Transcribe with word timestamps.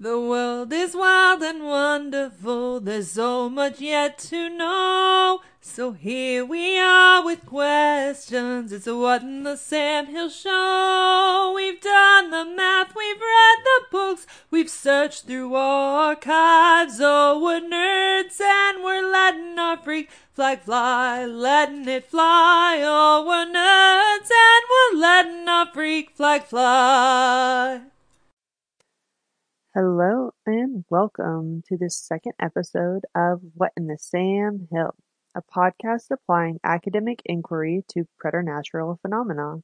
The 0.00 0.20
world 0.20 0.72
is 0.72 0.94
wild 0.94 1.42
and 1.42 1.64
wonderful, 1.64 2.78
there's 2.78 3.10
so 3.10 3.50
much 3.50 3.80
yet 3.80 4.16
to 4.30 4.48
know. 4.48 5.40
So 5.60 5.90
here 5.90 6.44
we 6.44 6.78
are 6.78 7.24
with 7.24 7.44
questions, 7.44 8.70
it's 8.70 8.86
a 8.86 8.96
what 8.96 9.22
in 9.22 9.42
the 9.42 9.56
Sam 9.56 10.06
Hill 10.06 10.30
show. 10.30 11.52
We've 11.52 11.80
done 11.80 12.30
the 12.30 12.44
math, 12.44 12.94
we've 12.94 13.20
read 13.20 13.64
the 13.64 13.80
books, 13.90 14.24
we've 14.52 14.70
searched 14.70 15.24
through 15.24 15.56
archives. 15.56 17.00
Oh, 17.00 17.40
we're 17.42 17.60
nerds 17.60 18.40
and 18.40 18.84
we're 18.84 19.10
letting 19.10 19.58
our 19.58 19.78
freak 19.78 20.10
flag 20.32 20.60
fly, 20.60 21.26
letting 21.26 21.88
it 21.88 22.08
fly. 22.08 22.82
Oh, 22.84 23.24
we're 23.26 23.52
nerds 23.52 24.30
and 24.30 24.64
we're 24.70 25.00
letting 25.00 25.48
our 25.48 25.66
freak 25.72 26.10
flag 26.10 26.44
fly. 26.44 27.80
Hello 29.80 30.32
and 30.44 30.84
welcome 30.90 31.62
to 31.68 31.76
this 31.76 31.96
second 31.96 32.32
episode 32.42 33.02
of 33.14 33.42
What 33.54 33.70
in 33.76 33.86
the 33.86 33.96
Sam 33.96 34.66
Hill, 34.72 34.96
a 35.36 35.40
podcast 35.40 36.06
applying 36.10 36.58
academic 36.64 37.22
inquiry 37.24 37.84
to 37.90 38.08
preternatural 38.18 38.98
phenomena. 39.00 39.58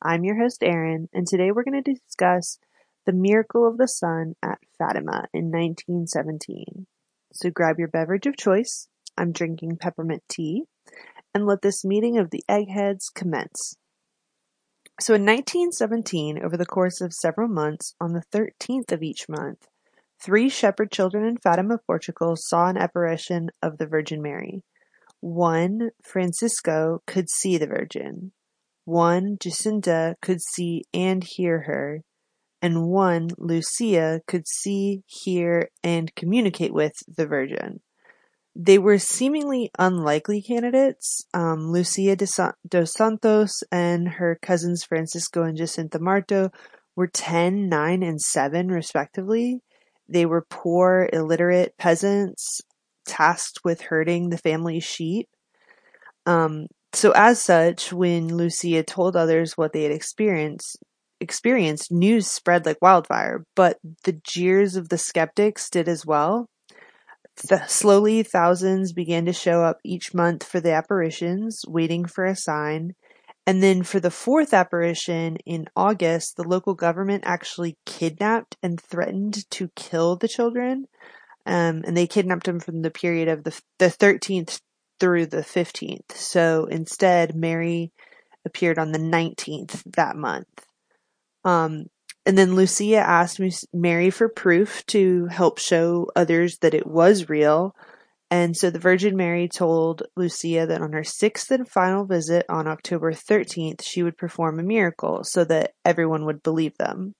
I'm 0.00 0.24
your 0.24 0.40
host, 0.40 0.62
Aaron, 0.62 1.10
and 1.12 1.26
today 1.26 1.50
we're 1.50 1.64
going 1.64 1.82
to 1.84 1.92
discuss 1.92 2.60
the 3.04 3.12
miracle 3.12 3.68
of 3.68 3.76
the 3.76 3.88
sun 3.88 4.36
at 4.42 4.56
Fatima 4.78 5.26
in 5.34 5.50
1917. 5.50 6.86
So 7.34 7.50
grab 7.50 7.78
your 7.78 7.88
beverage 7.88 8.24
of 8.24 8.38
choice. 8.38 8.88
I'm 9.18 9.32
drinking 9.32 9.76
peppermint 9.76 10.22
tea, 10.30 10.62
and 11.34 11.44
let 11.44 11.60
this 11.60 11.84
meeting 11.84 12.16
of 12.16 12.30
the 12.30 12.42
eggheads 12.48 13.10
commence. 13.14 13.76
So 15.00 15.14
in 15.14 15.22
1917, 15.22 16.44
over 16.44 16.56
the 16.56 16.66
course 16.66 17.00
of 17.00 17.14
several 17.14 17.48
months, 17.48 17.94
on 18.00 18.12
the 18.12 18.24
13th 18.32 18.92
of 18.92 19.02
each 19.02 19.28
month, 19.28 19.66
three 20.22 20.48
shepherd 20.48 20.92
children 20.92 21.24
in 21.24 21.38
Fatima, 21.38 21.78
Portugal 21.86 22.34
saw 22.36 22.68
an 22.68 22.76
apparition 22.76 23.50
of 23.62 23.78
the 23.78 23.86
Virgin 23.86 24.22
Mary. 24.22 24.62
One, 25.20 25.90
Francisco, 26.04 27.02
could 27.06 27.30
see 27.30 27.56
the 27.56 27.66
Virgin. 27.66 28.32
One, 28.84 29.38
Jacinta, 29.40 30.16
could 30.20 30.42
see 30.42 30.82
and 30.92 31.24
hear 31.24 31.62
her. 31.62 32.02
And 32.60 32.88
one, 32.88 33.28
Lucia, 33.38 34.20
could 34.26 34.46
see, 34.46 35.02
hear, 35.06 35.68
and 35.82 36.14
communicate 36.14 36.74
with 36.74 36.92
the 37.08 37.26
Virgin. 37.26 37.80
They 38.54 38.78
were 38.78 38.98
seemingly 38.98 39.70
unlikely 39.78 40.42
candidates. 40.42 41.24
Um, 41.32 41.70
Lucia 41.72 42.16
dos 42.16 42.92
Santos 42.92 43.62
and 43.72 44.08
her 44.08 44.38
cousins 44.42 44.84
Francisco 44.84 45.42
and 45.42 45.56
Jacinta 45.56 45.98
Marto 45.98 46.50
were 46.94 47.06
10, 47.06 47.68
9, 47.68 48.02
and 48.02 48.20
7, 48.20 48.68
respectively. 48.68 49.60
They 50.08 50.26
were 50.26 50.46
poor, 50.48 51.08
illiterate 51.12 51.76
peasants 51.78 52.60
tasked 53.06 53.60
with 53.64 53.80
herding 53.82 54.28
the 54.28 54.38
family 54.38 54.80
sheep. 54.80 55.28
Um, 56.26 56.66
so, 56.92 57.12
as 57.12 57.40
such, 57.40 57.92
when 57.92 58.36
Lucia 58.36 58.82
told 58.82 59.16
others 59.16 59.56
what 59.56 59.72
they 59.72 59.84
had 59.84 59.92
experienced, 59.92 60.76
experienced, 61.20 61.90
news 61.90 62.26
spread 62.26 62.66
like 62.66 62.82
wildfire. 62.82 63.44
But 63.56 63.78
the 64.04 64.20
jeers 64.24 64.76
of 64.76 64.90
the 64.90 64.98
skeptics 64.98 65.70
did 65.70 65.88
as 65.88 66.04
well. 66.04 66.48
Slowly, 67.66 68.22
thousands 68.22 68.92
began 68.92 69.26
to 69.26 69.32
show 69.32 69.62
up 69.62 69.78
each 69.84 70.14
month 70.14 70.44
for 70.44 70.60
the 70.60 70.72
apparitions, 70.72 71.64
waiting 71.66 72.04
for 72.04 72.24
a 72.24 72.36
sign. 72.36 72.94
And 73.46 73.62
then 73.62 73.82
for 73.82 73.98
the 73.98 74.10
fourth 74.10 74.54
apparition 74.54 75.36
in 75.44 75.66
August, 75.74 76.36
the 76.36 76.46
local 76.46 76.74
government 76.74 77.24
actually 77.26 77.76
kidnapped 77.84 78.56
and 78.62 78.80
threatened 78.80 79.50
to 79.50 79.70
kill 79.74 80.16
the 80.16 80.28
children. 80.28 80.86
Um, 81.44 81.82
and 81.84 81.96
they 81.96 82.06
kidnapped 82.06 82.46
them 82.46 82.60
from 82.60 82.82
the 82.82 82.90
period 82.90 83.28
of 83.28 83.42
the, 83.42 83.60
the 83.78 83.86
13th 83.86 84.60
through 85.00 85.26
the 85.26 85.38
15th. 85.38 86.12
So 86.12 86.66
instead, 86.66 87.34
Mary 87.34 87.92
appeared 88.44 88.78
on 88.78 88.92
the 88.92 89.00
19th 89.00 89.82
that 89.96 90.14
month. 90.14 90.46
Um, 91.44 91.86
and 92.24 92.38
then 92.38 92.54
Lucia 92.54 92.98
asked 92.98 93.40
Mary 93.72 94.10
for 94.10 94.28
proof 94.28 94.86
to 94.86 95.26
help 95.26 95.58
show 95.58 96.08
others 96.14 96.58
that 96.58 96.74
it 96.74 96.86
was 96.86 97.28
real. 97.28 97.74
And 98.30 98.56
so 98.56 98.70
the 98.70 98.78
Virgin 98.78 99.16
Mary 99.16 99.48
told 99.48 100.04
Lucia 100.16 100.66
that 100.66 100.80
on 100.80 100.92
her 100.92 101.04
sixth 101.04 101.50
and 101.50 101.68
final 101.68 102.06
visit 102.06 102.46
on 102.48 102.66
October 102.66 103.12
13th, 103.12 103.82
she 103.82 104.02
would 104.02 104.16
perform 104.16 104.58
a 104.58 104.62
miracle 104.62 105.22
so 105.24 105.44
that 105.44 105.72
everyone 105.84 106.24
would 106.24 106.42
believe 106.42 106.76
them. 106.78 107.14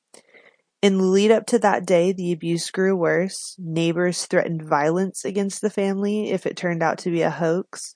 In 0.81 0.99
the 0.99 1.05
lead 1.05 1.31
up 1.31 1.47
to 1.47 1.59
that 1.59 1.85
day, 1.85 2.13
the 2.13 2.33
abuse 2.33 2.71
grew 2.71 2.97
worse. 2.97 3.57
Neighbors 3.59 4.27
threatened 4.27 4.63
violence 4.63 5.25
against 5.25 5.61
the 5.61 5.71
family 5.71 6.31
if 6.31 6.47
it 6.47 6.57
turned 6.57 6.83
out 6.83 6.99
to 6.99 7.11
be 7.11 7.23
a 7.23 7.31
hoax. 7.31 7.95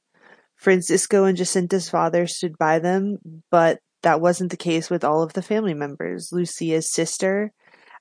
Francisco 0.56 1.24
and 1.24 1.36
Jacinta's 1.36 1.88
father 1.88 2.26
stood 2.26 2.56
by 2.58 2.78
them, 2.78 3.18
but 3.50 3.78
that 4.06 4.20
wasn't 4.20 4.52
the 4.52 4.56
case 4.56 4.88
with 4.88 5.02
all 5.02 5.20
of 5.20 5.32
the 5.32 5.42
family 5.42 5.74
members. 5.74 6.30
Lucia's 6.30 6.92
sister 6.92 7.52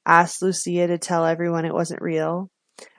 asked 0.06 0.40
Lucia 0.40 0.86
to 0.86 1.00
tell 1.00 1.26
everyone 1.26 1.66
it 1.66 1.74
wasn't 1.74 2.00
real. 2.00 2.52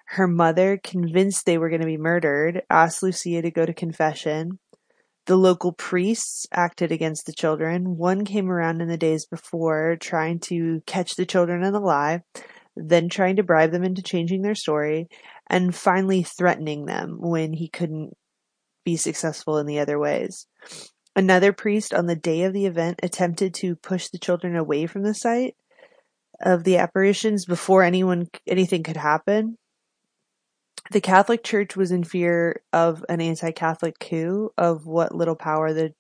Her 0.07 0.27
mother, 0.27 0.81
convinced 0.83 1.47
they 1.47 1.57
were 1.57 1.69
going 1.69 1.83
to 1.83 1.87
be 1.87 1.99
murdered, 1.99 2.63
asked 2.69 3.05
Lucia 3.05 3.43
to 3.43 3.53
go 3.53 3.65
to 3.65 3.73
confession. 3.73 4.59
The 5.27 5.37
local 5.37 5.71
priests 5.71 6.49
acted 6.51 6.91
against 6.91 7.27
the 7.27 7.33
children. 7.33 7.97
One 7.97 8.25
came 8.25 8.51
around 8.51 8.81
in 8.81 8.89
the 8.89 8.97
days 8.97 9.25
before 9.25 9.97
trying 10.01 10.41
to 10.41 10.83
catch 10.85 11.15
the 11.15 11.27
children 11.27 11.63
in 11.63 11.77
a 11.77 11.81
lie, 11.81 12.23
then 12.75 13.09
trying 13.09 13.37
to 13.37 13.45
bribe 13.45 13.71
them 13.71 13.85
into 13.85 14.03
changing 14.03 14.43
their 14.43 14.57
story, 14.57 15.07
and 15.49 15.73
finally 15.73 16.25
threatening 16.25 16.87
them 16.87 17.19
when 17.21 17.53
he 17.53 17.69
couldn't 17.69 18.17
be 18.85 18.97
successful 18.97 19.59
in 19.59 19.67
the 19.67 19.79
other 19.79 19.97
ways. 19.97 20.49
Another 21.17 21.55
priest 21.55 21.95
on 21.95 22.07
the 22.07 22.15
day 22.15 22.43
of 22.43 22.53
the 22.53 22.67
event 22.67 23.01
attempted 23.03 23.55
to 23.55 23.75
push 23.75 24.09
the 24.09 24.19
children 24.19 24.55
away 24.55 24.87
from 24.87 25.03
the 25.03 25.15
site 25.15 25.57
of 26.43 26.65
the 26.65 26.77
apparitions 26.77 27.47
before 27.47 27.83
anyone 27.83 28.29
anything 28.47 28.83
could 28.83 28.99
happen. 28.99 29.57
The 30.91 31.01
Catholic 31.01 31.43
Church 31.43 31.75
was 31.75 31.91
in 31.91 32.05
fear 32.05 32.61
of 32.71 33.03
an 33.09 33.23
anti-Catholic 33.23 33.99
coup 33.99 34.51
of 34.59 34.87
what 34.87 35.15
little 35.15 35.35
power 35.35 35.73
the 35.73 35.95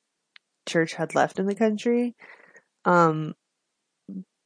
church 0.68 0.92
had 0.92 1.14
left 1.14 1.38
in 1.38 1.46
the 1.46 1.54
country. 1.54 2.14
Um, 2.84 3.32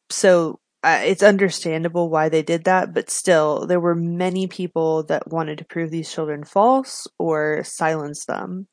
so 0.09 0.61
uh, 0.85 1.01
it's 1.05 1.23
understandable 1.23 2.09
why 2.09 2.29
they 2.29 2.43
did 2.43 2.65
that, 2.65 2.95
but 2.95 3.11
still, 3.11 3.67
there 3.67 3.81
were 3.81 3.97
many 3.97 4.47
people 4.47 5.03
that 5.05 5.29
wanted 5.29 5.59
to 5.59 5.65
prove 5.65 5.91
these 5.91 6.13
children 6.13 6.45
false 6.45 7.09
or 7.19 7.63
silence 7.65 8.25
them. 8.25 8.69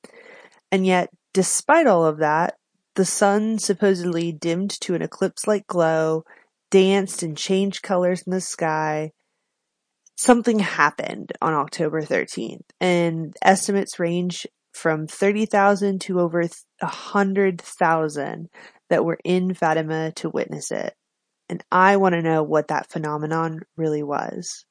And 0.72 0.86
yet, 0.86 1.10
Despite 1.38 1.86
all 1.86 2.04
of 2.04 2.18
that, 2.18 2.56
the 2.96 3.06
sun 3.06 3.60
supposedly 3.60 4.32
dimmed 4.32 4.72
to 4.82 4.96
an 4.96 5.04
eclipse-like 5.04 5.68
glow, 5.68 6.24
danced 6.72 7.22
and 7.22 7.38
changed 7.38 7.84
colors 7.84 8.24
in 8.26 8.32
the 8.32 8.42
sky. 8.42 9.12
Something 10.16 10.58
happened 10.58 11.34
on 11.40 11.54
October 11.54 12.02
13th, 12.02 12.64
and 12.82 13.36
estimates 13.44 14.00
range 14.00 14.48
from 14.74 15.06
30,000 15.06 16.02
to 16.02 16.20
over 16.22 16.44
100,000 16.80 18.50
that 18.90 19.06
were 19.06 19.20
in 19.24 19.54
Fatima 19.54 20.12
to 20.14 20.32
witness 20.32 20.72
it. 20.72 20.96
And 21.50 21.64
I 21.72 21.98
want 21.98 22.14
to 22.14 22.24
know 22.24 22.42
what 22.42 22.70
that 22.70 22.90
phenomenon 22.90 23.60
really 23.76 24.02
was. 24.02 24.66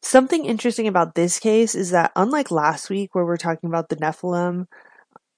Something 0.00 0.46
interesting 0.46 0.88
about 0.88 1.14
this 1.14 1.38
case 1.38 1.74
is 1.74 1.90
that 1.90 2.10
unlike 2.16 2.50
last 2.50 2.88
week 2.88 3.14
where 3.14 3.26
we're 3.26 3.36
talking 3.36 3.68
about 3.68 3.90
the 3.90 3.96
Nephilim, 3.96 4.64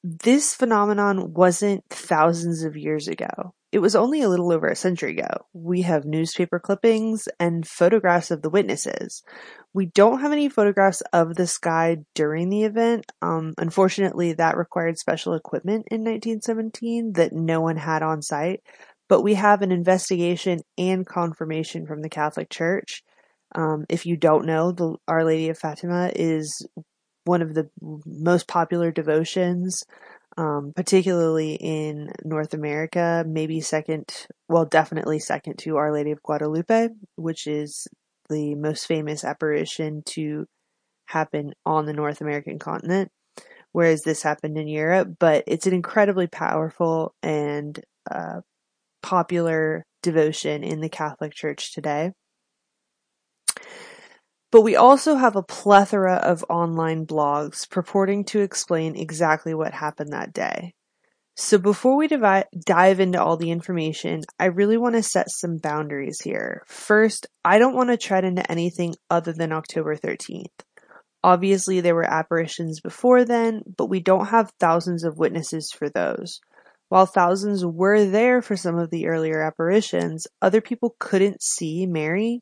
this 0.07 0.55
phenomenon 0.55 1.35
wasn't 1.35 1.83
thousands 1.91 2.63
of 2.63 2.77
years 2.77 3.09
ago. 3.09 3.55
It 3.73 3.81
was 3.81 3.97
only 3.97 4.23
a 4.23 4.29
little 4.29 4.53
over 4.53 4.69
a 4.69 4.77
century 4.77 5.19
ago. 5.19 5.47
We 5.53 5.83
have 5.83 6.05
newspaper 6.05 6.61
clippings 6.61 7.29
and 7.41 7.67
photographs 7.67 8.31
of 8.31 8.41
the 8.41 8.49
witnesses. 8.49 9.25
We 9.75 9.87
don't 9.87 10.21
have 10.21 10.31
any 10.31 10.49
photographs 10.49 11.03
of 11.13 11.35
the 11.35 11.49
sky 11.49 11.97
during 12.15 12.51
the 12.51 12.63
event. 12.63 13.11
Um, 13.21 13.55
unfortunately, 13.59 14.33
that 14.35 14.57
required 14.57 14.97
special 14.97 15.35
equipment 15.35 15.89
in 15.91 16.03
1917 16.03 17.15
that 17.15 17.33
no 17.33 17.61
one 17.61 17.77
had 17.77 18.05
on 18.05 18.23
site. 18.23 18.61
But 19.09 19.23
we 19.23 19.35
have 19.35 19.61
an 19.61 19.73
investigation 19.73 20.61
and 20.79 21.05
confirmation 21.05 21.85
from 21.85 22.03
the 22.03 22.09
Catholic 22.09 22.49
Church. 22.49 23.03
Um, 23.57 23.87
if 23.89 24.07
you 24.07 24.17
don't 24.17 24.47
know, 24.47 24.71
the 24.71 24.97
Our 25.09 25.25
Lady 25.25 25.49
of 25.49 25.59
Fatima 25.59 26.13
is 26.15 26.65
one 27.27 27.43
of 27.43 27.55
the 27.55 27.69
most 28.07 28.47
popular 28.47 28.91
devotions, 28.91 29.83
um, 30.39 30.73
particularly 30.75 31.55
in 31.55 32.11
North 32.25 32.55
America, 32.55 33.25
maybe 33.27 33.61
second, 33.61 34.27
well, 34.49 34.65
definitely 34.65 35.19
second 35.19 35.59
to 35.59 35.77
Our 35.77 35.93
Lady 35.93 36.13
of 36.13 36.23
Guadalupe, 36.23 36.89
which 37.17 37.47
is 37.47 37.89
the 38.29 38.55
most 38.55 38.87
famous 38.87 39.25
apparition 39.25 40.03
to 40.07 40.47
happen 41.07 41.53
on 41.65 41.87
the 41.87 41.93
North 41.93 42.21
American 42.21 42.59
continent, 42.59 43.11
whereas 43.73 44.03
this 44.03 44.23
happened 44.23 44.57
in 44.57 44.69
Europe. 44.69 45.09
But 45.19 45.45
it's 45.47 45.67
an 45.67 45.75
incredibly 45.75 46.27
powerful 46.27 47.15
and 47.23 47.79
uh, 48.11 48.41
popular 49.03 49.85
devotion 50.03 50.63
in 50.63 50.81
the 50.81 50.89
Catholic 50.89 51.35
Church 51.35 51.73
today. 51.73 52.13
But 54.57 54.63
we 54.63 54.75
also 54.75 55.17
have 55.17 55.37
a 55.37 55.43
plethora 55.43 56.15
of 56.15 56.43
online 56.49 57.05
blogs 57.05 57.69
purporting 57.69 58.25
to 58.29 58.41
explain 58.41 58.97
exactly 58.97 59.53
what 59.53 59.75
happened 59.75 60.15
that 60.15 60.33
day. 60.33 60.73
So 61.35 61.59
before 61.59 61.95
we 61.95 62.09
divi- 62.09 62.49
dive 62.65 62.99
into 62.99 63.23
all 63.23 63.37
the 63.37 63.51
information, 63.51 64.23
I 64.39 64.47
really 64.47 64.79
want 64.79 64.95
to 64.95 65.03
set 65.03 65.31
some 65.31 65.59
boundaries 65.59 66.23
here. 66.23 66.63
First, 66.67 67.27
I 67.45 67.59
don't 67.59 67.75
want 67.75 67.91
to 67.91 67.99
tread 67.99 68.25
into 68.25 68.51
anything 68.51 68.95
other 69.11 69.35
than 69.35 69.53
October 69.53 69.95
13th. 69.95 70.47
Obviously, 71.23 71.83
there 71.83 71.95
were 71.95 72.11
apparitions 72.11 72.81
before 72.81 73.27
then, 73.27 73.61
but 73.77 73.91
we 73.91 74.01
don't 74.01 74.29
have 74.29 74.55
thousands 74.59 75.05
of 75.05 75.19
witnesses 75.19 75.71
for 75.71 75.91
those. 75.91 76.41
While 76.89 77.05
thousands 77.05 77.63
were 77.63 78.07
there 78.07 78.41
for 78.41 78.57
some 78.57 78.79
of 78.79 78.89
the 78.89 79.07
earlier 79.07 79.43
apparitions, 79.43 80.27
other 80.41 80.63
people 80.63 80.97
couldn't 80.99 81.43
see 81.43 81.85
Mary, 81.85 82.41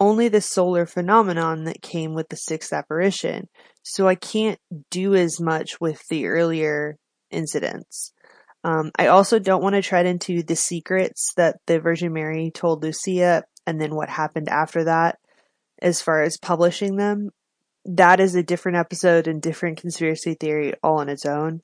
only 0.00 0.28
the 0.28 0.40
solar 0.40 0.86
phenomenon 0.86 1.64
that 1.64 1.82
came 1.82 2.14
with 2.14 2.28
the 2.28 2.36
sixth 2.36 2.72
apparition. 2.72 3.48
So 3.82 4.08
I 4.08 4.14
can't 4.14 4.58
do 4.90 5.14
as 5.14 5.40
much 5.40 5.80
with 5.80 6.02
the 6.08 6.26
earlier 6.26 6.96
incidents. 7.30 8.12
Um, 8.64 8.90
I 8.98 9.08
also 9.08 9.38
don't 9.38 9.62
want 9.62 9.74
to 9.74 9.82
tread 9.82 10.06
into 10.06 10.42
the 10.42 10.56
secrets 10.56 11.32
that 11.36 11.56
the 11.66 11.80
Virgin 11.80 12.12
Mary 12.12 12.50
told 12.50 12.82
Lucia 12.82 13.44
and 13.66 13.80
then 13.80 13.94
what 13.94 14.08
happened 14.08 14.48
after 14.48 14.84
that 14.84 15.18
as 15.82 16.00
far 16.00 16.22
as 16.22 16.38
publishing 16.38 16.96
them. 16.96 17.30
That 17.84 18.20
is 18.20 18.34
a 18.34 18.42
different 18.42 18.78
episode 18.78 19.28
and 19.28 19.42
different 19.42 19.80
conspiracy 19.80 20.34
theory 20.34 20.72
all 20.82 21.00
on 21.00 21.10
its 21.10 21.26
own. 21.26 21.60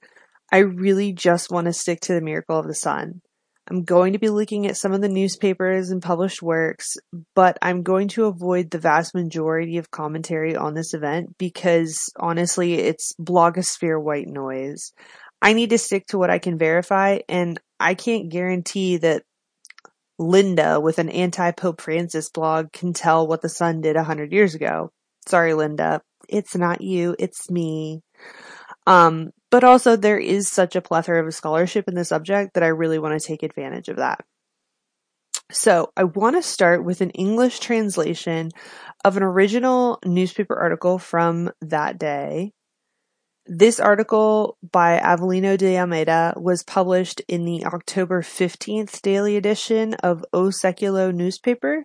I 0.53 0.59
really 0.59 1.13
just 1.13 1.51
want 1.51 1.67
to 1.67 1.73
stick 1.73 2.01
to 2.03 2.13
the 2.13 2.21
miracle 2.21 2.59
of 2.59 2.67
the 2.67 2.75
sun. 2.75 3.23
I'm 3.71 3.85
going 3.85 4.15
to 4.15 4.19
be 4.19 4.31
looking 4.31 4.67
at 4.67 4.77
some 4.77 4.93
of 4.93 5.01
the 5.01 5.09
newspapers 5.09 5.91
and 5.91 6.03
published 6.03 6.43
works, 6.43 6.97
but 7.37 7.57
I'm 7.63 7.85
going 7.85 8.09
to 8.09 8.25
avoid 8.25 8.69
the 8.69 8.81
vast 8.81 9.15
majority 9.15 9.79
of 9.79 9.93
commentary 9.93 10.57
on 10.57 10.75
this 10.75 10.93
event 10.93 11.39
because 11.39 12.13
honestly, 12.17 12.75
it's 12.75 13.13
blogosphere 13.21 14.03
white 14.03 14.27
noise. 14.27 14.93
I 15.41 15.53
need 15.53 15.71
to 15.71 15.79
stick 15.79 16.07
to 16.09 16.19
what 16.19 16.31
I 16.31 16.41
can 16.41 16.59
verify, 16.59 17.21
and 17.29 17.61
I 17.79 17.95
can't 17.95 18.29
guarantee 18.29 18.97
that 18.99 19.23
Linda 20.19 20.81
with 20.81 20.99
an 20.99 21.09
anti 21.09 21.53
Pope 21.53 21.81
Francis 21.81 22.29
blog 22.29 22.73
can 22.73 22.93
tell 22.93 23.27
what 23.27 23.41
the 23.41 23.49
sun 23.49 23.81
did 23.81 23.95
a 23.95 24.05
hundred 24.05 24.33
years 24.33 24.57
ago. 24.57 24.91
Sorry, 25.29 25.55
Linda. 25.55 26.03
It's 26.29 26.57
not 26.57 26.81
you, 26.81 27.15
it's 27.19 27.49
me. 27.49 28.03
Um, 28.87 29.31
but 29.51 29.65
also 29.65 29.97
there 29.97 30.19
is 30.19 30.49
such 30.49 30.77
a 30.77 30.81
plethora 30.81 31.25
of 31.25 31.35
scholarship 31.35 31.89
in 31.89 31.95
the 31.95 32.05
subject 32.05 32.55
that 32.55 32.63
I 32.63 32.69
really 32.69 32.99
want 32.99 33.21
to 33.21 33.27
take 33.27 33.43
advantage 33.43 33.89
of 33.89 33.97
that. 33.97 34.25
So 35.53 35.91
I 35.97 36.05
want 36.05 36.37
to 36.37 36.43
start 36.43 36.85
with 36.85 37.01
an 37.01 37.11
English 37.11 37.59
translation 37.59 38.51
of 39.05 39.17
an 39.17 39.23
original 39.23 39.99
newspaper 40.05 40.57
article 40.57 40.99
from 40.99 41.51
that 41.61 41.99
day 41.99 42.53
this 43.53 43.81
article 43.81 44.57
by 44.63 45.01
Avelino 45.01 45.59
de 45.59 45.77
Almeida 45.77 46.35
was 46.37 46.63
published 46.63 47.21
in 47.27 47.45
the 47.45 47.65
October 47.65 48.23
15th 48.23 49.03
daily 49.03 49.37
edition 49.37 49.95
of 49.95 50.25
O 50.33 50.51
Seculo 50.51 51.13
newspaper 51.13 51.85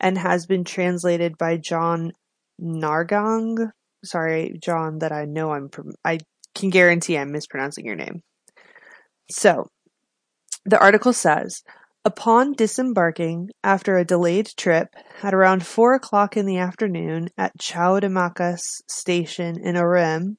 and 0.00 0.16
has 0.16 0.46
been 0.46 0.64
translated 0.64 1.36
by 1.36 1.58
John 1.58 2.12
Nargang. 2.58 3.72
Sorry, 4.02 4.56
John, 4.58 5.00
that 5.00 5.12
I 5.12 5.26
know 5.26 5.52
I'm, 5.52 5.68
from 5.68 5.92
I 6.02 6.18
can 6.54 6.70
guarantee 6.70 7.16
I'm 7.16 7.32
mispronouncing 7.32 7.84
your 7.84 7.96
name. 7.96 8.22
So, 9.30 9.68
the 10.64 10.78
article 10.78 11.12
says, 11.12 11.62
Upon 12.04 12.54
disembarking 12.54 13.50
after 13.62 13.96
a 13.96 14.04
delayed 14.04 14.50
trip 14.56 14.88
at 15.22 15.34
around 15.34 15.64
four 15.64 15.94
o'clock 15.94 16.36
in 16.36 16.46
the 16.46 16.58
afternoon 16.58 17.28
at 17.38 17.56
Chaudimakas 17.58 18.82
station 18.88 19.56
in 19.62 19.76
Ourém, 19.76 20.36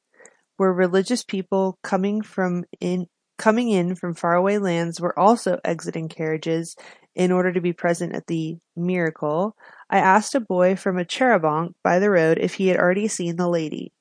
where 0.58 0.74
religious 0.74 1.24
people 1.24 1.80
coming 1.82 2.22
from 2.22 2.66
in 2.82 3.06
coming 3.38 3.70
in 3.70 3.96
from 3.96 4.14
faraway 4.14 4.58
lands 4.58 5.00
were 5.00 5.18
also 5.18 5.58
exiting 5.64 6.10
carriages 6.10 6.76
in 7.16 7.32
order 7.32 7.54
to 7.54 7.62
be 7.62 7.74
present 7.74 8.14
at 8.14 8.28
the 8.28 8.58
miracle, 8.76 9.56
I 9.90 10.00
asked 10.00 10.36
a 10.36 10.40
boy 10.40 10.76
from 10.76 10.98
a 10.98 11.06
charabanc 11.06 11.74
by 11.84 12.00
the 12.00 12.10
road 12.10 12.40
if 12.40 12.56
he 12.56 12.68
had 12.68 12.78
already 12.78 13.08
seen 13.08 13.38
the 13.38 13.48
lady. 13.48 13.94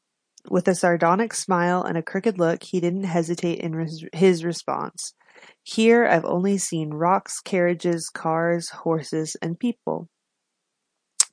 With 0.51 0.67
a 0.69 0.75
sardonic 0.75 1.35
smile 1.35 1.83
and 1.83 1.97
a 1.97 2.03
crooked 2.03 2.39
look, 2.39 2.65
he 2.65 2.81
didn't 2.81 3.05
hesitate 3.05 3.61
in 3.61 3.75
res- 3.75 4.05
his 4.13 4.45
response. 4.45 5.15
Here 5.63 6.05
I've 6.07 6.25
only 6.25 6.59
seen 6.59 6.91
rocks, 6.91 7.41
carriages, 7.41 8.09
cars, 8.09 8.71
horses, 8.71 9.37
and 9.41 9.59
people. 9.59 10.09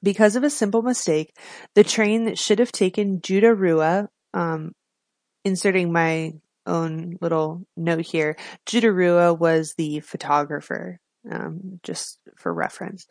Because 0.02 0.36
of 0.36 0.44
a 0.44 0.50
simple 0.50 0.82
mistake, 0.82 1.36
the 1.76 1.84
train 1.84 2.26
that 2.26 2.38
should 2.38 2.60
have 2.60 2.72
taken 2.72 3.22
Judah 3.22 3.56
Ruah 3.56 4.08
um, 4.34 4.74
inserting 5.44 5.92
my 5.92 6.34
own 6.66 7.18
little 7.20 7.64
note 7.76 8.06
here, 8.06 8.38
Judah 8.66 8.88
Ruah 8.88 9.38
was 9.38 9.74
the 9.78 10.00
photographer, 10.02 11.00
um, 11.30 11.80
just 11.84 12.20
for 12.38 12.54
reference. 12.54 13.08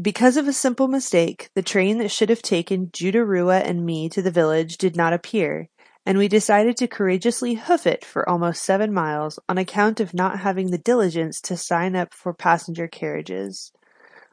Because 0.00 0.38
of 0.38 0.48
a 0.48 0.52
simple 0.52 0.88
mistake, 0.88 1.50
the 1.54 1.62
train 1.62 1.98
that 1.98 2.10
should 2.10 2.30
have 2.30 2.42
taken 2.42 2.90
Judah 2.92 3.18
Ruah 3.18 3.62
and 3.62 3.84
me 3.84 4.08
to 4.08 4.22
the 4.22 4.30
village 4.30 4.78
did 4.78 4.96
not 4.96 5.12
appear, 5.12 5.68
and 6.06 6.16
we 6.16 6.28
decided 6.28 6.78
to 6.78 6.88
courageously 6.88 7.54
hoof 7.54 7.86
it 7.86 8.02
for 8.04 8.26
almost 8.28 8.64
seven 8.64 8.92
miles 8.92 9.38
on 9.50 9.58
account 9.58 10.00
of 10.00 10.14
not 10.14 10.40
having 10.40 10.70
the 10.70 10.78
diligence 10.78 11.40
to 11.42 11.58
sign 11.58 11.94
up 11.94 12.14
for 12.14 12.32
passenger 12.32 12.88
carriages. 12.88 13.70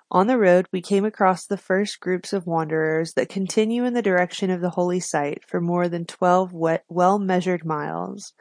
On 0.09 0.27
the 0.27 0.39
road 0.39 0.67
we 0.71 0.81
came 0.81 1.03
across 1.03 1.45
the 1.45 1.57
first 1.57 1.99
groups 1.99 2.31
of 2.31 2.47
wanderers 2.47 3.13
that 3.13 3.29
continue 3.29 3.83
in 3.83 3.93
the 3.93 4.01
direction 4.01 4.49
of 4.49 4.61
the 4.61 4.71
holy 4.71 5.01
site 5.01 5.43
for 5.45 5.59
more 5.59 5.89
than 5.89 6.05
twelve 6.05 6.51
well-measured 6.53 7.65
miles. 7.65 8.33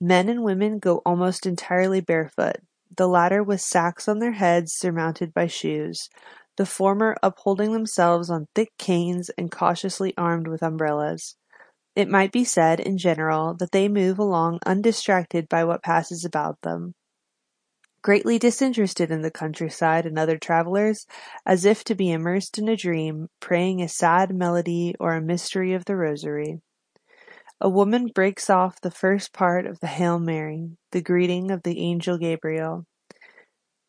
Men 0.00 0.28
and 0.28 0.42
women 0.42 0.78
go 0.78 1.02
almost 1.06 1.46
entirely 1.46 2.00
barefoot, 2.00 2.56
the 2.96 3.06
latter 3.06 3.42
with 3.42 3.60
sacks 3.60 4.08
on 4.08 4.18
their 4.18 4.32
heads 4.32 4.72
surmounted 4.72 5.32
by 5.32 5.46
shoes, 5.46 6.08
the 6.56 6.66
former 6.66 7.16
upholding 7.22 7.72
themselves 7.72 8.30
on 8.30 8.46
thick 8.54 8.72
canes 8.78 9.30
and 9.38 9.50
cautiously 9.50 10.14
armed 10.16 10.48
with 10.48 10.62
umbrellas. 10.62 11.36
It 11.94 12.08
might 12.08 12.32
be 12.32 12.44
said, 12.44 12.80
in 12.80 12.98
general, 12.98 13.54
that 13.54 13.72
they 13.72 13.88
move 13.88 14.18
along 14.18 14.58
undistracted 14.66 15.48
by 15.48 15.64
what 15.64 15.82
passes 15.82 16.24
about 16.24 16.60
them 16.62 16.94
greatly 18.04 18.38
disinterested 18.38 19.10
in 19.10 19.22
the 19.22 19.30
countryside 19.30 20.04
and 20.04 20.18
other 20.18 20.36
travellers, 20.36 21.06
as 21.46 21.64
if 21.64 21.82
to 21.82 21.94
be 21.94 22.12
immersed 22.12 22.58
in 22.58 22.68
a 22.68 22.76
dream, 22.76 23.28
praying 23.40 23.80
a 23.80 23.88
sad 23.88 24.30
melody 24.30 24.94
or 25.00 25.14
a 25.14 25.22
mystery 25.22 25.72
of 25.72 25.86
the 25.86 25.96
rosary. 25.96 26.60
A 27.62 27.68
woman 27.68 28.08
breaks 28.14 28.50
off 28.50 28.78
the 28.82 28.90
first 28.90 29.32
part 29.32 29.64
of 29.64 29.80
the 29.80 29.86
Hail 29.86 30.18
Mary, 30.18 30.76
the 30.92 31.00
greeting 31.00 31.50
of 31.50 31.62
the 31.62 31.80
angel 31.80 32.18
Gabriel. 32.18 32.84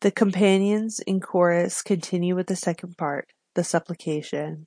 The 0.02 0.10
companions 0.10 1.00
in 1.00 1.20
chorus 1.20 1.82
continue 1.82 2.36
with 2.36 2.48
the 2.48 2.56
second 2.56 2.98
part, 2.98 3.28
the 3.54 3.64
supplication. 3.64 4.66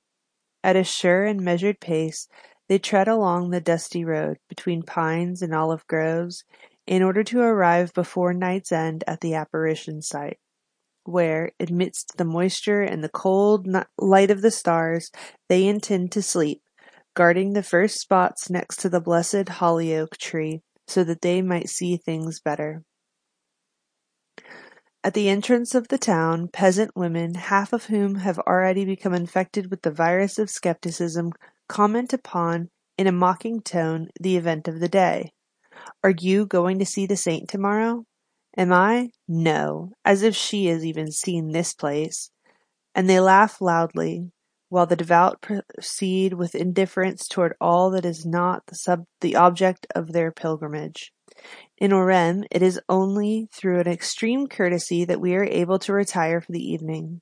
At 0.64 0.76
a 0.76 0.84
sure 0.84 1.24
and 1.24 1.40
measured 1.42 1.80
pace, 1.80 2.28
they 2.68 2.80
tread 2.80 3.08
along 3.08 3.52
the 3.52 3.62
dusty 3.62 4.04
road 4.04 4.38
between 4.48 4.82
pines 4.82 5.44
and 5.44 5.54
olive 5.54 5.86
groves, 5.86 6.44
in 6.88 7.04
order 7.04 7.24
to 7.26 7.42
arrive 7.42 7.94
before 7.94 8.34
night's 8.34 8.72
end 8.72 9.04
at 9.06 9.22
the 9.22 9.36
apparition 9.36 10.02
site, 10.02 10.40
where, 11.04 11.52
amidst 11.60 12.18
the 12.18 12.26
moisture 12.26 12.82
and 12.82 13.04
the 13.04 13.10
cold 13.10 13.68
light 14.00 14.32
of 14.32 14.42
the 14.42 14.52
stars, 14.52 15.12
they 15.48 15.68
intend 15.68 16.12
to 16.12 16.24
sleep, 16.24 16.64
guarding 17.14 17.54
the 17.54 17.62
first 17.62 18.00
spots 18.00 18.50
next 18.50 18.78
to 18.78 18.90
the 18.90 19.00
blessed 19.00 19.48
holly 19.48 19.96
oak 19.96 20.18
tree, 20.18 20.64
so 20.88 21.04
that 21.04 21.22
they 21.22 21.44
might 21.44 21.70
see 21.70 21.98
things 21.98 22.40
better. 22.40 22.84
At 25.02 25.14
the 25.14 25.30
entrance 25.30 25.76
of 25.76 25.88
the 25.88 25.98
town, 25.98 26.50
peasant 26.50 26.92
women, 26.94 27.36
half 27.36 27.72
of 27.72 27.86
whom 27.86 28.16
have 28.16 28.38
already 28.40 28.84
become 28.84 29.14
infected 29.14 29.72
with 29.72 29.82
the 29.82 29.92
virus 29.92 30.38
of 30.38 30.50
skepticism, 30.50 31.32
comment 31.70 32.12
upon, 32.12 32.70
in 32.98 33.08
a 33.08 33.14
mocking 33.14 33.62
tone, 33.62 34.10
the 34.20 34.36
event 34.36 34.68
of 34.68 34.82
the 34.82 34.90
day. 34.90 35.32
Are 36.04 36.14
you 36.20 36.46
going 36.46 36.80
to 36.80 36.86
see 36.86 37.06
the 37.06 37.16
saint 37.16 37.48
tomorrow? 37.48 38.04
Am 38.58 38.74
I? 38.74 39.12
No, 39.26 39.94
as 40.04 40.22
if 40.22 40.36
she 40.36 40.66
has 40.66 40.84
even 40.84 41.14
seen 41.14 41.54
this 41.54 41.74
place. 41.74 42.30
And 42.94 43.10
they 43.10 43.22
laugh 43.22 43.62
loudly, 43.62 44.34
while 44.68 44.86
the 44.86 44.98
devout 44.98 45.42
proceed 45.42 46.34
with 46.34 46.56
indifference 46.56 47.26
toward 47.26 47.54
all 47.62 47.90
that 47.92 48.04
is 48.04 48.26
not 48.26 48.66
the, 48.68 48.76
sub- 48.76 49.06
the 49.22 49.38
object 49.38 49.88
of 49.96 50.12
their 50.12 50.34
pilgrimage. 50.34 51.14
In 51.78 51.92
Ourém, 51.92 52.46
it 52.52 52.62
is 52.62 52.82
only 52.90 53.48
through 53.52 53.80
an 53.80 53.88
extreme 53.88 54.48
courtesy 54.48 55.06
that 55.06 55.22
we 55.22 55.36
are 55.36 55.44
able 55.44 55.80
to 55.80 55.94
retire 55.94 56.42
for 56.42 56.52
the 56.52 56.72
evening. 56.72 57.22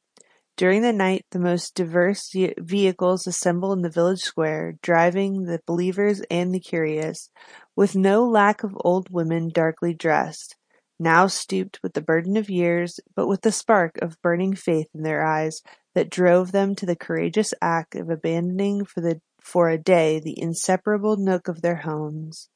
During 0.58 0.82
the 0.82 0.92
night 0.92 1.24
the 1.30 1.40
most 1.40 1.76
diverse 1.76 2.34
vehicles 2.58 3.28
assemble 3.28 3.74
in 3.74 3.84
the 3.84 3.92
village 3.92 4.22
square, 4.22 4.74
driving 4.82 5.44
the 5.44 5.62
believers 5.68 6.22
and 6.32 6.52
the 6.52 6.60
curious, 6.60 7.30
with 7.76 7.96
no 7.96 8.26
lack 8.26 8.64
of 8.64 8.76
old 8.84 9.12
women 9.12 9.50
darkly 9.50 9.94
dressed, 9.94 10.56
now 11.00 11.28
stooped 11.28 11.80
with 11.84 11.94
the 11.94 12.02
burden 12.02 12.38
of 12.38 12.50
years, 12.50 13.00
but 13.16 13.28
with 13.28 13.42
the 13.42 13.52
spark 13.52 14.00
of 14.02 14.20
burning 14.24 14.56
faith 14.56 14.88
in 14.96 15.04
their 15.04 15.24
eyes 15.24 15.62
that 15.94 16.10
drove 16.10 16.52
them 16.52 16.74
to 16.74 16.88
the 16.88 16.96
courageous 16.96 17.54
act 17.62 17.94
of 17.94 18.10
abandoning 18.10 18.84
for 18.84 19.02
the 19.02 19.22
for 19.40 19.70
a 19.70 19.78
day 19.78 20.20
the 20.20 20.40
inseparable 20.42 21.18
nook 21.18 21.48
of 21.48 21.62
their 21.62 21.78
homes. 21.78 22.50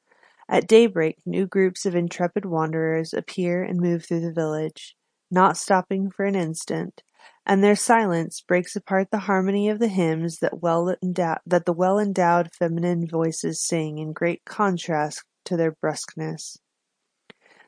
At 0.48 0.66
daybreak 0.66 1.18
new 1.24 1.46
groups 1.46 1.86
of 1.86 1.94
intrepid 1.94 2.44
wanderers 2.44 3.14
appear 3.14 3.62
and 3.62 3.80
move 3.80 4.04
through 4.04 4.20
the 4.20 4.32
village, 4.32 4.96
not 5.30 5.56
stopping 5.56 6.10
for 6.10 6.24
an 6.24 6.34
instant, 6.34 7.02
and 7.46 7.62
their 7.62 7.76
silence 7.76 8.40
breaks 8.40 8.76
apart 8.76 9.08
the 9.10 9.20
harmony 9.20 9.68
of 9.68 9.78
the 9.78 9.88
hymns 9.88 10.38
that 10.40 10.60
well 10.60 10.94
that 11.02 11.66
the 11.66 11.72
well 11.72 11.98
endowed 11.98 12.52
feminine 12.52 13.08
voices 13.08 13.62
sing 13.62 13.98
in 13.98 14.12
great 14.12 14.44
contrast 14.44 15.22
to 15.44 15.56
their 15.56 15.72
brusqueness. 15.72 16.58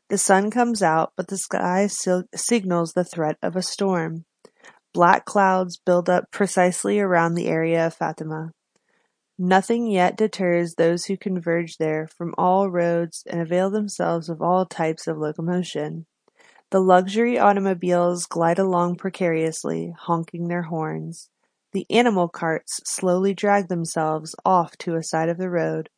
The 0.09 0.19
sun 0.19 0.50
comes 0.50 0.83
out, 0.83 1.12
but 1.16 1.28
the 1.28 1.38
sky 1.38 1.87
signals 1.87 2.93
the 2.93 3.04
threat 3.04 3.38
of 3.43 3.57
a 3.57 3.62
storm. 3.62 4.26
Black 4.93 5.25
clouds 5.25 5.76
build 5.76 6.09
up 6.09 6.31
precisely 6.31 7.00
around 7.00 7.35
the 7.35 7.49
area 7.49 7.87
of 7.87 7.95
Fatima. 7.95 8.52
Nothing 9.37 9.88
yet 9.88 10.17
deters 10.17 10.75
those 10.75 11.07
who 11.07 11.17
converge 11.17 11.79
there 11.79 12.07
from 12.07 12.35
all 12.38 12.71
roads 12.71 13.25
and 13.26 13.41
avail 13.41 13.69
themselves 13.69 14.29
of 14.29 14.41
all 14.41 14.64
types 14.64 15.09
of 15.09 15.19
locomotion. 15.19 16.07
The 16.71 16.81
luxury 16.81 17.38
automobiles 17.38 18.26
glide 18.26 18.61
along 18.61 18.97
precariously, 18.97 19.93
honking 19.99 20.47
their 20.47 20.62
horns. 20.62 21.31
The 21.73 21.87
animal 21.91 22.29
carts 22.29 22.81
slowly 22.85 23.35
drag 23.35 23.67
themselves 23.67 24.37
off 24.45 24.76
to 24.79 24.95
a 24.95 25.03
side 25.03 25.29
of 25.29 25.38
the 25.38 25.50
road. 25.50 25.91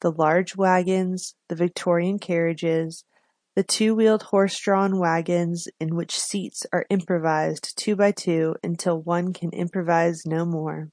The 0.00 0.10
large 0.10 0.56
wagons, 0.56 1.34
the 1.48 1.56
Victorian 1.56 2.18
carriages, 2.18 3.04
the 3.54 3.62
two-wheeled 3.62 4.22
horse-drawn 4.22 4.98
wagons 4.98 5.68
in 5.78 5.94
which 5.94 6.18
seats 6.18 6.64
are 6.72 6.86
improvised 6.88 7.76
two 7.76 7.96
by 7.96 8.12
two 8.12 8.56
until 8.62 9.02
one 9.02 9.34
can 9.34 9.50
improvise 9.50 10.24
no 10.24 10.46
more. 10.46 10.90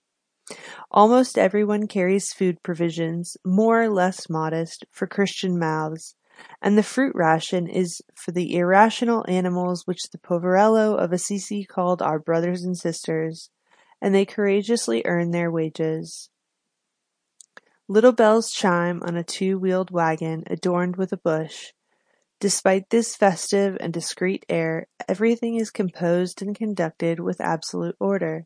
Almost 0.92 1.38
everyone 1.38 1.88
carries 1.88 2.34
food 2.34 2.62
provisions, 2.62 3.36
more 3.44 3.82
or 3.82 3.90
less 3.90 4.30
modest, 4.30 4.86
for 4.92 5.08
Christian 5.08 5.58
mouths, 5.58 6.16
and 6.62 6.78
the 6.78 6.84
fruit 6.84 7.14
ration 7.16 7.68
is 7.68 8.02
for 8.14 8.32
the 8.32 8.56
irrational 8.56 9.25
animals 9.28 9.88
which 9.88 10.10
the 10.12 10.18
Poverello 10.18 10.96
of 10.98 11.12
Assisi 11.12 11.66
called 11.66 12.02
our 12.02 12.20
brothers 12.20 12.64
and 12.64 12.78
sisters, 12.78 13.50
and 14.02 14.14
they 14.14 14.25
courageously 14.25 15.02
earn 15.06 15.32
their 15.32 15.50
wages. 15.50 16.30
Little 17.88 18.12
bells 18.12 18.52
chime 18.52 19.02
on 19.04 19.16
a 19.16 19.24
two-wheeled 19.24 19.92
wagon 19.92 20.44
adorned 20.48 20.96
with 20.96 21.14
a 21.14 21.18
bush. 21.18 21.72
Despite 22.40 22.90
this 22.90 23.16
festive 23.16 23.78
and 23.80 23.94
discreet 23.94 24.46
air, 24.50 24.88
everything 25.08 25.56
is 25.56 25.72
composed 25.72 26.42
and 26.42 26.56
conducted 26.56 27.20
with 27.20 27.40
absolute 27.40 27.96
order. 28.00 28.46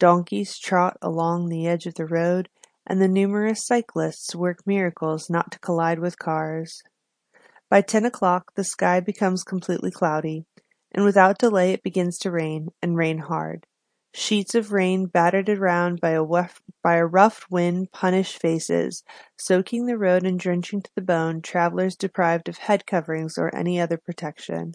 Donkeys 0.00 0.58
trot 0.58 0.96
along 1.02 1.50
the 1.50 1.66
edge 1.68 1.84
of 1.84 1.94
the 1.94 2.06
road, 2.06 2.48
and 2.86 3.02
the 3.02 3.06
numerous 3.06 3.66
cyclists 3.66 4.34
work 4.34 4.66
miracles 4.66 5.28
not 5.28 5.52
to 5.52 5.58
collide 5.58 5.98
with 5.98 6.18
cars. 6.18 6.82
By 7.68 7.82
ten 7.82 8.06
o'clock 8.06 8.54
the 8.56 8.64
sky 8.64 9.00
becomes 9.00 9.44
completely 9.44 9.90
cloudy, 9.90 10.46
and 10.90 11.04
without 11.04 11.38
delay 11.38 11.72
it 11.72 11.82
begins 11.82 12.16
to 12.20 12.30
rain, 12.30 12.70
and 12.80 12.96
rain 12.96 13.18
hard. 13.18 13.66
Sheets 14.14 14.54
of 14.54 14.72
rain 14.72 15.04
battered 15.04 15.50
around 15.50 16.00
by 16.00 16.12
a, 16.12 16.24
wef- 16.24 16.62
by 16.82 16.96
a 16.96 17.04
rough 17.06 17.44
wind 17.50 17.92
punish 17.92 18.38
faces, 18.38 19.04
soaking 19.38 19.84
the 19.84 19.98
road 19.98 20.24
and 20.24 20.40
drenching 20.40 20.80
to 20.80 20.90
the 20.96 21.02
bone 21.02 21.42
travelers 21.42 21.94
deprived 21.94 22.48
of 22.48 22.56
head 22.56 22.86
coverings 22.86 23.36
or 23.36 23.54
any 23.54 23.78
other 23.78 23.98
protection. 23.98 24.72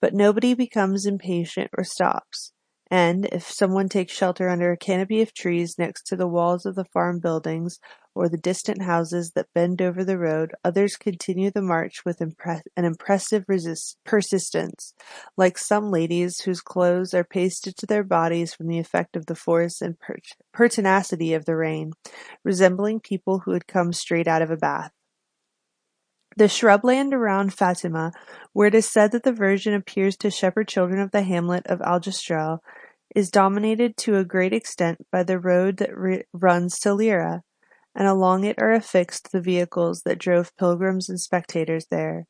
But 0.00 0.14
nobody 0.14 0.52
becomes 0.52 1.06
impatient 1.06 1.70
or 1.78 1.84
stops. 1.84 2.52
And, 2.90 3.26
if 3.26 3.50
someone 3.50 3.90
takes 3.90 4.14
shelter 4.14 4.48
under 4.48 4.72
a 4.72 4.76
canopy 4.76 5.20
of 5.20 5.34
trees 5.34 5.76
next 5.78 6.06
to 6.06 6.16
the 6.16 6.26
walls 6.26 6.64
of 6.64 6.74
the 6.74 6.86
farm 6.86 7.20
buildings 7.20 7.78
or 8.14 8.30
the 8.30 8.38
distant 8.38 8.82
houses 8.82 9.32
that 9.34 9.52
bend 9.54 9.82
over 9.82 10.02
the 10.02 10.16
road, 10.16 10.52
others 10.64 10.96
continue 10.96 11.50
the 11.50 11.60
march 11.60 12.04
with 12.06 12.18
impre- 12.18 12.62
an 12.78 12.86
impressive 12.86 13.44
resist- 13.46 13.98
persistence, 14.06 14.94
like 15.36 15.58
some 15.58 15.90
ladies 15.90 16.40
whose 16.40 16.62
clothes 16.62 17.12
are 17.12 17.24
pasted 17.24 17.76
to 17.76 17.86
their 17.86 18.02
bodies 18.02 18.54
from 18.54 18.68
the 18.68 18.78
effect 18.78 19.16
of 19.16 19.26
the 19.26 19.34
force 19.34 19.82
and 19.82 20.00
per- 20.00 20.16
pertinacity 20.54 21.34
of 21.34 21.44
the 21.44 21.56
rain, 21.56 21.92
resembling 22.42 23.00
people 23.00 23.40
who 23.40 23.52
had 23.52 23.66
come 23.66 23.92
straight 23.92 24.26
out 24.26 24.40
of 24.40 24.50
a 24.50 24.56
bath. 24.56 24.92
The 26.36 26.44
shrubland 26.44 27.12
around 27.12 27.52
Fatima, 27.52 28.12
where 28.52 28.68
it 28.68 28.74
is 28.74 28.88
said 28.88 29.10
that 29.10 29.24
the 29.24 29.32
Virgin 29.32 29.74
appears 29.74 30.16
to 30.18 30.30
shepherd 30.30 30.68
children 30.68 31.00
of 31.00 31.10
the 31.10 31.22
hamlet 31.22 31.66
of 31.66 31.80
Aljustrel, 31.80 32.60
is 33.18 33.32
dominated 33.32 33.96
to 33.96 34.16
a 34.16 34.24
great 34.24 34.52
extent 34.52 34.98
by 35.10 35.24
the 35.24 35.40
road 35.40 35.78
that 35.78 36.24
runs 36.32 36.78
to 36.78 36.90
Leiria, 36.90 37.40
and 37.92 38.06
along 38.06 38.44
it 38.44 38.62
are 38.62 38.72
affixed 38.72 39.32
the 39.32 39.40
vehicles 39.40 40.02
that 40.04 40.20
drove 40.20 40.56
pilgrims 40.56 41.08
and 41.08 41.20
spectators 41.20 41.86
there. 41.90 42.26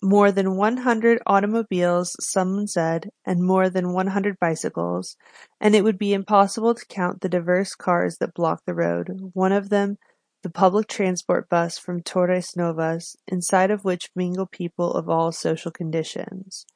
more 0.00 0.30
than 0.30 0.56
one 0.56 0.76
hundred 0.78 1.20
automobiles, 1.26 2.14
some 2.20 2.66
said, 2.68 3.08
and 3.26 3.42
more 3.42 3.68
than 3.68 3.92
one 3.92 4.08
hundred 4.08 4.36
bicycles, 4.40 5.16
and 5.60 5.74
it 5.74 5.82
would 5.82 5.98
be 5.98 6.12
impossible 6.12 6.74
to 6.76 6.86
count 6.86 7.20
the 7.20 7.28
diverse 7.28 7.74
cars 7.74 8.18
that 8.18 8.34
block 8.34 8.62
the 8.66 8.74
road, 8.74 9.08
one 9.32 9.52
of 9.52 9.68
them 9.68 9.96
the 10.44 10.50
public 10.50 10.86
transport 10.88 11.48
bus 11.48 11.78
from 11.78 12.02
Torres 12.02 12.54
Novas, 12.56 13.16
inside 13.26 13.70
of 13.72 13.84
which 13.84 14.10
mingle 14.14 14.46
people 14.46 14.92
of 14.92 15.08
all 15.08 15.32
social 15.32 15.70
conditions. 15.70 16.66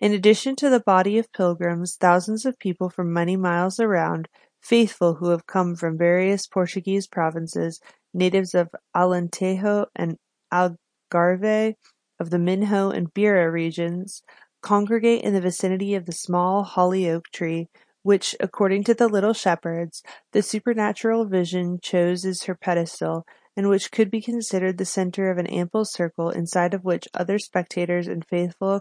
In 0.00 0.14
addition 0.14 0.56
to 0.56 0.70
the 0.70 0.80
body 0.80 1.18
of 1.18 1.30
pilgrims, 1.30 1.94
thousands 1.94 2.46
of 2.46 2.58
people 2.58 2.88
from 2.88 3.12
many 3.12 3.36
miles 3.36 3.78
around, 3.78 4.28
faithful 4.62 5.16
who 5.16 5.28
have 5.28 5.46
come 5.46 5.76
from 5.76 5.98
various 5.98 6.46
Portuguese 6.46 7.06
provinces, 7.06 7.80
natives 8.14 8.54
of 8.54 8.70
Alentejo 8.96 9.88
and 9.94 10.16
Algarve, 10.50 11.74
of 12.18 12.30
the 12.30 12.38
Minho 12.38 12.88
and 12.90 13.12
Beira 13.12 13.50
regions, 13.50 14.22
congregate 14.62 15.22
in 15.22 15.34
the 15.34 15.40
vicinity 15.42 15.94
of 15.94 16.06
the 16.06 16.12
small 16.12 16.62
holly 16.62 17.08
oak 17.10 17.26
tree 17.30 17.68
which, 18.02 18.34
according 18.40 18.82
to 18.84 18.94
the 18.94 19.06
little 19.06 19.34
shepherds, 19.34 20.02
the 20.32 20.40
supernatural 20.40 21.26
vision 21.26 21.78
chose 21.82 22.24
as 22.24 22.44
her 22.44 22.54
pedestal, 22.54 23.26
and 23.54 23.68
which 23.68 23.92
could 23.92 24.10
be 24.10 24.22
considered 24.22 24.78
the 24.78 24.86
centre 24.86 25.30
of 25.30 25.36
an 25.36 25.46
ample 25.48 25.84
circle 25.84 26.30
inside 26.30 26.72
of 26.72 26.84
which 26.84 27.06
other 27.12 27.38
spectators 27.38 28.08
and 28.08 28.24
faithful 28.24 28.80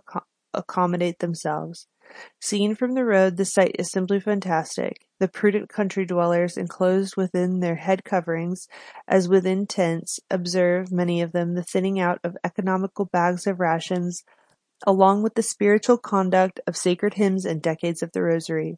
accommodate 0.53 1.19
themselves. 1.19 1.87
Seen 2.41 2.75
from 2.75 2.93
the 2.95 3.05
road, 3.05 3.37
the 3.37 3.45
sight 3.45 3.75
is 3.77 3.91
simply 3.91 4.19
fantastic. 4.19 5.05
The 5.19 5.27
prudent 5.27 5.69
country 5.69 6.05
dwellers, 6.05 6.57
enclosed 6.57 7.15
within 7.15 7.59
their 7.59 7.75
head 7.75 8.03
coverings, 8.03 8.67
as 9.07 9.29
within 9.29 9.67
tents, 9.67 10.19
observe, 10.31 10.91
many 10.91 11.21
of 11.21 11.33
them, 11.33 11.53
the 11.53 11.63
thinning 11.63 11.99
out 11.99 12.19
of 12.23 12.35
economical 12.43 13.05
bags 13.05 13.45
of 13.45 13.59
rations, 13.59 14.23
along 14.87 15.21
with 15.21 15.35
the 15.35 15.43
spiritual 15.43 15.97
conduct 15.97 16.59
of 16.65 16.75
sacred 16.75 17.13
hymns 17.15 17.45
and 17.45 17.61
decades 17.61 18.01
of 18.01 18.11
the 18.13 18.23
Rosary. 18.23 18.77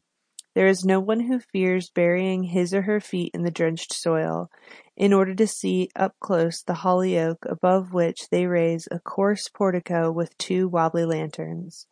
There 0.54 0.68
is 0.68 0.84
no 0.84 1.00
one 1.00 1.22
who 1.22 1.40
fears 1.40 1.90
burying 1.90 2.44
his 2.44 2.74
or 2.74 2.82
her 2.82 3.00
feet 3.00 3.32
in 3.34 3.44
the 3.44 3.52
drenched 3.52 3.94
soil, 3.94 4.50
in 4.98 5.14
order 5.14 5.34
to 5.36 5.48
see 5.48 5.90
up 5.96 6.16
close 6.20 6.62
the 6.62 6.74
holly 6.74 7.18
oak 7.18 7.46
above 7.46 7.94
which 7.94 8.30
they 8.30 8.46
raise 8.46 8.88
a 8.92 9.00
coarse 9.00 9.48
portico 9.48 10.12
with 10.12 10.38
two 10.38 10.68
wobbly 10.68 11.06
lanterns. 11.06 11.88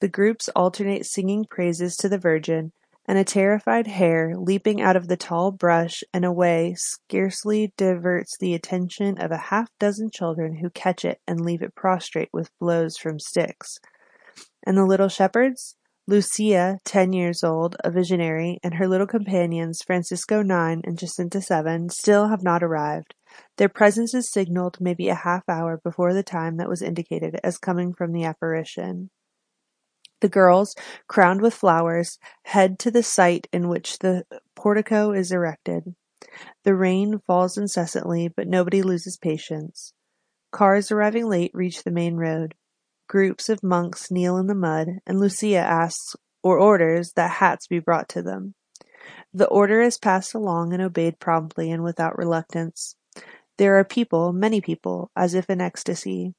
The 0.00 0.08
groups 0.08 0.48
alternate 0.56 1.06
singing 1.06 1.44
praises 1.48 1.96
to 1.98 2.08
the 2.08 2.18
Virgin, 2.18 2.72
and 3.06 3.16
a 3.16 3.24
terrified 3.24 3.86
hare, 3.86 4.34
leaping 4.36 4.80
out 4.80 4.96
of 4.96 5.08
the 5.08 5.16
tall 5.16 5.52
brush 5.52 6.02
and 6.12 6.24
away, 6.24 6.74
scarcely 6.76 7.72
diverts 7.76 8.36
the 8.38 8.54
attention 8.54 9.20
of 9.20 9.30
a 9.30 9.36
half 9.36 9.68
dozen 9.78 10.10
children 10.10 10.56
who 10.56 10.70
catch 10.70 11.04
it 11.04 11.20
and 11.28 11.40
leave 11.40 11.62
it 11.62 11.74
prostrate 11.74 12.30
with 12.32 12.50
blows 12.58 12.96
from 12.96 13.20
sticks. 13.20 13.78
And 14.66 14.76
the 14.76 14.84
little 14.84 15.08
shepherds? 15.08 15.76
Lucia, 16.06 16.78
ten 16.84 17.14
years 17.14 17.42
old, 17.42 17.76
a 17.82 17.90
visionary, 17.90 18.58
and 18.62 18.74
her 18.74 18.86
little 18.86 19.06
companions, 19.06 19.80
Francisco 19.82 20.42
nine 20.42 20.82
and 20.84 20.98
Jacinta 20.98 21.40
seven, 21.40 21.88
still 21.88 22.28
have 22.28 22.42
not 22.42 22.62
arrived. 22.62 23.14
Their 23.56 23.70
presence 23.70 24.12
is 24.12 24.30
signalled 24.30 24.76
maybe 24.80 25.08
a 25.08 25.14
half 25.14 25.48
hour 25.48 25.80
before 25.82 26.12
the 26.12 26.22
time 26.22 26.58
that 26.58 26.68
was 26.68 26.82
indicated 26.82 27.40
as 27.42 27.56
coming 27.56 27.94
from 27.94 28.12
the 28.12 28.24
apparition. 28.24 29.08
The 30.20 30.28
girls, 30.28 30.74
crowned 31.08 31.40
with 31.40 31.54
flowers, 31.54 32.18
head 32.44 32.78
to 32.80 32.90
the 32.90 33.02
site 33.02 33.46
in 33.50 33.68
which 33.68 34.00
the 34.00 34.24
portico 34.54 35.12
is 35.12 35.32
erected. 35.32 35.94
The 36.64 36.74
rain 36.74 37.20
falls 37.26 37.56
incessantly, 37.56 38.28
but 38.28 38.46
nobody 38.46 38.82
loses 38.82 39.16
patience. 39.16 39.94
Cars 40.52 40.90
arriving 40.90 41.28
late 41.28 41.50
reach 41.54 41.82
the 41.82 41.90
main 41.90 42.16
road. 42.16 42.54
Groups 43.08 43.48
of 43.48 43.62
monks 43.62 44.10
kneel 44.10 44.36
in 44.38 44.46
the 44.46 44.54
mud, 44.54 45.00
and 45.06 45.20
Lucia 45.20 45.58
asks 45.58 46.16
or 46.42 46.58
orders 46.58 47.12
that 47.12 47.32
hats 47.32 47.66
be 47.66 47.78
brought 47.78 48.08
to 48.10 48.22
them. 48.22 48.54
The 49.32 49.46
order 49.48 49.80
is 49.80 49.98
passed 49.98 50.34
along 50.34 50.72
and 50.72 50.82
obeyed 50.82 51.18
promptly 51.18 51.70
and 51.70 51.82
without 51.82 52.16
reluctance. 52.16 52.96
There 53.58 53.78
are 53.78 53.84
people, 53.84 54.32
many 54.32 54.60
people, 54.60 55.10
as 55.14 55.34
if 55.34 55.50
in 55.50 55.60
ecstasy, 55.60 56.34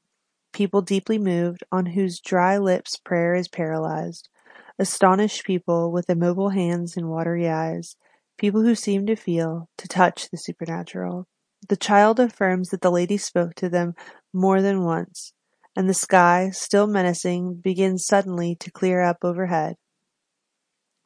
people 0.53 0.81
deeply 0.81 1.17
moved, 1.17 1.63
on 1.71 1.87
whose 1.87 2.19
dry 2.19 2.57
lips 2.57 2.97
prayer 2.97 3.35
is 3.35 3.47
paralyzed. 3.47 4.29
astonished 4.77 5.45
people 5.45 5.91
with 5.91 6.09
immobile 6.09 6.49
hands 6.49 6.97
and 6.97 7.09
watery 7.09 7.47
eyes, 7.47 7.95
people 8.37 8.61
who 8.61 8.75
seem 8.75 9.05
to 9.05 9.15
feel, 9.15 9.69
to 9.77 9.87
touch 9.87 10.29
the 10.29 10.37
supernatural. 10.37 11.27
The 11.67 11.77
child 11.77 12.19
affirms 12.19 12.69
that 12.69 12.81
the 12.81 12.91
lady 12.91 13.17
spoke 13.17 13.55
to 13.55 13.69
them 13.69 13.95
more 14.33 14.61
than 14.61 14.83
once, 14.83 15.33
and 15.75 15.89
the 15.89 15.93
sky, 15.93 16.49
still 16.51 16.87
menacing, 16.87 17.55
begins 17.55 18.05
suddenly 18.05 18.55
to 18.55 18.71
clear 18.71 19.01
up 19.01 19.17
overhead. 19.23 19.75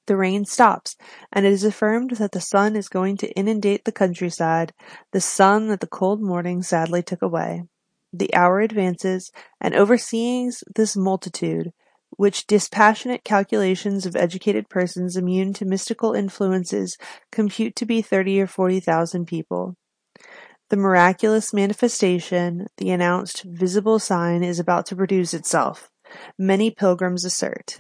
The 0.08 0.18
rain 0.18 0.46
stops, 0.46 0.96
and 1.32 1.46
it 1.46 1.52
is 1.52 1.64
affirmed 1.64 2.12
that 2.12 2.32
the 2.32 2.42
sun 2.42 2.76
is 2.76 2.90
going 2.90 3.18
to 3.18 3.32
inundate 3.34 3.86
the 3.86 3.92
countryside, 3.92 4.74
the 5.12 5.22
sun 5.22 5.68
that 5.68 5.82
the 5.82 5.88
cold 5.88 6.22
morning 6.22 6.64
sadly 6.64 7.04
took 7.04 7.22
away. 7.22 7.64
The 8.12 8.34
hour 8.34 8.60
advances, 8.60 9.32
and 9.62 9.76
overseeing 9.76 10.52
this 10.76 10.96
multitude, 10.96 11.72
which 12.18 12.48
dispassionate 12.48 13.24
calculations 13.24 14.08
of 14.08 14.16
educated 14.16 14.68
persons 14.68 15.16
immune 15.16 15.54
to 15.54 15.66
mystical 15.66 16.14
influences 16.14 16.98
compute 17.32 17.76
to 17.76 17.86
be 17.86 18.02
thirty 18.02 18.42
or 18.42 18.48
forty 18.48 18.80
thousand 18.80 19.28
people. 19.28 19.76
The 20.70 20.78
miraculous 20.78 21.52
manifestation, 21.52 22.68
the 22.78 22.92
announced 22.92 23.44
visible 23.44 23.98
sign, 23.98 24.44
is 24.44 24.60
about 24.60 24.86
to 24.88 24.96
produce 24.96 25.34
itself, 25.34 25.90
many 26.38 26.70
pilgrims 26.70 27.26
assert. 27.26 27.80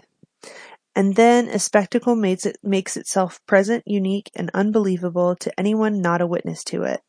And 0.95 1.15
then 1.15 1.47
a 1.49 1.59
spectacle 1.59 2.15
makes, 2.15 2.47
it, 2.47 2.57
makes 2.63 2.97
itself 2.97 3.39
present, 3.45 3.83
unique, 3.85 4.31
and 4.35 4.49
unbelievable 4.55 5.35
to 5.35 5.59
anyone 5.59 6.01
not 6.01 6.19
a 6.19 6.27
witness 6.27 6.63
to 6.65 6.81
it. 6.81 7.01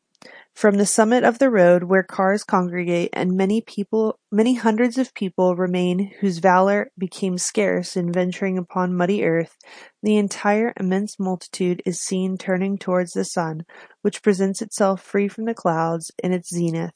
From 0.55 0.77
the 0.77 0.85
summit 0.85 1.23
of 1.23 1.39
the 1.39 1.49
road 1.49 1.85
where 1.85 2.03
cars 2.03 2.43
congregate 2.43 3.09
and 3.13 3.35
many 3.35 3.61
people, 3.61 4.19
many 4.31 4.53
hundreds 4.53 4.97
of 4.97 5.13
people 5.15 5.55
remain 5.55 6.11
whose 6.19 6.37
valor 6.37 6.91
became 6.97 7.37
scarce 7.37 7.97
in 7.97 8.11
venturing 8.11 8.57
upon 8.57 8.95
muddy 8.95 9.23
earth, 9.23 9.57
the 10.03 10.17
entire 10.17 10.73
immense 10.79 11.19
multitude 11.19 11.81
is 11.85 11.99
seen 12.01 12.37
turning 12.37 12.77
towards 12.77 13.13
the 13.13 13.25
sun, 13.25 13.65
which 14.03 14.21
presents 14.21 14.61
itself 14.61 15.01
free 15.01 15.27
from 15.27 15.45
the 15.45 15.55
clouds 15.55 16.11
in 16.23 16.31
its 16.31 16.49
zenith. 16.53 16.93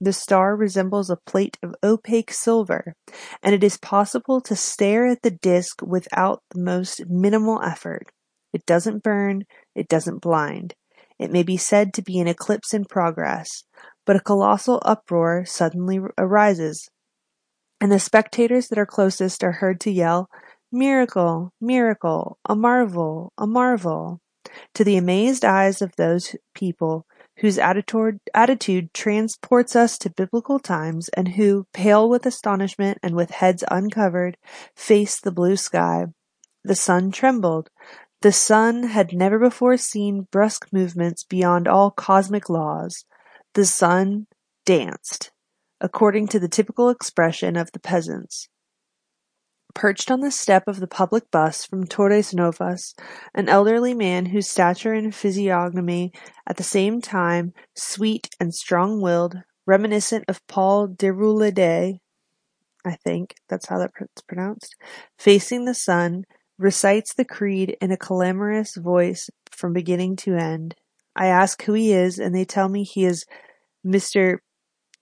The 0.00 0.12
star 0.12 0.54
resembles 0.54 1.10
a 1.10 1.18
plate 1.26 1.58
of 1.62 1.74
opaque 1.82 2.32
silver, 2.32 2.94
and 3.42 3.54
it 3.54 3.64
is 3.64 3.76
possible 3.76 4.40
to 4.42 4.54
stare 4.54 5.06
at 5.06 5.22
the 5.22 5.30
disk 5.30 5.82
without 5.82 6.42
the 6.52 6.60
most 6.60 7.02
minimal 7.08 7.60
effort. 7.62 8.06
It 8.52 8.64
doesn't 8.66 9.02
burn, 9.02 9.44
it 9.74 9.88
doesn't 9.88 10.20
blind. 10.20 10.74
It 11.20 11.30
may 11.30 11.42
be 11.42 11.58
said 11.58 11.92
to 11.94 12.02
be 12.02 12.18
an 12.18 12.26
eclipse 12.26 12.72
in 12.72 12.86
progress, 12.86 13.64
but 14.06 14.16
a 14.16 14.20
colossal 14.20 14.80
uproar 14.86 15.44
suddenly 15.44 16.00
arises, 16.16 16.88
and 17.78 17.92
the 17.92 17.98
spectators 17.98 18.68
that 18.68 18.78
are 18.78 18.86
closest 18.86 19.44
are 19.44 19.52
heard 19.52 19.80
to 19.80 19.90
yell, 19.90 20.30
Miracle! 20.72 21.52
Miracle! 21.60 22.38
A 22.48 22.56
marvel! 22.56 23.34
A 23.36 23.46
marvel! 23.46 24.20
To 24.74 24.82
the 24.82 24.96
amazed 24.96 25.44
eyes 25.44 25.82
of 25.82 25.94
those 25.96 26.34
people 26.54 27.04
whose 27.40 27.58
attitude, 27.58 28.94
transports 28.94 29.76
us 29.76 29.98
to 29.98 30.10
biblical 30.10 30.58
times 30.58 31.10
and 31.10 31.28
who, 31.28 31.66
pale 31.74 32.08
with 32.08 32.24
astonishment 32.24 32.96
and 33.02 33.14
with 33.14 33.30
heads 33.30 33.62
uncovered, 33.70 34.38
face 34.74 35.20
the 35.20 35.32
blue 35.32 35.56
sky. 35.56 36.06
The 36.64 36.74
sun 36.74 37.10
trembled, 37.10 37.68
the 38.22 38.32
sun 38.32 38.82
had 38.82 39.12
never 39.14 39.38
before 39.38 39.76
seen 39.76 40.26
brusque 40.30 40.72
movements 40.72 41.24
beyond 41.24 41.66
all 41.66 41.90
cosmic 41.90 42.50
laws. 42.50 43.04
The 43.54 43.64
sun 43.64 44.26
danced, 44.66 45.32
according 45.80 46.28
to 46.28 46.38
the 46.38 46.48
typical 46.48 46.90
expression 46.90 47.56
of 47.56 47.72
the 47.72 47.80
peasants. 47.80 48.48
Perched 49.74 50.10
on 50.10 50.20
the 50.20 50.30
step 50.30 50.64
of 50.66 50.80
the 50.80 50.86
public 50.86 51.30
bus 51.30 51.64
from 51.64 51.86
Torres 51.86 52.34
Novas, 52.34 52.94
an 53.34 53.48
elderly 53.48 53.94
man 53.94 54.26
whose 54.26 54.50
stature 54.50 54.92
and 54.92 55.14
physiognomy, 55.14 56.12
at 56.46 56.56
the 56.56 56.62
same 56.62 57.00
time 57.00 57.52
sweet 57.76 58.28
and 58.40 58.52
strong-willed, 58.52 59.36
reminiscent 59.66 60.24
of 60.28 60.46
Paul 60.46 60.88
Deroulede, 60.88 62.00
I 62.84 62.96
think 62.96 63.34
that's 63.48 63.68
how 63.68 63.78
that's 63.78 64.22
pronounced, 64.22 64.74
facing 65.18 65.64
the 65.64 65.74
sun, 65.74 66.24
recites 66.60 67.14
the 67.14 67.24
creed 67.24 67.74
in 67.80 67.90
a 67.90 67.96
clamorous 67.96 68.76
voice 68.76 69.30
from 69.50 69.72
beginning 69.72 70.14
to 70.14 70.36
end. 70.36 70.74
I 71.16 71.26
ask 71.26 71.62
who 71.62 71.72
he 71.72 71.92
is, 71.92 72.18
and 72.18 72.34
they 72.34 72.44
tell 72.44 72.68
me 72.68 72.84
he 72.84 73.06
is 73.06 73.24
Mr. 73.84 74.38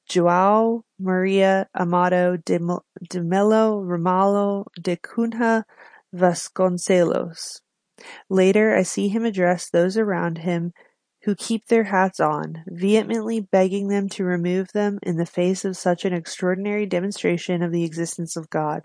Joao 0.09 0.85
Maria 1.01 1.67
Amado 1.79 2.37
de, 2.37 2.59
Melo 2.59 3.83
Ramalho 3.83 4.67
de 4.81 4.97
Cunha 4.97 5.65
Vasconcelos. 6.15 7.61
Later, 8.31 8.77
I 8.77 8.85
see 8.85 9.09
him 9.09 9.25
address 9.25 9.69
those 9.69 9.99
around 9.99 10.39
him 10.39 10.73
who 11.25 11.35
keep 11.35 11.67
their 11.67 11.85
hats 11.85 12.21
on, 12.21 12.63
vehemently 12.69 13.41
begging 13.41 13.89
them 13.89 14.09
to 14.11 14.25
remove 14.25 14.73
them 14.73 15.01
in 15.03 15.17
the 15.17 15.27
face 15.27 15.65
of 15.65 15.77
such 15.77 16.05
an 16.05 16.13
extraordinary 16.15 16.87
demonstration 16.87 17.63
of 17.63 17.73
the 17.73 17.85
existence 17.85 18.37
of 18.37 18.49
God. 18.49 18.85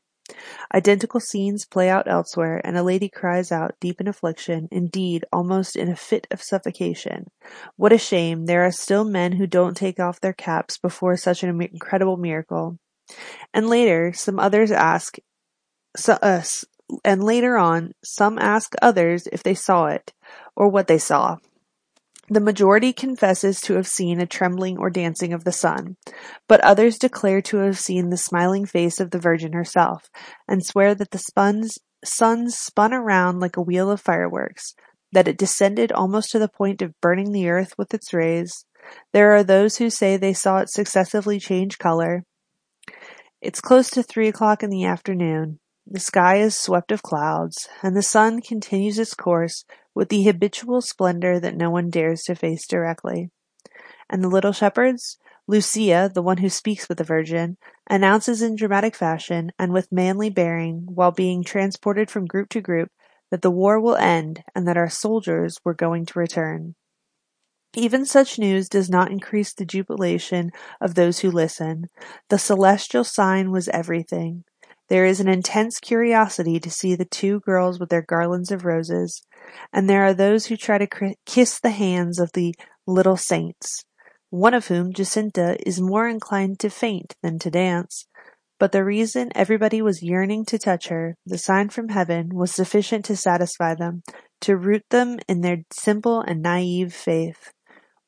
Identical 0.73 1.19
scenes 1.19 1.65
play 1.65 1.89
out 1.89 2.07
elsewhere, 2.07 2.61
and 2.63 2.77
a 2.77 2.83
lady 2.83 3.09
cries 3.09 3.51
out, 3.51 3.75
deep 3.81 3.99
in 3.99 4.07
affliction, 4.07 4.69
indeed 4.71 5.25
almost 5.33 5.75
in 5.75 5.89
a 5.89 5.95
fit 5.95 6.27
of 6.31 6.41
suffocation, 6.41 7.27
"What 7.75 7.91
a 7.91 7.97
shame! 7.97 8.45
There 8.45 8.63
are 8.63 8.71
still 8.71 9.03
men 9.03 9.33
who 9.33 9.45
don't 9.47 9.75
take 9.75 9.99
off 9.99 10.21
their 10.21 10.33
caps 10.33 10.77
before 10.77 11.17
such 11.17 11.43
an 11.43 11.61
incredible 11.61 12.17
miracle." 12.17 12.77
And 13.53 13.67
later, 13.67 14.13
some 14.13 14.39
others 14.39 14.71
ask, 14.71 15.17
so, 15.97 16.13
uh, 16.21 16.41
and 17.03 17.23
later 17.23 17.57
on, 17.57 17.91
some 18.03 18.39
ask 18.39 18.73
others 18.81 19.27
if 19.27 19.43
they 19.43 19.55
saw 19.55 19.87
it, 19.87 20.13
or 20.55 20.69
what 20.69 20.87
they 20.87 20.97
saw. 20.97 21.37
The 22.29 22.39
majority 22.39 22.93
confesses 22.93 23.59
to 23.61 23.73
have 23.73 23.87
seen 23.87 24.21
a 24.21 24.25
trembling 24.25 24.77
or 24.77 24.89
dancing 24.89 25.33
of 25.33 25.43
the 25.43 25.51
sun, 25.51 25.97
but 26.47 26.61
others 26.61 26.97
declare 26.97 27.41
to 27.43 27.57
have 27.57 27.77
seen 27.77 28.09
the 28.09 28.17
smiling 28.17 28.65
face 28.65 29.01
of 29.01 29.11
the 29.11 29.19
Virgin 29.19 29.51
herself, 29.51 30.09
and 30.47 30.65
swear 30.65 30.95
that 30.95 31.11
the 31.11 31.69
sun 32.05 32.49
spun 32.49 32.93
around 32.93 33.41
like 33.41 33.57
a 33.57 33.61
wheel 33.61 33.91
of 33.91 33.99
fireworks, 33.99 34.73
that 35.11 35.27
it 35.27 35.37
descended 35.37 35.91
almost 35.91 36.31
to 36.31 36.39
the 36.39 36.47
point 36.47 36.81
of 36.81 36.99
burning 37.01 37.33
the 37.33 37.49
earth 37.49 37.73
with 37.77 37.93
its 37.93 38.13
rays. 38.13 38.65
There 39.11 39.33
are 39.33 39.43
those 39.43 39.77
who 39.77 39.89
say 39.89 40.15
they 40.15 40.33
saw 40.33 40.59
it 40.59 40.69
successively 40.69 41.39
change 41.39 41.77
color. 41.77 42.23
It's 43.41 43.59
close 43.59 43.89
to 43.91 44.01
three 44.01 44.29
o'clock 44.29 44.63
in 44.63 44.69
the 44.69 44.85
afternoon. 44.85 45.59
The 45.85 45.99
sky 45.99 46.37
is 46.37 46.57
swept 46.57 46.91
of 46.91 47.03
clouds, 47.03 47.67
and 47.81 47.95
the 47.95 48.01
sun 48.01 48.41
continues 48.41 48.97
its 48.97 49.13
course 49.13 49.65
with 49.93 50.09
the 50.09 50.23
habitual 50.23 50.81
splendor 50.81 51.39
that 51.39 51.57
no 51.57 51.69
one 51.69 51.89
dares 51.89 52.23
to 52.23 52.35
face 52.35 52.65
directly. 52.65 53.31
And 54.09 54.23
the 54.23 54.29
little 54.29 54.53
shepherds? 54.53 55.17
Lucia, 55.45 56.09
the 56.13 56.21
one 56.21 56.37
who 56.37 56.49
speaks 56.49 56.87
with 56.87 56.99
the 56.99 57.03
Virgin, 57.03 57.57
announces 57.89 58.41
in 58.41 58.55
dramatic 58.55 58.95
fashion, 58.95 59.51
and 59.59 59.73
with 59.73 59.91
manly 59.91 60.29
bearing, 60.29 60.85
while 60.87 61.11
being 61.11 61.43
transported 61.43 62.09
from 62.09 62.25
group 62.25 62.47
to 62.49 62.61
group, 62.61 62.89
that 63.29 63.41
the 63.41 63.51
war 63.51 63.79
will 63.79 63.97
end, 63.97 64.41
and 64.55 64.65
that 64.67 64.77
our 64.77 64.89
soldiers 64.89 65.57
were 65.65 65.73
going 65.73 66.05
to 66.05 66.19
return. 66.19 66.75
Even 67.75 68.05
such 68.05 68.39
news 68.39 68.69
does 68.69 68.89
not 68.89 69.11
increase 69.11 69.53
the 69.53 69.65
jubilation 69.65 70.51
of 70.79 70.95
those 70.95 71.19
who 71.19 71.29
listen. 71.29 71.87
The 72.29 72.39
celestial 72.39 73.03
sign 73.03 73.51
was 73.51 73.67
everything. 73.69 74.45
There 74.93 75.05
is 75.05 75.19
an 75.19 75.27
intense 75.27 75.79
curiosity 75.79 76.59
to 76.59 76.69
see 76.69 76.93
the 76.93 77.03
two 77.03 77.39
girls 77.39 77.79
with 77.79 77.89
their 77.89 78.03
garlands 78.03 78.51
of 78.51 78.63
roses, 78.63 79.23
and 79.73 79.89
there 79.89 80.03
are 80.03 80.13
those 80.13 80.45
who 80.45 80.55
try 80.55 80.77
to 80.77 81.15
kiss 81.25 81.59
the 81.59 81.71
hands 81.71 82.19
of 82.19 82.33
the 82.33 82.53
little 82.85 83.17
saints, 83.17 83.85
one 84.29 84.53
of 84.53 84.67
whom, 84.67 84.93
Jacinta, 84.93 85.57
is 85.65 85.81
more 85.81 86.07
inclined 86.07 86.59
to 86.59 86.69
faint 86.69 87.15
than 87.23 87.39
to 87.39 87.49
dance. 87.49 88.05
But 88.59 88.71
the 88.71 88.83
reason 88.83 89.31
everybody 89.33 89.81
was 89.81 90.03
yearning 90.03 90.45
to 90.45 90.59
touch 90.59 90.89
her, 90.89 91.15
the 91.25 91.39
sign 91.39 91.69
from 91.69 91.89
heaven, 91.89 92.29
was 92.31 92.53
sufficient 92.53 93.03
to 93.05 93.15
satisfy 93.15 93.73
them, 93.73 94.03
to 94.41 94.55
root 94.55 94.83
them 94.91 95.17
in 95.27 95.41
their 95.41 95.63
simple 95.71 96.21
and 96.21 96.43
naive 96.43 96.93
faith. 96.93 97.51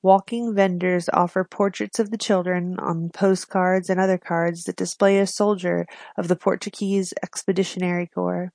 Walking 0.06 0.54
vendors 0.54 1.10
offer 1.12 1.44
portraits 1.44 1.98
of 1.98 2.12
the 2.12 2.18
children 2.20 2.78
on 2.78 3.10
postcards 3.10 3.90
and 3.90 4.00
other 4.00 4.20
cards 4.20 4.66
that 4.66 4.76
display 4.76 5.18
a 5.18 5.26
soldier 5.26 5.88
of 6.16 6.28
the 6.28 6.36
Portuguese 6.36 7.12
Expeditionary 7.24 8.06
Corps, 8.06 8.52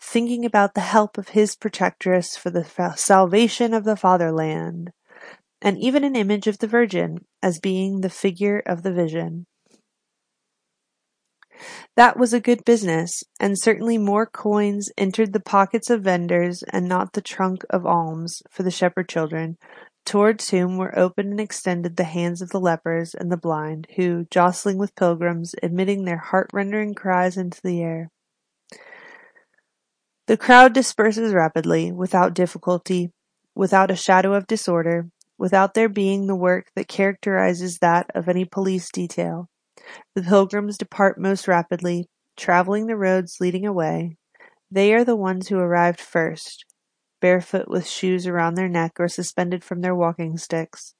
thinking 0.00 0.44
about 0.44 0.74
the 0.74 0.82
help 0.82 1.18
of 1.18 1.30
his 1.30 1.56
protectress 1.56 2.36
for 2.36 2.50
the 2.50 2.94
salvation 2.94 3.74
of 3.74 3.82
the 3.82 3.96
fatherland, 3.96 4.92
and 5.60 5.78
even 5.78 6.04
an 6.04 6.14
image 6.14 6.46
of 6.46 6.58
the 6.58 6.68
Virgin 6.68 7.24
as 7.42 7.58
being 7.58 8.00
the 8.00 8.08
figure 8.08 8.62
of 8.64 8.84
the 8.84 8.92
vision. 8.92 9.46
That 11.96 12.16
was 12.16 12.32
a 12.32 12.40
good 12.40 12.64
business, 12.64 13.22
and 13.40 13.58
certainly 13.58 13.98
more 13.98 14.26
coins 14.26 14.90
entered 14.98 15.32
the 15.32 15.40
pockets 15.40 15.90
of 15.90 16.02
vendors 16.02 16.62
and 16.72 16.88
not 16.88 17.12
the 17.12 17.20
trunk 17.20 17.64
of 17.70 17.86
alms 17.86 18.42
for 18.48 18.62
the 18.62 18.70
shepherd 18.70 19.08
children, 19.08 19.56
towards 20.04 20.50
whom 20.50 20.76
were 20.76 20.96
opened 20.98 21.30
and 21.30 21.40
extended 21.40 21.96
the 21.96 22.04
hands 22.04 22.42
of 22.42 22.50
the 22.50 22.60
lepers 22.60 23.14
and 23.14 23.32
the 23.32 23.36
blind, 23.36 23.86
who, 23.96 24.26
jostling 24.30 24.78
with 24.78 24.94
pilgrims, 24.94 25.54
emitting 25.62 26.04
their 26.04 26.18
heart-rending 26.18 26.94
cries 26.94 27.36
into 27.36 27.60
the 27.62 27.82
air, 27.82 28.10
The 30.26 30.36
crowd 30.38 30.72
disperses 30.72 31.34
rapidly, 31.34 31.92
without 31.92 32.32
difficulty, 32.32 33.10
without 33.54 33.90
a 33.90 33.96
shadow 33.96 34.32
of 34.32 34.46
disorder, 34.46 35.10
without 35.36 35.74
there 35.74 35.88
being 35.88 36.26
the 36.26 36.34
work 36.34 36.70
that 36.76 36.88
characterizes 36.88 37.78
that 37.78 38.06
of 38.14 38.28
any 38.28 38.46
police 38.46 38.90
detail. 38.90 39.48
The 40.14 40.22
pilgrims 40.22 40.78
depart 40.78 41.18
most 41.18 41.46
rapidly, 41.46 42.06
traveling 42.36 42.86
the 42.86 42.96
roads 42.96 43.36
leading 43.38 43.66
away. 43.66 44.16
They 44.70 44.94
are 44.94 45.04
the 45.04 45.16
ones 45.16 45.48
who 45.48 45.58
arrived 45.58 46.00
first, 46.00 46.64
barefoot 47.24 47.68
with 47.68 47.88
shoes 47.88 48.26
around 48.26 48.54
their 48.54 48.68
neck 48.68 49.00
or 49.00 49.08
suspended 49.08 49.64
from 49.64 49.80
their 49.80 49.94
walking 49.94 50.36
sticks. 50.36 50.92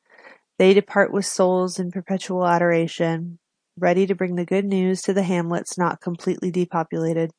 They 0.59 0.73
depart 0.73 1.13
with 1.13 1.27
souls 1.27 1.79
in 1.79 1.91
perpetual 1.91 2.47
adoration, 2.47 3.39
ready 3.79 4.07
to 4.07 4.15
bring 4.15 4.37
the 4.37 4.47
good 4.47 4.65
news 4.65 5.03
to 5.03 5.13
the 5.13 5.23
hamlets 5.23 5.77
not 5.77 6.01
completely 6.01 6.51
depopulated. 6.51 7.31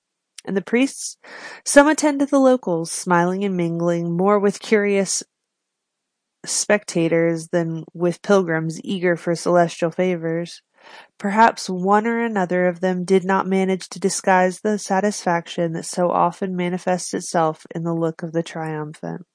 And 0.46 0.56
the 0.56 0.62
priests? 0.62 1.18
Some 1.66 1.88
attend 1.88 2.20
to 2.20 2.28
the 2.28 2.38
locals, 2.38 2.92
smiling 2.92 3.44
and 3.44 3.58
mingling 3.58 4.16
more 4.16 4.38
with 4.38 4.60
curious 4.60 5.24
spectators 6.46 7.48
than 7.48 7.86
with 7.96 8.22
pilgrims 8.22 8.80
eager 8.84 9.16
for 9.16 9.34
celestial 9.34 9.90
favors. 9.90 10.62
Perhaps 11.18 11.70
one 11.70 12.06
or 12.06 12.20
another 12.20 12.68
of 12.68 12.80
them 12.80 13.06
did 13.06 13.24
not 13.24 13.48
manage 13.48 13.88
to 13.90 14.00
disguise 14.00 14.60
the 14.60 14.78
satisfaction 14.78 15.74
that 15.74 15.86
so 15.86 16.12
often 16.12 16.56
manifests 16.56 17.14
itself 17.14 17.66
in 17.74 17.84
the 17.84 17.94
look 17.94 18.24
of 18.24 18.32
the 18.32 18.44
triumphant. 18.44 19.26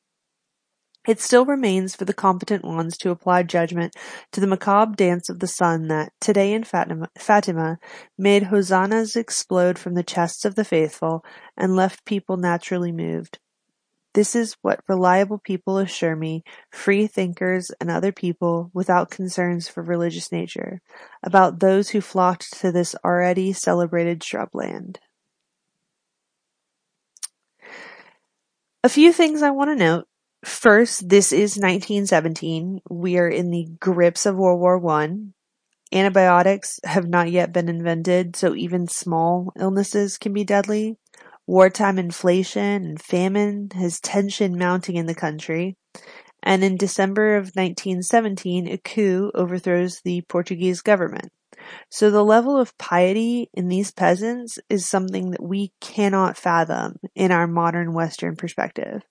It 1.09 1.19
still 1.19 1.47
remains 1.47 1.97
for 1.97 2.05
the 2.05 2.13
competent 2.13 2.63
ones 2.63 2.99
to 2.99 3.11
apply 3.11 3.45
judgment 3.45 3.95
to 4.33 4.41
the 4.41 4.47
macabre 4.47 4.95
dance 4.95 5.31
of 5.31 5.41
the 5.41 5.47
sun 5.47 5.89
that, 5.89 6.13
today 6.21 6.53
in 6.53 6.63
Fatima, 6.63 7.09
Fatima, 7.19 7.79
made 8.19 8.45
hosannas 8.45 9.17
explode 9.17 9.79
from 9.79 9.95
the 9.95 10.03
chests 10.03 10.45
of 10.45 10.57
the 10.57 10.65
faithful 10.65 11.25
and 11.57 11.75
left 11.75 12.05
people 12.05 12.37
naturally 12.37 12.93
moved. 12.93 13.39
This 14.15 14.35
is 14.35 14.57
what 14.63 14.81
reliable 14.89 15.39
people 15.39 15.79
assure 15.79 16.17
me, 16.17 16.43
free 16.73 17.07
thinkers 17.07 17.71
and 17.81 17.91
other 17.91 18.11
people 18.11 18.71
without 18.75 19.11
concerns 19.11 19.69
for 19.69 19.83
religious 19.83 20.33
nature, 20.33 20.81
about 21.23 21.61
those 21.61 21.91
who 21.91 22.01
flocked 22.01 22.59
to 22.61 22.73
this 22.73 22.97
already 23.05 23.53
celebrated 23.53 24.21
shrubland. 24.21 24.97
A 28.83 28.89
few 28.89 29.13
things 29.13 29.43
I 29.43 29.51
want 29.51 29.71
to 29.71 29.77
note. 29.77 30.07
First, 30.45 31.09
this 31.09 31.33
is 31.33 31.59
1917. 31.59 32.81
We 32.89 33.19
are 33.19 33.29
in 33.29 33.51
the 33.51 33.69
grips 33.79 34.25
of 34.27 34.37
World 34.37 34.59
War 34.59 34.79
One. 34.79 35.35
Antibiotics 35.93 36.81
have 36.85 37.07
not 37.07 37.31
yet 37.31 37.53
been 37.53 37.69
invented, 37.69 38.37
so 38.37 38.55
even 38.55 38.89
small 38.89 39.53
illnesses 39.59 40.19
can 40.19 40.33
be 40.33 40.45
deadly. 40.45 40.97
Wartime 41.51 41.99
inflation 41.99 42.85
and 42.85 43.03
famine 43.03 43.71
has 43.75 43.99
tension 43.99 44.57
mounting 44.57 44.95
in 44.95 45.07
the 45.07 45.17
country. 45.17 45.77
And 46.45 46.63
in 46.63 46.77
December 46.77 47.35
of 47.35 47.47
1917, 47.57 48.69
a 48.69 48.79
coup 48.79 49.33
overthrows 49.35 50.01
the 50.05 50.23
Portuguese 50.29 50.81
government. 50.81 51.31
So 51.91 52.09
the 52.09 52.23
level 52.23 52.57
of 52.57 52.79
piety 52.79 53.51
in 53.53 53.67
these 53.67 53.91
peasants 53.91 54.61
is 54.69 54.87
something 54.87 55.33
that 55.33 55.43
we 55.43 55.73
cannot 55.81 56.37
fathom 56.37 57.01
in 57.17 57.33
our 57.33 57.49
modern 57.49 57.95
Western 57.95 58.37
perspective. 58.37 59.03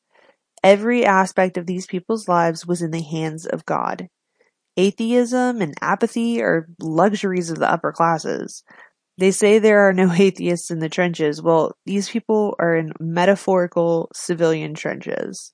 Every 0.63 1.05
aspect 1.05 1.57
of 1.57 1.65
these 1.65 1.87
people's 1.87 2.29
lives 2.29 2.65
was 2.65 2.81
in 2.81 2.91
the 2.91 3.03
hands 3.03 3.45
of 3.45 3.65
God. 3.65 4.07
Atheism 4.77 5.61
and 5.61 5.73
apathy 5.81 6.41
are 6.41 6.69
luxuries 6.79 7.49
of 7.51 7.59
the 7.59 7.69
upper 7.69 7.91
classes. 7.91 8.63
They 9.19 9.31
say 9.31 9.59
there 9.59 9.81
are 9.81 9.93
no 9.93 10.11
atheists 10.17 10.71
in 10.71 10.79
the 10.79 10.89
trenches. 10.89 11.41
Well, 11.41 11.75
these 11.85 12.09
people 12.09 12.55
are 12.57 12.75
in 12.75 12.93
metaphorical 12.99 14.09
civilian 14.13 14.73
trenches. 14.73 15.51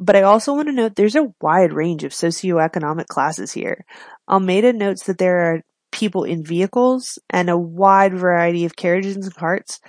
But 0.00 0.14
I 0.14 0.22
also 0.22 0.54
want 0.54 0.68
to 0.68 0.72
note 0.72 0.94
there's 0.94 1.16
a 1.16 1.34
wide 1.40 1.72
range 1.72 2.04
of 2.04 2.12
socioeconomic 2.12 3.08
classes 3.08 3.52
here. 3.52 3.84
Almeida 4.30 4.72
notes 4.72 5.04
that 5.04 5.18
there 5.18 5.38
are 5.38 5.62
people 5.90 6.22
in 6.22 6.44
vehicles 6.44 7.18
and 7.30 7.50
a 7.50 7.58
wide 7.58 8.14
variety 8.14 8.64
of 8.64 8.76
carriages 8.76 9.16
and 9.16 9.34
carts 9.34 9.80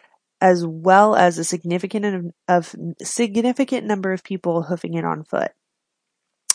as 0.41 0.65
well 0.65 1.15
as 1.15 1.37
a 1.37 1.43
significant 1.43 2.33
of 2.47 2.73
significant 3.03 3.85
number 3.85 4.13
of 4.13 4.23
people 4.23 4.63
hoofing 4.63 4.95
it 4.95 5.05
on 5.05 5.23
foot. 5.25 5.51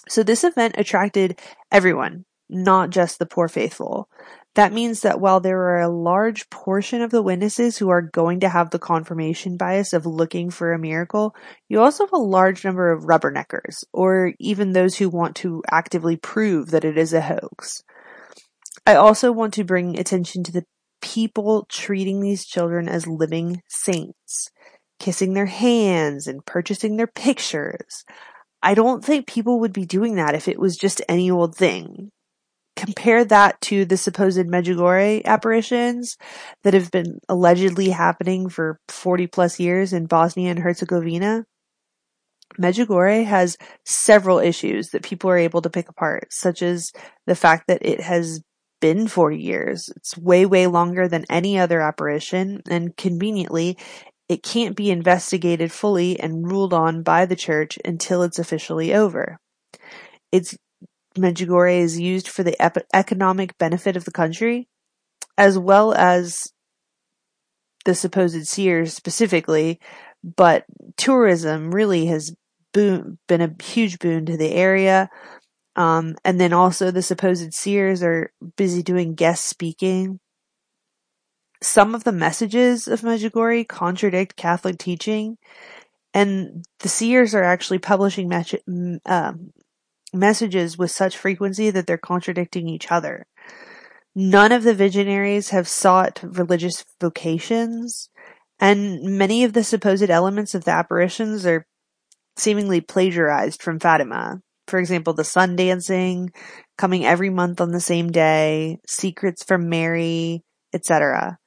So 0.08 0.22
this 0.22 0.42
event 0.42 0.74
attracted 0.78 1.38
everyone, 1.70 2.24
not 2.48 2.90
just 2.90 3.18
the 3.18 3.26
poor 3.26 3.46
faithful. 3.46 4.08
That 4.54 4.72
means 4.72 5.00
that 5.00 5.20
while 5.20 5.40
there 5.40 5.58
are 5.58 5.80
a 5.80 5.88
large 5.88 6.48
portion 6.48 7.02
of 7.02 7.10
the 7.10 7.22
witnesses 7.22 7.76
who 7.76 7.88
are 7.88 8.02
going 8.02 8.40
to 8.40 8.48
have 8.48 8.70
the 8.70 8.78
confirmation 8.78 9.56
bias 9.56 9.92
of 9.92 10.06
looking 10.06 10.50
for 10.50 10.72
a 10.72 10.78
miracle, 10.78 11.34
you 11.68 11.80
also 11.80 12.04
have 12.04 12.12
a 12.12 12.18
large 12.18 12.64
number 12.64 12.92
of 12.92 13.04
rubberneckers, 13.04 13.82
or 13.92 14.32
even 14.38 14.72
those 14.72 14.96
who 14.96 15.08
want 15.08 15.34
to 15.36 15.62
actively 15.70 16.16
prove 16.16 16.70
that 16.70 16.84
it 16.84 16.96
is 16.96 17.12
a 17.12 17.20
hoax. 17.20 17.82
I 18.86 18.94
also 18.94 19.32
want 19.32 19.54
to 19.54 19.64
bring 19.64 19.98
attention 19.98 20.44
to 20.44 20.52
the 20.52 20.64
people 21.02 21.66
treating 21.68 22.20
these 22.20 22.46
children 22.46 22.88
as 22.88 23.08
living 23.08 23.60
saints, 23.68 24.50
kissing 25.00 25.34
their 25.34 25.46
hands 25.46 26.28
and 26.28 26.46
purchasing 26.46 26.96
their 26.96 27.08
pictures. 27.08 28.04
I 28.62 28.74
don't 28.74 29.04
think 29.04 29.26
people 29.26 29.58
would 29.60 29.72
be 29.72 29.84
doing 29.84 30.14
that 30.14 30.34
if 30.34 30.46
it 30.46 30.60
was 30.60 30.76
just 30.76 31.02
any 31.08 31.30
old 31.30 31.56
thing. 31.56 32.10
Compare 32.76 33.24
that 33.26 33.60
to 33.62 33.84
the 33.84 33.96
supposed 33.96 34.46
Medjugorje 34.46 35.24
apparitions 35.24 36.16
that 36.64 36.74
have 36.74 36.90
been 36.90 37.18
allegedly 37.28 37.90
happening 37.90 38.48
for 38.48 38.78
40 38.88 39.28
plus 39.28 39.60
years 39.60 39.92
in 39.92 40.06
Bosnia 40.06 40.50
and 40.50 40.58
Herzegovina. 40.58 41.44
Medjugorje 42.58 43.24
has 43.24 43.56
several 43.84 44.38
issues 44.38 44.90
that 44.90 45.02
people 45.02 45.30
are 45.30 45.38
able 45.38 45.62
to 45.62 45.70
pick 45.70 45.88
apart, 45.88 46.28
such 46.30 46.62
as 46.62 46.92
the 47.26 47.34
fact 47.34 47.64
that 47.68 47.84
it 47.84 48.00
has 48.00 48.42
been 48.80 49.08
40 49.08 49.38
years. 49.38 49.88
It's 49.96 50.16
way, 50.16 50.44
way 50.44 50.66
longer 50.66 51.08
than 51.08 51.24
any 51.30 51.58
other 51.58 51.80
apparition, 51.80 52.60
and 52.68 52.96
conveniently, 52.96 53.78
it 54.28 54.42
can't 54.42 54.76
be 54.76 54.90
investigated 54.90 55.72
fully 55.72 56.18
and 56.18 56.50
ruled 56.50 56.72
on 56.72 57.02
by 57.02 57.26
the 57.26 57.36
church 57.36 57.78
until 57.84 58.22
it's 58.22 58.38
officially 58.38 58.94
over. 58.94 59.38
It's 60.32 60.56
Medjugorje 61.16 61.78
is 61.78 61.98
used 61.98 62.28
for 62.28 62.42
the 62.42 62.56
economic 62.94 63.56
benefit 63.58 63.96
of 63.96 64.04
the 64.04 64.10
country, 64.10 64.68
as 65.38 65.58
well 65.58 65.94
as 65.94 66.52
the 67.84 67.94
supposed 67.94 68.46
seers 68.46 68.94
specifically, 68.94 69.78
but 70.22 70.64
tourism 70.96 71.74
really 71.74 72.06
has 72.06 72.34
been 72.72 73.18
a 73.30 73.54
huge 73.62 73.98
boon 73.98 74.26
to 74.26 74.36
the 74.36 74.52
area. 74.52 75.08
Um, 75.76 76.14
and 76.24 76.40
then 76.40 76.52
also 76.52 76.90
the 76.90 77.02
supposed 77.02 77.52
seers 77.52 78.02
are 78.02 78.32
busy 78.56 78.82
doing 78.82 79.14
guest 79.14 79.44
speaking. 79.44 80.20
Some 81.62 81.94
of 81.94 82.04
the 82.04 82.12
messages 82.12 82.86
of 82.88 83.00
Medjugorje 83.00 83.66
contradict 83.68 84.36
Catholic 84.36 84.78
teaching, 84.78 85.36
and 86.12 86.64
the 86.80 86.88
seers 86.88 87.34
are 87.34 87.42
actually 87.42 87.78
publishing 87.78 88.28
me- 88.28 89.00
um, 89.06 89.50
messages 90.14 90.78
with 90.78 90.90
such 90.90 91.16
frequency 91.16 91.70
that 91.70 91.86
they're 91.86 91.98
contradicting 91.98 92.68
each 92.68 92.90
other. 92.90 93.26
None 94.14 94.52
of 94.52 94.62
the 94.62 94.74
visionaries 94.74 95.50
have 95.50 95.66
sought 95.66 96.20
religious 96.22 96.84
vocations, 97.00 98.08
and 98.60 99.18
many 99.18 99.42
of 99.44 99.52
the 99.52 99.64
supposed 99.64 100.08
elements 100.08 100.54
of 100.54 100.64
the 100.64 100.70
apparitions 100.70 101.44
are 101.44 101.66
seemingly 102.36 102.80
plagiarized 102.80 103.62
from 103.62 103.80
Fatima. 103.80 104.40
For 104.68 104.78
example, 104.78 105.12
the 105.12 105.24
sun 105.24 105.56
dancing, 105.56 106.30
coming 106.78 107.04
every 107.04 107.30
month 107.30 107.60
on 107.60 107.72
the 107.72 107.80
same 107.80 108.10
day, 108.10 108.78
secrets 108.86 109.42
from 109.44 109.68
Mary, 109.68 110.42
etc. 110.72 111.38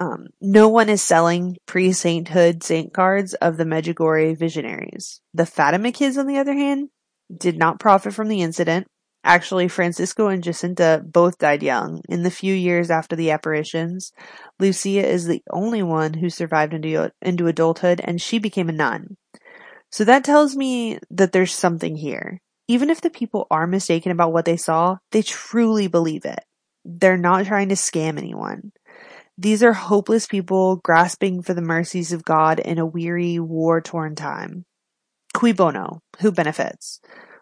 Um, 0.00 0.26
no 0.40 0.68
one 0.68 0.88
is 0.88 1.00
selling 1.02 1.56
pre-sainthood 1.66 2.64
saint 2.64 2.92
cards 2.92 3.34
of 3.34 3.56
the 3.56 3.64
Medjugorje 3.64 4.36
visionaries. 4.36 5.20
The 5.32 5.46
Fatima 5.46 5.92
kids, 5.92 6.18
on 6.18 6.26
the 6.26 6.38
other 6.38 6.54
hand, 6.54 6.88
did 7.36 7.58
not 7.58 7.80
profit 7.80 8.14
from 8.14 8.28
the 8.28 8.42
incident. 8.42 8.86
Actually, 9.24 9.68
Francisco 9.68 10.26
and 10.26 10.42
Jacinta 10.42 11.02
both 11.04 11.38
died 11.38 11.62
young 11.62 12.02
in 12.08 12.24
the 12.24 12.30
few 12.30 12.54
years 12.54 12.90
after 12.90 13.14
the 13.14 13.30
apparitions. 13.30 14.12
Lucia 14.58 15.06
is 15.06 15.26
the 15.26 15.42
only 15.50 15.82
one 15.82 16.14
who 16.14 16.28
survived 16.28 16.74
into, 16.74 17.12
into 17.22 17.46
adulthood, 17.46 18.00
and 18.02 18.20
she 18.20 18.38
became 18.38 18.68
a 18.68 18.72
nun. 18.72 19.16
So 19.90 20.04
that 20.04 20.24
tells 20.24 20.56
me 20.56 20.98
that 21.10 21.32
there's 21.32 21.54
something 21.54 21.96
here. 21.96 22.40
Even 22.66 22.90
if 22.90 23.00
the 23.00 23.10
people 23.10 23.46
are 23.50 23.66
mistaken 23.66 24.10
about 24.10 24.32
what 24.32 24.44
they 24.44 24.56
saw, 24.56 24.96
they 25.12 25.22
truly 25.22 25.86
believe 25.86 26.24
it. 26.24 26.40
They're 26.84 27.16
not 27.16 27.46
trying 27.46 27.68
to 27.68 27.76
scam 27.76 28.18
anyone. 28.18 28.72
These 29.38 29.62
are 29.62 29.72
hopeless 29.72 30.26
people 30.26 30.76
grasping 30.76 31.42
for 31.42 31.54
the 31.54 31.62
mercies 31.62 32.12
of 32.12 32.24
God 32.24 32.58
in 32.58 32.78
a 32.78 32.86
weary, 32.86 33.38
war-torn 33.38 34.14
time. 34.14 34.64
Cui 35.34 35.52
bono? 35.52 36.02
Who 36.20 36.32
benefits? 36.32 37.00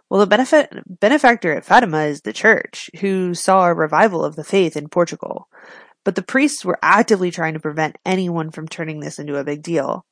Well, 0.09 0.21
the 0.21 0.27
benefit, 0.27 0.73
benefactor 1.01 1.57
at 1.57 1.65
Fatima 1.65 2.03
is 2.03 2.23
the 2.23 2.33
church, 2.33 2.91
who 3.01 3.35
saw 3.35 3.67
a 3.67 3.75
revival 3.75 4.25
of 4.25 4.37
the 4.37 4.45
faith 4.45 4.77
in 4.77 4.89
Portugal. 4.89 5.49
But 6.05 6.15
the 6.15 6.23
priests 6.23 6.65
were 6.65 6.79
actively 6.83 7.31
trying 7.31 7.55
to 7.55 7.61
prevent 7.61 7.99
anyone 8.05 8.51
from 8.51 8.67
turning 8.67 9.01
this 9.01 9.19
into 9.19 9.37
a 9.37 9.45
big 9.45 9.63
deal. 9.63 10.05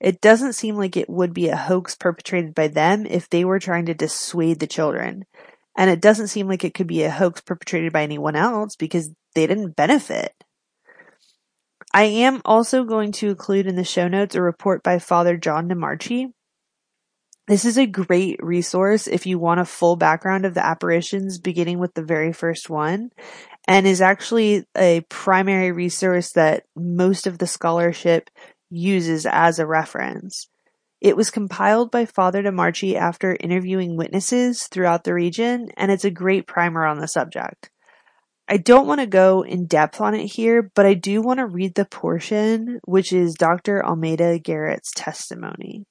It 0.00 0.20
doesn't 0.20 0.54
seem 0.54 0.76
like 0.76 0.96
it 0.96 1.10
would 1.10 1.34
be 1.34 1.48
a 1.48 1.56
hoax 1.56 1.94
perpetrated 1.94 2.54
by 2.54 2.68
them 2.68 3.06
if 3.06 3.28
they 3.28 3.44
were 3.44 3.58
trying 3.58 3.86
to 3.86 3.94
dissuade 3.94 4.58
the 4.58 4.66
children. 4.66 5.26
And 5.76 5.90
it 5.90 6.00
doesn't 6.00 6.28
seem 6.28 6.48
like 6.48 6.64
it 6.64 6.74
could 6.74 6.86
be 6.86 7.02
a 7.02 7.10
hoax 7.10 7.40
perpetrated 7.40 7.92
by 7.92 8.02
anyone 8.02 8.36
else 8.36 8.74
because 8.74 9.10
they 9.34 9.46
didn't 9.46 9.76
benefit. 9.76 10.32
I 11.94 12.04
am 12.04 12.40
also 12.44 12.84
going 12.84 13.12
to 13.12 13.28
include 13.28 13.66
in 13.66 13.76
the 13.76 13.84
show 13.84 14.08
notes 14.08 14.34
a 14.34 14.42
report 14.42 14.82
by 14.82 14.98
Father 14.98 15.36
John 15.36 15.68
DeMarchi. 15.68 16.32
This 17.48 17.64
is 17.64 17.76
a 17.76 17.86
great 17.86 18.38
resource 18.40 19.08
if 19.08 19.26
you 19.26 19.38
want 19.38 19.58
a 19.58 19.64
full 19.64 19.96
background 19.96 20.44
of 20.44 20.54
the 20.54 20.64
apparitions, 20.64 21.38
beginning 21.38 21.80
with 21.80 21.92
the 21.94 22.04
very 22.04 22.32
first 22.32 22.70
one, 22.70 23.10
and 23.66 23.84
is 23.84 24.00
actually 24.00 24.64
a 24.76 25.00
primary 25.08 25.72
resource 25.72 26.32
that 26.32 26.64
most 26.76 27.26
of 27.26 27.38
the 27.38 27.48
scholarship 27.48 28.30
uses 28.70 29.26
as 29.26 29.58
a 29.58 29.66
reference. 29.66 30.48
It 31.00 31.16
was 31.16 31.30
compiled 31.30 31.90
by 31.90 32.06
Father 32.06 32.44
DeMarchi 32.44 32.94
after 32.94 33.36
interviewing 33.40 33.96
witnesses 33.96 34.68
throughout 34.68 35.02
the 35.02 35.12
region, 35.12 35.68
and 35.76 35.90
it's 35.90 36.04
a 36.04 36.12
great 36.12 36.46
primer 36.46 36.86
on 36.86 37.00
the 37.00 37.08
subject. 37.08 37.70
I 38.46 38.56
don't 38.56 38.86
want 38.86 39.00
to 39.00 39.06
go 39.08 39.42
in 39.42 39.66
depth 39.66 40.00
on 40.00 40.14
it 40.14 40.26
here, 40.26 40.70
but 40.76 40.86
I 40.86 40.94
do 40.94 41.20
want 41.20 41.38
to 41.38 41.46
read 41.46 41.74
the 41.74 41.86
portion, 41.86 42.78
which 42.84 43.12
is 43.12 43.34
Dr. 43.34 43.84
Almeida 43.84 44.38
Garrett's 44.38 44.92
testimony. 44.94 45.86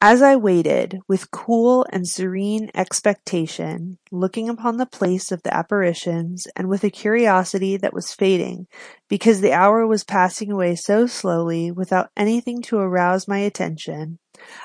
As 0.00 0.22
I 0.22 0.36
waited, 0.36 1.00
with 1.08 1.32
cool 1.32 1.84
and 1.90 2.06
serene 2.06 2.70
expectation, 2.72 3.98
looking 4.12 4.48
upon 4.48 4.76
the 4.76 4.86
place 4.86 5.32
of 5.32 5.42
the 5.42 5.52
apparitions, 5.52 6.46
and 6.54 6.68
with 6.68 6.84
a 6.84 6.90
curiosity 6.90 7.76
that 7.78 7.92
was 7.92 8.14
fading, 8.14 8.68
because 9.08 9.40
the 9.40 9.52
hour 9.52 9.88
was 9.88 10.04
passing 10.04 10.52
away 10.52 10.76
so 10.76 11.08
slowly 11.08 11.72
without 11.72 12.10
anything 12.16 12.62
to 12.62 12.78
arouse 12.78 13.26
my 13.26 13.38
attention, 13.38 14.20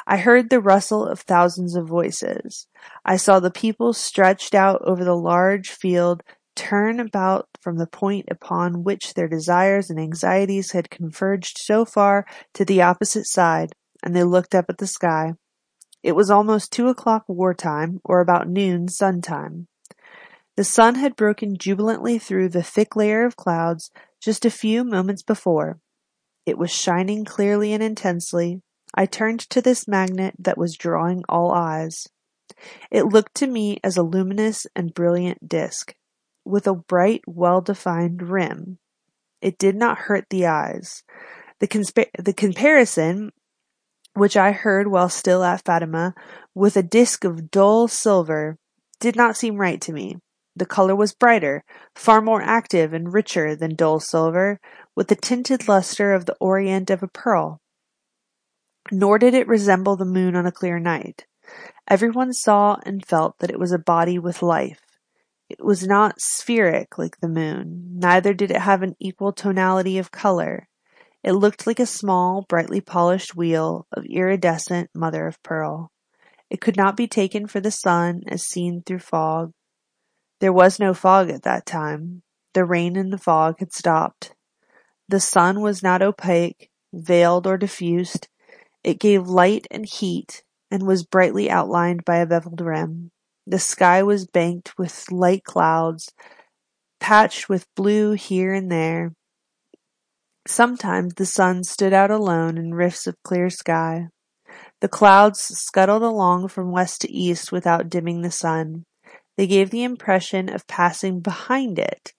I 0.05 0.17
heard 0.17 0.51
the 0.51 0.61
rustle 0.61 1.03
of 1.03 1.21
thousands 1.21 1.75
of 1.75 1.87
voices. 1.87 2.67
I 3.03 3.17
saw 3.17 3.39
the 3.39 3.49
people 3.49 3.93
stretched 3.93 4.53
out 4.53 4.83
over 4.83 5.03
the 5.03 5.17
large 5.17 5.71
field 5.71 6.21
turn 6.55 6.99
about 6.99 7.49
from 7.59 7.77
the 7.77 7.87
point 7.87 8.27
upon 8.29 8.83
which 8.83 9.15
their 9.15 9.27
desires 9.27 9.89
and 9.89 9.99
anxieties 9.99 10.73
had 10.73 10.91
converged 10.91 11.57
so 11.57 11.85
far 11.85 12.27
to 12.53 12.63
the 12.63 12.83
opposite 12.83 13.25
side 13.25 13.73
and 14.03 14.15
they 14.15 14.23
looked 14.23 14.53
up 14.53 14.65
at 14.69 14.77
the 14.77 14.87
sky. 14.87 15.33
It 16.03 16.11
was 16.11 16.29
almost 16.29 16.71
two 16.71 16.89
o'clock 16.89 17.23
wartime, 17.27 18.01
or 18.03 18.19
about 18.19 18.49
noon 18.49 18.89
sun 18.89 19.21
time. 19.21 19.67
The 20.57 20.63
sun 20.63 20.95
had 20.95 21.15
broken 21.15 21.57
jubilantly 21.57 22.19
through 22.19 22.49
the 22.49 22.61
thick 22.61 22.95
layer 22.95 23.25
of 23.25 23.35
clouds 23.35 23.89
just 24.21 24.45
a 24.45 24.51
few 24.51 24.83
moments 24.83 25.23
before. 25.23 25.79
It 26.45 26.57
was 26.57 26.71
shining 26.71 27.25
clearly 27.25 27.73
and 27.73 27.81
intensely. 27.81 28.61
I 28.93 29.05
turned 29.05 29.39
to 29.49 29.61
this 29.61 29.87
magnet 29.87 30.35
that 30.37 30.57
was 30.57 30.77
drawing 30.77 31.23
all 31.27 31.51
eyes. 31.51 32.07
It 32.91 33.05
looked 33.05 33.35
to 33.35 33.47
me 33.47 33.79
as 33.83 33.97
a 33.97 34.03
luminous 34.03 34.67
and 34.75 34.93
brilliant 34.93 35.47
disk, 35.47 35.95
with 36.45 36.67
a 36.67 36.75
bright, 36.75 37.21
well-defined 37.25 38.21
rim. 38.21 38.77
It 39.41 39.57
did 39.57 39.75
not 39.75 39.97
hurt 39.97 40.25
the 40.29 40.45
eyes. 40.45 41.03
The, 41.59 41.67
consp- 41.67 42.11
the 42.19 42.33
comparison 42.33 43.31
which 44.13 44.37
I 44.37 44.51
heard 44.51 44.87
while 44.87 45.09
still 45.09 45.43
at 45.43 45.63
Fatima, 45.65 46.13
with 46.53 46.77
a 46.77 46.83
disk 46.83 47.23
of 47.23 47.49
dull 47.49 47.87
silver, 47.87 48.57
did 48.99 49.15
not 49.15 49.37
seem 49.37 49.57
right 49.57 49.81
to 49.81 49.93
me. 49.93 50.17
The 50.55 50.65
color 50.65 50.95
was 50.95 51.13
brighter, 51.13 51.63
far 51.95 52.21
more 52.21 52.41
active 52.41 52.93
and 52.93 53.11
richer 53.11 53.55
than 53.55 53.75
dull 53.75 53.99
silver, 53.99 54.59
with 54.95 55.07
the 55.07 55.15
tinted 55.15 55.67
luster 55.67 56.13
of 56.13 56.25
the 56.25 56.35
orient 56.39 56.89
of 56.91 57.01
a 57.01 57.07
pearl. 57.07 57.59
Nor 58.91 59.17
did 59.17 59.33
it 59.33 59.47
resemble 59.47 59.95
the 59.95 60.05
moon 60.05 60.35
on 60.35 60.45
a 60.45 60.51
clear 60.51 60.77
night. 60.77 61.25
Everyone 61.87 62.33
saw 62.33 62.77
and 62.85 63.05
felt 63.05 63.39
that 63.39 63.49
it 63.49 63.59
was 63.59 63.71
a 63.71 63.79
body 63.79 64.19
with 64.19 64.43
life. 64.43 64.79
It 65.49 65.63
was 65.63 65.87
not 65.87 66.21
spheric 66.21 66.97
like 66.97 67.19
the 67.19 67.27
moon, 67.27 67.99
neither 67.99 68.33
did 68.33 68.51
it 68.51 68.61
have 68.61 68.83
an 68.83 68.95
equal 68.99 69.33
tonality 69.33 69.97
of 69.97 70.11
color. 70.11 70.67
It 71.23 71.33
looked 71.33 71.65
like 71.65 71.79
a 71.79 71.85
small, 71.85 72.45
brightly 72.49 72.81
polished 72.81 73.35
wheel 73.35 73.87
of 73.93 74.05
iridescent 74.05 74.89
mother 74.93 75.25
of 75.25 75.41
pearl. 75.41 75.91
It 76.49 76.59
could 76.59 76.75
not 76.75 76.97
be 76.97 77.07
taken 77.07 77.47
for 77.47 77.61
the 77.61 77.71
sun 77.71 78.21
as 78.27 78.43
seen 78.43 78.83
through 78.85 78.99
fog. 78.99 79.53
There 80.41 80.53
was 80.53 80.79
no 80.79 80.93
fog 80.93 81.29
at 81.29 81.43
that 81.43 81.65
time. 81.65 82.23
The 82.53 82.65
rain 82.65 82.97
and 82.97 83.11
the 83.11 83.17
fog 83.17 83.59
had 83.59 83.71
stopped. 83.71 84.35
The 85.07 85.21
sun 85.21 85.61
was 85.61 85.81
not 85.81 86.01
opaque, 86.01 86.69
veiled, 86.93 87.47
or 87.47 87.57
diffused. 87.57 88.27
It 88.83 88.99
gave 88.99 89.27
light 89.27 89.65
and 89.71 89.85
heat, 89.85 90.43
and 90.69 90.85
was 90.85 91.05
brightly 91.05 91.49
outlined 91.49 92.03
by 92.03 92.17
a 92.17 92.25
beveled 92.25 92.61
rim. 92.61 93.11
The 93.47 93.59
sky 93.59 94.03
was 94.03 94.27
banked 94.27 94.77
with 94.77 95.11
light 95.11 95.43
clouds, 95.43 96.11
patched 96.99 97.47
with 97.47 97.73
blue 97.75 98.11
here 98.11 98.53
and 98.53 98.71
there. 98.71 99.13
Sometimes 100.45 101.13
the 101.13 101.25
sun 101.25 101.63
stood 101.63 101.93
out 101.93 102.11
alone 102.11 102.57
in 102.57 102.73
rifts 102.73 103.07
of 103.07 103.15
clear 103.23 103.49
sky. 103.49 104.09
The 104.81 104.89
clouds 104.89 105.39
scuttled 105.39 106.03
along 106.03 106.49
from 106.49 106.71
west 106.71 106.99
to 107.01 107.11
east 107.11 107.53
without 107.53 107.89
dimming 107.89 108.21
the 108.21 108.31
sun. 108.31 108.83
They 109.37 109.47
gave 109.47 109.69
the 109.69 109.83
impression 109.83 110.49
of 110.49 110.67
passing 110.67 111.21
behind 111.21 111.79
it, 111.79 112.13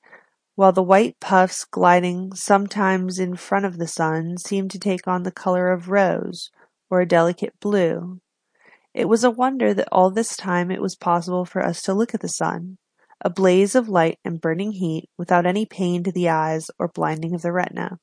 while 0.55 0.73
the 0.73 0.83
white 0.83 1.21
puffs 1.21 1.67
gliding 1.67 2.35
sometimes 2.35 3.19
in 3.19 3.37
front 3.37 3.67
of 3.67 3.77
the 3.77 3.87
sun 3.87 4.39
seemed 4.39 4.71
to 4.71 4.79
take 4.79 5.07
on 5.07 5.25
the 5.25 5.31
color 5.31 5.71
of 5.71 5.91
rose 5.91 6.51
or 6.89 7.03
a 7.03 7.07
delicate 7.07 7.53
blue. 7.61 8.21
It 8.95 9.07
was 9.07 9.23
a 9.23 9.31
wonder 9.31 9.75
that 9.75 9.89
all 9.93 10.11
this 10.11 10.35
time 10.35 10.71
it 10.71 10.81
was 10.81 10.97
possible 10.97 11.45
for 11.45 11.63
us 11.63 11.83
to 11.83 11.93
look 11.93 12.15
at 12.15 12.21
the 12.21 12.29
sun, 12.29 12.79
a 13.21 13.29
blaze 13.29 13.75
of 13.75 13.91
light 13.91 14.19
and 14.25 14.41
burning 14.41 14.73
heat, 14.73 15.11
without 15.19 15.45
any 15.45 15.67
pain 15.67 16.03
to 16.05 16.13
the 16.13 16.31
eyes 16.31 16.71
or 16.79 16.89
blinding 16.89 17.35
of 17.35 17.43
the 17.43 17.53
retina. 17.53 17.99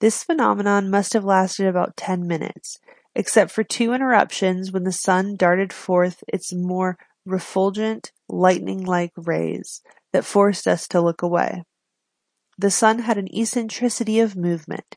This 0.00 0.22
phenomenon 0.22 0.90
must 0.90 1.12
have 1.12 1.24
lasted 1.24 1.66
about 1.66 1.96
ten 1.96 2.26
minutes, 2.26 2.78
except 3.14 3.50
for 3.50 3.64
two 3.64 3.92
interruptions 3.92 4.70
when 4.70 4.84
the 4.84 4.92
sun 4.92 5.36
darted 5.36 5.72
forth 5.72 6.22
its 6.28 6.52
more 6.54 6.98
refulgent, 7.24 8.12
lightning-like 8.28 9.12
rays 9.16 9.82
that 10.12 10.24
forced 10.24 10.68
us 10.68 10.86
to 10.88 11.00
look 11.00 11.22
away. 11.22 11.64
The 12.58 12.70
sun 12.70 13.00
had 13.00 13.18
an 13.18 13.28
eccentricity 13.34 14.20
of 14.20 14.36
movement. 14.36 14.96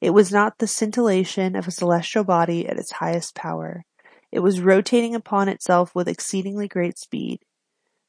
It 0.00 0.10
was 0.10 0.30
not 0.30 0.58
the 0.58 0.66
scintillation 0.66 1.56
of 1.56 1.66
a 1.66 1.72
celestial 1.72 2.24
body 2.24 2.68
at 2.68 2.76
its 2.76 2.92
highest 2.92 3.34
power. 3.34 3.84
It 4.30 4.40
was 4.40 4.60
rotating 4.60 5.14
upon 5.14 5.48
itself 5.48 5.94
with 5.94 6.06
exceedingly 6.06 6.68
great 6.68 6.98
speed. 6.98 7.40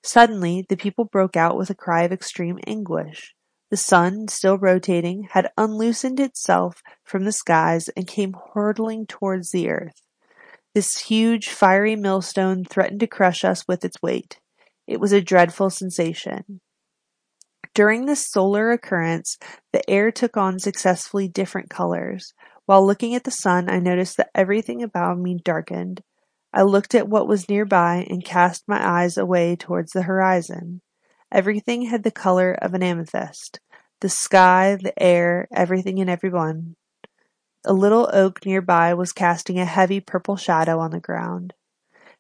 Suddenly 0.04 0.66
the 0.70 0.78
people 0.78 1.06
broke 1.06 1.36
out 1.36 1.58
with 1.58 1.70
a 1.70 1.76
cry 1.76 2.04
of 2.04 2.12
extreme 2.12 2.60
anguish. 2.68 3.34
The 3.72 3.78
sun, 3.78 4.28
still 4.28 4.58
rotating, 4.58 5.30
had 5.32 5.50
unloosened 5.58 6.20
itself 6.20 6.84
from 7.06 7.24
the 7.24 7.32
skies 7.32 7.88
and 7.96 8.06
came 8.06 8.36
hurtling 8.54 9.08
towards 9.08 9.52
the 9.52 9.70
earth. 9.70 10.02
This 10.76 11.00
huge, 11.00 11.48
fiery 11.48 11.96
millstone 11.96 12.66
threatened 12.66 13.00
to 13.00 13.08
crush 13.08 13.46
us 13.46 13.66
with 13.70 13.86
its 13.86 14.02
weight. 14.02 14.42
It 14.88 15.00
was 15.00 15.14
a 15.14 15.22
dreadful 15.22 15.70
sensation. 15.70 16.60
During 17.74 18.06
this 18.06 18.30
solar 18.30 18.72
occurrence, 18.72 19.38
the 19.72 19.90
air 19.90 20.12
took 20.12 20.36
on 20.36 20.60
successively 20.60 21.30
different 21.30 21.70
colors. 21.70 22.34
While 22.66 22.86
looking 22.86 23.16
at 23.16 23.24
the 23.24 23.32
sun, 23.32 23.70
I 23.70 23.80
noticed 23.80 24.18
that 24.18 24.32
everything 24.36 24.84
about 24.84 25.18
me 25.18 25.40
darkened. 25.42 26.04
I 26.54 26.64
looked 26.64 26.94
at 26.94 27.08
what 27.08 27.28
was 27.28 27.48
nearby 27.48 28.06
and 28.10 28.26
cast 28.26 28.68
my 28.68 28.86
eyes 28.86 29.18
away 29.18 29.56
towards 29.56 29.94
the 29.94 30.04
horizon. 30.04 30.82
Everything 31.32 31.84
had 31.84 32.04
the 32.04 32.12
color 32.12 32.54
of 32.62 32.74
an 32.74 32.84
amethyst. 32.84 33.60
The 34.02 34.10
sky, 34.10 34.78
the 34.82 34.98
air, 35.02 35.48
everything 35.54 36.00
and 36.00 36.10
everyone. 36.10 36.76
A 37.64 37.74
little 37.74 38.10
oak 38.12 38.46
nearby 38.46 38.94
was 38.94 39.14
casting 39.14 39.60
a 39.60 39.66
heavy 39.66 40.00
purple 40.00 40.36
shadow 40.36 40.80
on 40.80 40.92
the 40.92 41.00
ground. 41.00 41.54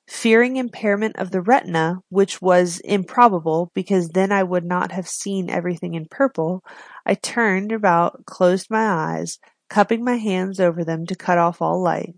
Fearing 0.07 0.57
impairment 0.57 1.15
of 1.17 1.31
the 1.31 1.41
retina, 1.41 1.99
which 2.09 2.41
was 2.41 2.79
improbable 2.81 3.71
because 3.73 4.09
then 4.09 4.31
I 4.31 4.43
would 4.43 4.65
not 4.65 4.91
have 4.91 5.07
seen 5.07 5.49
everything 5.49 5.93
in 5.93 6.05
purple, 6.09 6.63
I 7.05 7.15
turned 7.15 7.71
about, 7.71 8.25
closed 8.25 8.67
my 8.69 8.87
eyes, 8.87 9.39
cupping 9.69 10.03
my 10.03 10.17
hands 10.17 10.59
over 10.59 10.83
them 10.83 11.05
to 11.07 11.15
cut 11.15 11.37
off 11.37 11.61
all 11.61 11.81
light. 11.81 12.15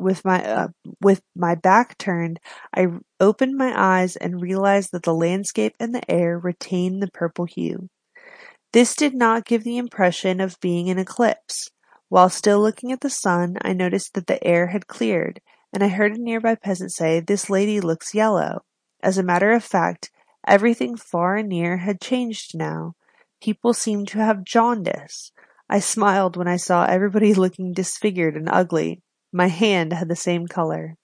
With 0.00 0.24
my 0.24 0.42
uh, 0.42 0.68
with 1.02 1.20
my 1.36 1.54
back 1.54 1.98
turned, 1.98 2.40
I 2.74 2.86
opened 3.20 3.58
my 3.58 3.72
eyes 3.76 4.16
and 4.16 4.40
realized 4.40 4.92
that 4.92 5.02
the 5.02 5.14
landscape 5.14 5.74
and 5.78 5.94
the 5.94 6.10
air 6.10 6.38
retained 6.38 7.02
the 7.02 7.10
purple 7.10 7.44
hue. 7.44 7.88
This 8.72 8.96
did 8.96 9.14
not 9.14 9.44
give 9.44 9.62
the 9.62 9.76
impression 9.76 10.40
of 10.40 10.58
being 10.60 10.88
an 10.88 10.98
eclipse. 10.98 11.68
While 12.08 12.30
still 12.30 12.60
looking 12.60 12.92
at 12.92 13.02
the 13.02 13.10
sun, 13.10 13.58
I 13.62 13.74
noticed 13.74 14.14
that 14.14 14.26
the 14.26 14.42
air 14.42 14.68
had 14.68 14.86
cleared, 14.86 15.40
and 15.72 15.82
I 15.84 15.88
heard 15.88 16.16
a 16.16 16.18
nearby 16.18 16.54
peasant 16.54 16.92
say, 16.92 17.20
"This 17.20 17.50
lady 17.50 17.78
looks 17.78 18.14
yellow." 18.14 18.62
As 19.02 19.18
a 19.18 19.22
matter 19.22 19.52
of 19.52 19.62
fact, 19.62 20.10
everything 20.46 20.96
far 20.96 21.36
and 21.36 21.48
near 21.50 21.76
had 21.76 22.00
changed 22.00 22.56
now. 22.56 22.94
People 23.42 23.74
seemed 23.74 24.08
to 24.08 24.18
have 24.18 24.44
jaundice. 24.44 25.30
I 25.68 25.78
smiled 25.80 26.36
when 26.36 26.48
I 26.48 26.56
saw 26.56 26.84
everybody 26.84 27.34
looking 27.44 27.74
disfigured 27.74 28.34
and 28.34 28.48
ugly. 28.50 29.02
My 29.32 29.46
hand 29.46 29.92
had 29.92 30.08
the 30.08 30.16
same 30.16 30.46
color. 30.46 30.96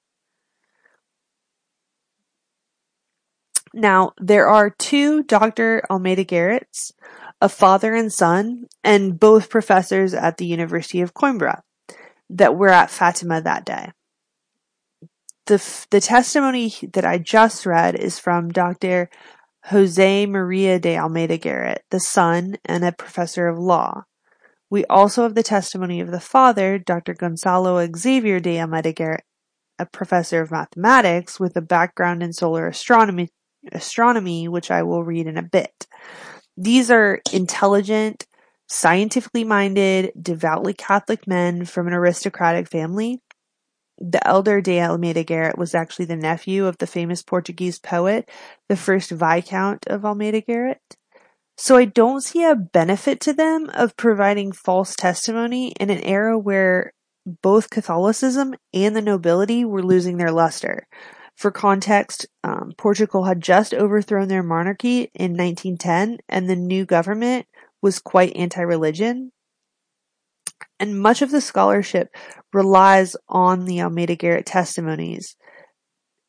Now, 3.72 4.12
there 4.18 4.48
are 4.48 4.70
two 4.70 5.22
Dr. 5.22 5.82
Almeida 5.90 6.24
Garretts, 6.24 6.92
a 7.40 7.48
father 7.48 7.94
and 7.94 8.12
son, 8.12 8.66
and 8.82 9.20
both 9.20 9.50
professors 9.50 10.14
at 10.14 10.38
the 10.38 10.46
University 10.46 11.02
of 11.02 11.12
Coimbra 11.12 11.60
that 12.30 12.56
were 12.56 12.70
at 12.70 12.90
Fatima 12.90 13.42
that 13.42 13.66
day. 13.66 13.92
The, 15.44 15.86
the 15.90 16.00
testimony 16.00 16.74
that 16.94 17.04
I 17.04 17.18
just 17.18 17.66
read 17.66 17.94
is 17.94 18.18
from 18.18 18.48
Dr. 18.48 19.10
Jose 19.66 20.26
Maria 20.26 20.78
de 20.78 20.96
Almeida 20.96 21.36
Garrett, 21.36 21.84
the 21.90 22.00
son 22.00 22.56
and 22.64 22.84
a 22.84 22.92
professor 22.92 23.46
of 23.46 23.58
law. 23.58 24.04
We 24.76 24.84
also 24.90 25.22
have 25.22 25.34
the 25.34 25.42
testimony 25.42 26.00
of 26.00 26.10
the 26.10 26.20
father, 26.20 26.78
Dr. 26.78 27.14
Gonzalo 27.14 27.82
Xavier 27.96 28.40
de 28.40 28.60
Almeida 28.60 28.92
Garrett, 28.92 29.24
a 29.78 29.86
professor 29.86 30.42
of 30.42 30.50
mathematics 30.50 31.40
with 31.40 31.56
a 31.56 31.62
background 31.62 32.22
in 32.22 32.34
solar 32.34 32.66
astronomy, 32.66 33.30
astronomy, 33.72 34.48
which 34.48 34.70
I 34.70 34.82
will 34.82 35.02
read 35.02 35.28
in 35.28 35.38
a 35.38 35.42
bit. 35.42 35.86
These 36.58 36.90
are 36.90 37.22
intelligent, 37.32 38.26
scientifically 38.68 39.44
minded, 39.44 40.12
devoutly 40.20 40.74
Catholic 40.74 41.26
men 41.26 41.64
from 41.64 41.86
an 41.86 41.94
aristocratic 41.94 42.68
family. 42.68 43.22
The 43.96 44.28
elder 44.28 44.60
de 44.60 44.78
Almeida 44.78 45.24
Garrett 45.24 45.56
was 45.56 45.74
actually 45.74 46.04
the 46.04 46.16
nephew 46.16 46.66
of 46.66 46.76
the 46.76 46.86
famous 46.86 47.22
Portuguese 47.22 47.78
poet, 47.78 48.30
the 48.68 48.76
first 48.76 49.10
Viscount 49.10 49.86
of 49.86 50.04
Almeida 50.04 50.42
Garrett. 50.42 50.82
So 51.56 51.76
I 51.76 51.86
don't 51.86 52.22
see 52.22 52.44
a 52.44 52.54
benefit 52.54 53.18
to 53.20 53.32
them 53.32 53.70
of 53.70 53.96
providing 53.96 54.52
false 54.52 54.94
testimony 54.94 55.68
in 55.80 55.88
an 55.88 56.00
era 56.00 56.38
where 56.38 56.92
both 57.42 57.70
Catholicism 57.70 58.54
and 58.74 58.94
the 58.94 59.02
nobility 59.02 59.64
were 59.64 59.82
losing 59.82 60.18
their 60.18 60.30
luster. 60.30 60.86
For 61.34 61.50
context, 61.50 62.26
um, 62.44 62.72
Portugal 62.76 63.24
had 63.24 63.40
just 63.40 63.74
overthrown 63.74 64.28
their 64.28 64.42
monarchy 64.42 65.10
in 65.14 65.32
1910, 65.32 66.18
and 66.28 66.48
the 66.48 66.56
new 66.56 66.84
government 66.84 67.46
was 67.82 67.98
quite 67.98 68.36
anti-religion. 68.36 69.32
And 70.78 71.00
much 71.00 71.20
of 71.20 71.30
the 71.30 71.40
scholarship 71.40 72.08
relies 72.52 73.16
on 73.28 73.64
the 73.64 73.82
Almeida 73.82 74.14
Garrett 74.14 74.46
testimonies, 74.46 75.36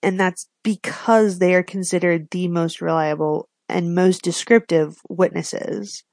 and 0.01 0.19
that's 0.19 0.49
because 0.63 1.39
they 1.39 1.53
are 1.53 1.63
considered 1.63 2.29
the 2.31 2.47
most 2.47 2.81
reliable 2.81 3.49
and 3.69 3.95
most 3.95 4.21
descriptive 4.21 4.95
witnesses. 5.09 6.03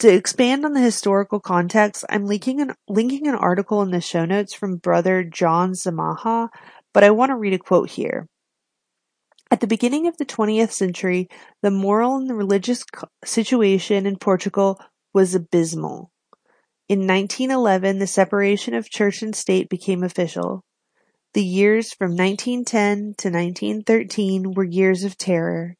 To 0.00 0.12
expand 0.12 0.64
on 0.64 0.72
the 0.72 0.80
historical 0.80 1.40
context, 1.40 2.04
I'm 2.08 2.26
linking 2.26 2.60
an, 2.60 2.74
linking 2.88 3.26
an 3.28 3.34
article 3.34 3.80
in 3.82 3.90
the 3.90 4.00
show 4.00 4.24
notes 4.24 4.52
from 4.52 4.76
brother 4.76 5.22
John 5.22 5.72
Zamaha, 5.72 6.48
but 6.92 7.04
I 7.04 7.10
want 7.10 7.30
to 7.30 7.36
read 7.36 7.54
a 7.54 7.58
quote 7.58 7.90
here. 7.90 8.26
At 9.50 9.60
the 9.60 9.66
beginning 9.66 10.08
of 10.08 10.16
the 10.16 10.24
20th 10.24 10.72
century, 10.72 11.28
the 11.62 11.70
moral 11.70 12.16
and 12.16 12.28
the 12.28 12.34
religious 12.34 12.84
situation 13.24 14.04
in 14.04 14.16
Portugal 14.16 14.80
was 15.12 15.34
abysmal. 15.34 16.10
In 16.88 17.06
1911, 17.06 17.98
the 17.98 18.06
separation 18.06 18.74
of 18.74 18.90
church 18.90 19.22
and 19.22 19.34
state 19.34 19.68
became 19.68 20.02
official. 20.02 20.64
The 21.34 21.44
years 21.44 21.94
from 21.94 22.10
1910 22.10 23.14
to 23.18 23.30
1913 23.30 24.52
were 24.52 24.64
years 24.64 25.04
of 25.04 25.16
terror. 25.16 25.76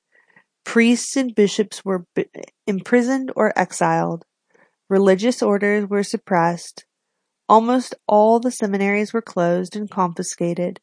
Priests 0.65 1.17
and 1.17 1.35
bishops 1.35 1.85
were 1.85 2.07
imprisoned 2.67 3.31
or 3.37 3.53
exiled. 3.57 4.25
Religious 4.89 5.43
orders 5.43 5.89
were 5.89 6.03
suppressed. 6.03 6.85
Almost 7.49 7.95
all 8.09 8.41
the 8.41 8.51
seminaries 8.51 9.13
were 9.13 9.23
closed 9.23 9.77
and 9.77 9.91
confiscated. 9.91 10.81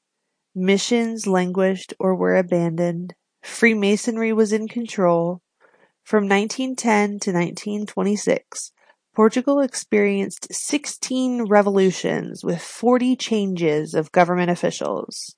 Missions 0.53 1.27
languished 1.27 1.93
or 1.99 2.15
were 2.15 2.35
abandoned. 2.35 3.15
Freemasonry 3.43 4.31
was 4.31 4.53
in 4.53 4.67
control. 4.67 5.41
From 6.03 6.27
1910 6.27 7.19
to 7.19 7.31
1926, 7.31 8.71
Portugal 9.15 9.59
experienced 9.59 10.47
16 10.53 11.43
revolutions 11.43 12.43
with 12.43 12.61
40 12.61 13.15
changes 13.15 13.93
of 13.93 14.11
government 14.11 14.51
officials. 14.51 15.35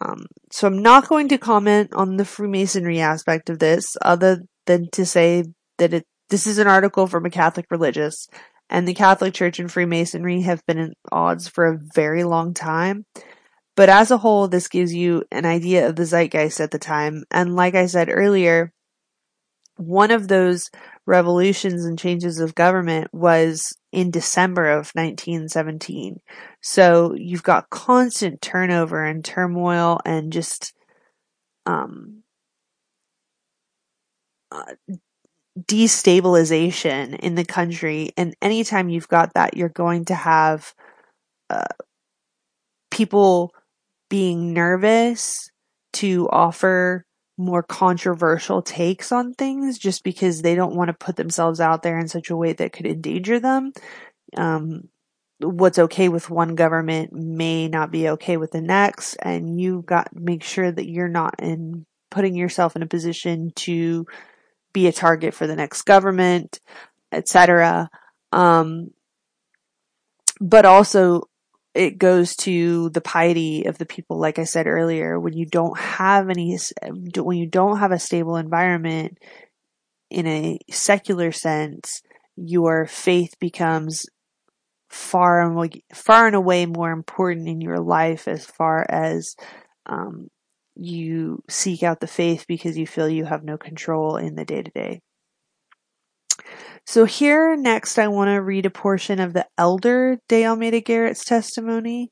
Um, 0.00 0.26
so 0.52 0.66
I'm 0.66 0.80
not 0.82 1.08
going 1.08 1.28
to 1.28 1.38
comment 1.38 1.92
on 1.92 2.16
the 2.16 2.24
Freemasonry 2.24 3.00
aspect 3.00 3.50
of 3.50 3.58
this, 3.58 3.96
other 4.02 4.42
than 4.66 4.88
to 4.92 5.04
say 5.04 5.44
that 5.78 5.92
it, 5.92 6.04
this 6.30 6.46
is 6.46 6.58
an 6.58 6.66
article 6.66 7.06
from 7.06 7.26
a 7.26 7.30
Catholic 7.30 7.66
religious, 7.70 8.28
and 8.70 8.86
the 8.86 8.94
Catholic 8.94 9.34
Church 9.34 9.58
and 9.58 9.70
Freemasonry 9.72 10.42
have 10.42 10.64
been 10.66 10.78
at 10.78 10.90
odds 11.10 11.48
for 11.48 11.66
a 11.66 11.78
very 11.94 12.22
long 12.22 12.54
time. 12.54 13.04
But 13.76 13.88
as 13.88 14.10
a 14.10 14.18
whole, 14.18 14.48
this 14.48 14.68
gives 14.68 14.92
you 14.92 15.24
an 15.30 15.46
idea 15.46 15.88
of 15.88 15.96
the 15.96 16.04
zeitgeist 16.04 16.60
at 16.60 16.72
the 16.72 16.78
time. 16.78 17.22
And 17.30 17.54
like 17.54 17.74
I 17.74 17.86
said 17.86 18.08
earlier, 18.10 18.72
one 19.76 20.10
of 20.10 20.26
those 20.26 20.68
revolutions 21.06 21.84
and 21.84 21.98
changes 21.98 22.40
of 22.40 22.56
government 22.56 23.08
was 23.12 23.72
in 23.92 24.10
December 24.10 24.68
of 24.68 24.90
1917. 24.94 26.20
So 26.60 27.14
you've 27.14 27.42
got 27.42 27.70
constant 27.70 28.42
turnover 28.42 29.04
and 29.04 29.24
turmoil 29.24 30.00
and 30.04 30.32
just 30.32 30.74
um, 31.66 32.22
uh, 34.52 34.74
destabilization 35.58 37.18
in 37.18 37.34
the 37.34 37.44
country. 37.44 38.10
And 38.16 38.34
anytime 38.42 38.88
you've 38.88 39.08
got 39.08 39.34
that, 39.34 39.56
you're 39.56 39.68
going 39.68 40.04
to 40.06 40.14
have 40.14 40.74
uh, 41.50 41.64
people 42.90 43.52
being 44.10 44.52
nervous 44.52 45.50
to 45.94 46.28
offer 46.30 47.04
more 47.38 47.62
controversial 47.62 48.60
takes 48.60 49.12
on 49.12 49.32
things 49.32 49.78
just 49.78 50.02
because 50.02 50.42
they 50.42 50.56
don't 50.56 50.74
want 50.74 50.88
to 50.88 50.92
put 50.92 51.16
themselves 51.16 51.60
out 51.60 51.82
there 51.82 51.98
in 51.98 52.08
such 52.08 52.30
a 52.30 52.36
way 52.36 52.52
that 52.52 52.72
could 52.72 52.84
endanger 52.84 53.38
them. 53.38 53.72
Um, 54.36 54.88
what's 55.38 55.78
okay 55.78 56.08
with 56.08 56.28
one 56.28 56.56
government 56.56 57.12
may 57.12 57.68
not 57.68 57.92
be 57.92 58.08
okay 58.10 58.36
with 58.36 58.50
the 58.50 58.60
next, 58.60 59.14
and 59.22 59.60
you've 59.60 59.86
got 59.86 60.12
to 60.12 60.20
make 60.20 60.42
sure 60.42 60.70
that 60.70 60.88
you're 60.88 61.08
not 61.08 61.36
in 61.38 61.86
putting 62.10 62.34
yourself 62.34 62.74
in 62.74 62.82
a 62.82 62.86
position 62.86 63.52
to 63.54 64.04
be 64.72 64.88
a 64.88 64.92
target 64.92 65.32
for 65.32 65.46
the 65.46 65.56
next 65.56 65.82
government, 65.82 66.60
etc. 67.12 67.88
Um, 68.32 68.90
but 70.40 70.64
also 70.64 71.22
it 71.74 71.98
goes 71.98 72.34
to 72.36 72.90
the 72.90 73.00
piety 73.00 73.64
of 73.64 73.78
the 73.78 73.86
people. 73.86 74.18
Like 74.18 74.38
I 74.38 74.44
said 74.44 74.66
earlier, 74.66 75.18
when 75.18 75.34
you 75.34 75.46
don't 75.46 75.78
have 75.78 76.28
any, 76.30 76.58
when 77.16 77.38
you 77.38 77.46
don't 77.46 77.78
have 77.78 77.92
a 77.92 77.98
stable 77.98 78.36
environment 78.36 79.18
in 80.10 80.26
a 80.26 80.58
secular 80.70 81.32
sense, 81.32 82.02
your 82.36 82.86
faith 82.86 83.34
becomes 83.40 84.06
far 84.88 85.42
and 85.42 85.82
far 85.92 86.26
and 86.26 86.36
away 86.36 86.66
more 86.66 86.90
important 86.90 87.48
in 87.48 87.60
your 87.60 87.78
life 87.78 88.26
as 88.26 88.46
far 88.46 88.86
as 88.88 89.36
um, 89.86 90.28
you 90.74 91.42
seek 91.48 91.82
out 91.82 92.00
the 92.00 92.06
faith 92.06 92.46
because 92.48 92.78
you 92.78 92.86
feel 92.86 93.08
you 93.08 93.24
have 93.24 93.44
no 93.44 93.58
control 93.58 94.16
in 94.16 94.34
the 94.34 94.44
day 94.44 94.62
to 94.62 94.70
day. 94.70 95.00
So 96.86 97.04
here 97.04 97.56
next 97.56 97.98
I 97.98 98.08
want 98.08 98.28
to 98.28 98.40
read 98.40 98.66
a 98.66 98.70
portion 98.70 99.20
of 99.20 99.32
the 99.32 99.46
elder 99.58 100.18
De 100.28 100.46
Almeida 100.46 100.80
Garrett's 100.80 101.24
testimony. 101.24 102.10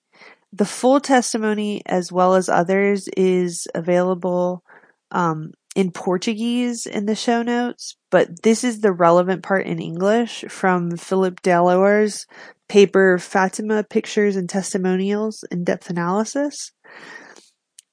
The 0.53 0.67
full 0.67 1.01
testimony 1.01 1.83
as 1.87 2.13
well 2.13 2.35
as 2.35 2.49
others 2.49 3.09
is 3.17 3.67
available 3.75 4.63
um, 5.11 5.53
in 5.75 5.93
Portuguese 5.93 6.87
in 6.87 7.07
the 7.07 7.15
show 7.15 7.43
notes, 7.43 7.97
but 8.11 8.43
this 8.43 8.65
is 8.65 8.81
the 8.81 8.93
relevant 8.93 9.43
part 9.43 9.67
in 9.67 9.79
English 9.79 10.45
from 10.49 10.97
Philip 10.97 11.43
Dalleur's 11.43 12.27
paper 12.69 13.19
Fatima 13.19 13.85
Pictures 13.85 14.37
and 14.37 14.49
Testimonials 14.49 15.45
in 15.51 15.65
Depth 15.65 15.91
Analysis. 15.91 16.73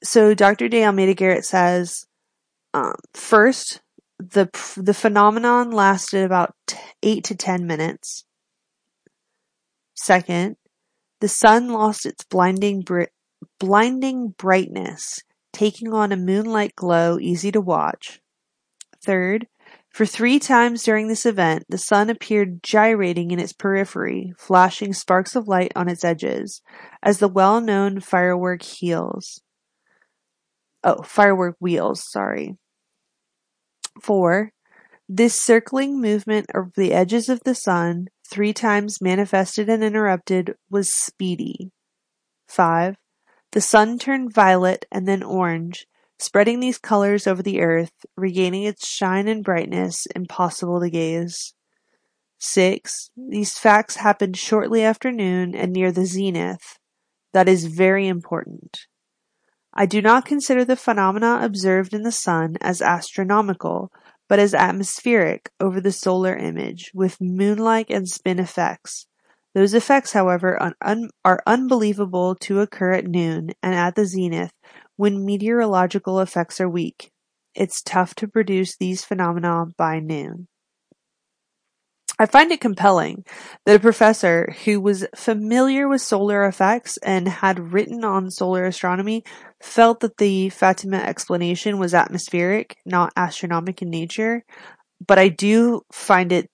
So 0.03 0.33
Dr. 0.33 0.67
De 0.67 0.83
Almeida 0.83 1.13
Garrett 1.13 1.45
says, 1.45 2.05
um, 2.73 2.95
first, 3.13 3.81
the 4.31 4.49
the 4.77 4.93
phenomenon 4.93 5.71
lasted 5.71 6.23
about 6.23 6.55
eight 7.01 7.23
to 7.25 7.35
ten 7.35 7.67
minutes. 7.67 8.25
Second, 9.95 10.55
the 11.19 11.27
sun 11.27 11.69
lost 11.69 12.05
its 12.05 12.23
blinding 12.25 12.81
br- 12.81 13.03
blinding 13.59 14.29
brightness, 14.37 15.21
taking 15.51 15.93
on 15.93 16.11
a 16.11 16.17
moonlight 16.17 16.75
glow 16.75 17.19
easy 17.19 17.51
to 17.51 17.61
watch. 17.61 18.19
Third, 19.03 19.47
for 19.89 20.05
three 20.05 20.39
times 20.39 20.83
during 20.83 21.07
this 21.07 21.25
event, 21.25 21.65
the 21.69 21.77
sun 21.77 22.09
appeared 22.09 22.63
gyrating 22.63 23.31
in 23.31 23.39
its 23.39 23.53
periphery, 23.53 24.33
flashing 24.37 24.93
sparks 24.93 25.35
of 25.35 25.47
light 25.47 25.71
on 25.75 25.87
its 25.87 26.03
edges, 26.03 26.61
as 27.03 27.19
the 27.19 27.27
well-known 27.27 27.99
firework 27.99 28.63
heels. 28.63 29.41
Oh, 30.83 31.03
firework 31.03 31.57
wheels, 31.59 32.03
sorry. 32.09 32.57
Four, 34.01 34.51
This 35.07 35.39
circling 35.39 36.01
movement 36.01 36.47
of 36.55 36.73
the 36.75 36.93
edges 36.93 37.29
of 37.29 37.41
the 37.43 37.55
sun, 37.55 38.07
three 38.27 38.53
times 38.53 39.01
manifested 39.01 39.69
and 39.69 39.83
interrupted, 39.83 40.55
was 40.69 40.91
speedy. 40.91 41.71
5. 42.47 42.95
The 43.51 43.61
sun 43.61 43.99
turned 43.99 44.33
violet 44.33 44.85
and 44.91 45.07
then 45.07 45.21
orange, 45.21 45.85
spreading 46.17 46.59
these 46.59 46.79
colors 46.79 47.27
over 47.27 47.43
the 47.43 47.61
earth, 47.61 47.91
regaining 48.17 48.63
its 48.63 48.87
shine 48.87 49.27
and 49.27 49.43
brightness, 49.43 50.07
impossible 50.15 50.79
to 50.79 50.89
gaze. 50.89 51.53
6. 52.39 53.11
These 53.15 53.57
facts 53.57 53.97
happened 53.97 54.37
shortly 54.37 54.83
after 54.83 55.11
noon 55.11 55.53
and 55.53 55.71
near 55.71 55.91
the 55.91 56.05
zenith. 56.05 56.79
That 57.33 57.47
is 57.47 57.65
very 57.65 58.07
important. 58.07 58.87
I 59.75 59.85
do 59.85 60.01
not 60.01 60.25
consider 60.25 60.63
the 60.63 60.75
phenomena 60.75 61.39
observed 61.41 61.93
in 61.93 62.03
the 62.03 62.11
sun 62.11 62.57
as 62.61 62.81
astronomical, 62.81 63.91
but 64.29 64.39
as 64.39 64.53
atmospheric 64.53 65.49
over 65.59 65.81
the 65.81 65.91
solar 65.91 66.35
image, 66.35 66.91
with 66.93 67.19
moon-like 67.19 67.89
and 67.89 68.07
spin 68.07 68.39
effects. 68.39 69.07
Those 69.55 69.73
effects, 69.73 70.13
however, 70.13 70.61
un- 70.61 70.75
un- 70.81 71.09
are 71.25 71.41
unbelievable 71.47 72.35
to 72.41 72.59
occur 72.59 72.93
at 72.93 73.07
noon 73.07 73.51
and 73.61 73.73
at 73.73 73.95
the 73.95 74.05
zenith, 74.05 74.53
when 74.95 75.25
meteorological 75.25 76.19
effects 76.19 76.61
are 76.61 76.69
weak. 76.69 77.11
It's 77.55 77.81
tough 77.81 78.15
to 78.15 78.27
produce 78.27 78.75
these 78.75 79.03
phenomena 79.03 79.65
by 79.77 79.99
noon. 79.99 80.47
I 82.19 82.27
find 82.27 82.51
it 82.51 82.61
compelling 82.61 83.25
that 83.65 83.75
a 83.75 83.79
professor 83.79 84.55
who 84.65 84.79
was 84.79 85.05
familiar 85.15 85.87
with 85.87 86.01
solar 86.01 86.45
effects 86.45 86.97
and 86.97 87.27
had 87.27 87.73
written 87.73 88.05
on 88.05 88.29
solar 88.29 88.65
astronomy 88.65 89.23
felt 89.63 90.01
that 90.01 90.17
the 90.17 90.49
Fatima 90.49 90.97
explanation 90.97 91.79
was 91.79 91.93
atmospheric, 91.93 92.75
not 92.85 93.13
astronomic 93.15 93.81
in 93.81 93.89
nature. 93.89 94.43
But 95.05 95.19
I 95.19 95.29
do 95.29 95.81
find 95.91 96.33
it 96.33 96.49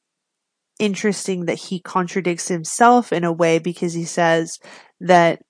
interesting 0.77 1.45
that 1.45 1.57
he 1.57 1.79
contradicts 1.79 2.47
himself 2.47 3.11
in 3.11 3.23
a 3.23 3.33
way 3.33 3.57
because 3.57 3.93
he 3.93 4.05
says 4.05 4.59
that 5.01 5.41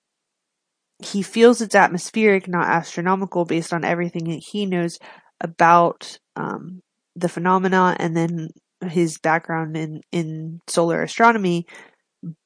he 1.02 1.20
feels 1.20 1.60
it's 1.60 1.74
atmospheric, 1.74 2.48
not 2.48 2.66
astronomical, 2.66 3.44
based 3.44 3.74
on 3.74 3.84
everything 3.84 4.24
that 4.30 4.42
he 4.50 4.64
knows 4.64 4.98
about 5.40 6.18
um, 6.36 6.80
the 7.14 7.28
phenomena 7.28 7.94
and 8.00 8.16
then 8.16 8.48
his 8.86 9.18
background 9.18 9.76
in, 9.76 10.00
in 10.12 10.60
solar 10.66 11.02
astronomy, 11.02 11.66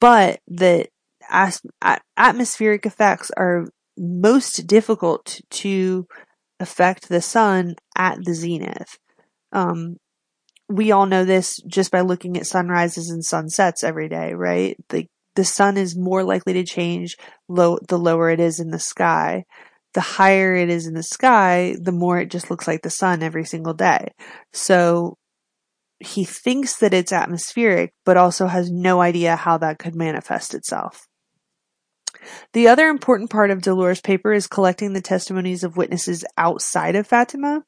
but 0.01 0.39
that 0.47 0.89
as, 1.29 1.61
atmospheric 2.17 2.85
effects 2.85 3.31
are 3.37 3.65
most 3.97 4.67
difficult 4.67 5.39
to 5.49 6.05
affect 6.59 7.09
the 7.09 7.21
sun 7.21 7.75
at 7.97 8.17
the 8.23 8.33
zenith. 8.33 8.97
Um, 9.51 9.97
we 10.67 10.91
all 10.91 11.05
know 11.05 11.25
this 11.25 11.57
just 11.67 11.91
by 11.91 12.01
looking 12.01 12.37
at 12.37 12.47
sunrises 12.47 13.09
and 13.09 13.23
sunsets 13.23 13.83
every 13.83 14.09
day, 14.09 14.33
right? 14.33 14.75
The 14.89 15.05
the 15.35 15.45
sun 15.45 15.77
is 15.77 15.97
more 15.97 16.23
likely 16.23 16.53
to 16.53 16.63
change 16.63 17.17
low 17.49 17.77
the 17.87 17.99
lower 17.99 18.29
it 18.29 18.39
is 18.39 18.59
in 18.59 18.71
the 18.71 18.79
sky. 18.79 19.43
The 19.93 20.01
higher 20.01 20.55
it 20.55 20.69
is 20.69 20.87
in 20.87 20.93
the 20.93 21.03
sky, 21.03 21.75
the 21.81 21.91
more 21.91 22.19
it 22.19 22.31
just 22.31 22.49
looks 22.49 22.67
like 22.67 22.81
the 22.81 22.89
sun 22.89 23.23
every 23.23 23.45
single 23.45 23.73
day. 23.73 24.09
So 24.53 25.17
he 25.99 26.25
thinks 26.25 26.77
that 26.77 26.93
it's 26.93 27.13
atmospheric, 27.13 27.93
but 28.05 28.17
also 28.17 28.47
has 28.47 28.69
no 28.71 29.01
idea 29.01 29.35
how 29.35 29.57
that 29.59 29.79
could 29.79 29.95
manifest 29.95 30.53
itself. 30.53 31.07
The 32.53 32.67
other 32.67 32.87
important 32.87 33.29
part 33.29 33.51
of 33.51 33.61
Dalleur's 33.61 34.01
paper 34.01 34.33
is 34.33 34.47
collecting 34.47 34.93
the 34.93 35.01
testimonies 35.01 35.63
of 35.63 35.77
witnesses 35.77 36.23
outside 36.37 36.95
of 36.95 37.07
Fatima. 37.07 37.63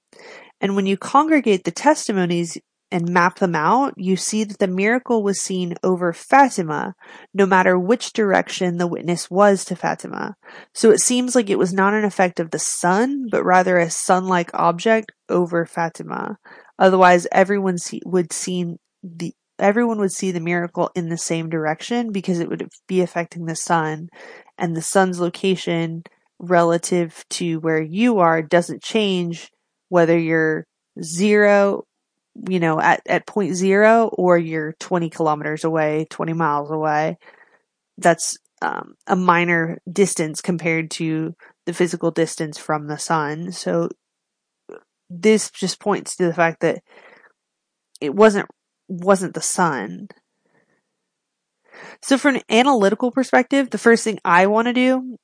And 0.59 0.75
when 0.75 0.85
you 0.85 0.97
congregate 0.97 1.63
the 1.63 1.71
testimonies, 1.71 2.57
and 2.91 3.09
map 3.09 3.39
them 3.39 3.55
out, 3.55 3.93
you 3.97 4.15
see 4.15 4.43
that 4.43 4.59
the 4.59 4.67
miracle 4.67 5.21
was 5.21 5.41
seen 5.41 5.75
over 5.83 6.13
Fatima, 6.13 6.95
no 7.33 7.45
matter 7.45 7.77
which 7.77 8.13
direction 8.13 8.77
the 8.77 8.87
witness 8.87 9.29
was 9.29 9.65
to 9.65 9.75
Fatima. 9.75 10.35
So 10.73 10.91
it 10.91 10.99
seems 10.99 11.35
like 11.35 11.49
it 11.49 11.59
was 11.59 11.73
not 11.73 11.93
an 11.93 12.05
effect 12.05 12.39
of 12.39 12.51
the 12.51 12.59
sun, 12.59 13.27
but 13.29 13.43
rather 13.43 13.77
a 13.77 13.89
sun-like 13.89 14.51
object 14.53 15.11
over 15.27 15.65
Fatima. 15.65 16.37
Otherwise, 16.79 17.27
everyone 17.31 17.77
see, 17.77 18.01
would 18.05 18.31
see 18.31 18.75
the 19.03 19.33
everyone 19.59 19.97
would 19.97 20.11
see 20.11 20.29
the 20.31 20.39
miracle 20.39 20.91
in 20.93 21.09
the 21.09 21.17
same 21.17 21.49
direction 21.49 22.11
because 22.11 22.39
it 22.39 22.47
would 22.47 22.69
be 22.87 23.01
affecting 23.01 23.45
the 23.45 23.55
sun, 23.55 24.07
and 24.57 24.75
the 24.75 24.81
sun's 24.81 25.19
location 25.19 26.03
relative 26.39 27.25
to 27.29 27.59
where 27.59 27.81
you 27.81 28.19
are 28.19 28.41
doesn't 28.41 28.83
change 28.83 29.51
whether 29.89 30.17
you're 30.17 30.65
zero 31.01 31.83
you 32.49 32.59
know, 32.59 32.79
at, 32.79 33.01
at 33.07 33.25
point 33.25 33.55
zero 33.55 34.09
or 34.13 34.37
you're 34.37 34.73
20 34.73 35.09
kilometers 35.09 35.63
away, 35.63 36.05
20 36.09 36.33
miles 36.33 36.71
away. 36.71 37.17
That's 37.97 38.37
um, 38.61 38.95
a 39.07 39.15
minor 39.15 39.79
distance 39.91 40.41
compared 40.41 40.91
to 40.91 41.35
the 41.65 41.73
physical 41.73 42.11
distance 42.11 42.57
from 42.57 42.87
the 42.87 42.97
sun. 42.97 43.51
So 43.51 43.89
this 45.09 45.51
just 45.51 45.79
points 45.79 46.15
to 46.17 46.25
the 46.25 46.33
fact 46.33 46.61
that 46.61 46.79
it 48.01 48.13
wasn't 48.13 48.47
wasn't 48.87 49.33
the 49.33 49.41
sun. 49.41 50.07
So 52.01 52.17
from 52.17 52.35
an 52.35 52.41
analytical 52.49 53.11
perspective, 53.11 53.69
the 53.69 53.77
first 53.77 54.03
thing 54.03 54.19
I 54.23 54.47
want 54.47 54.67
to 54.67 54.73
do 54.73 55.17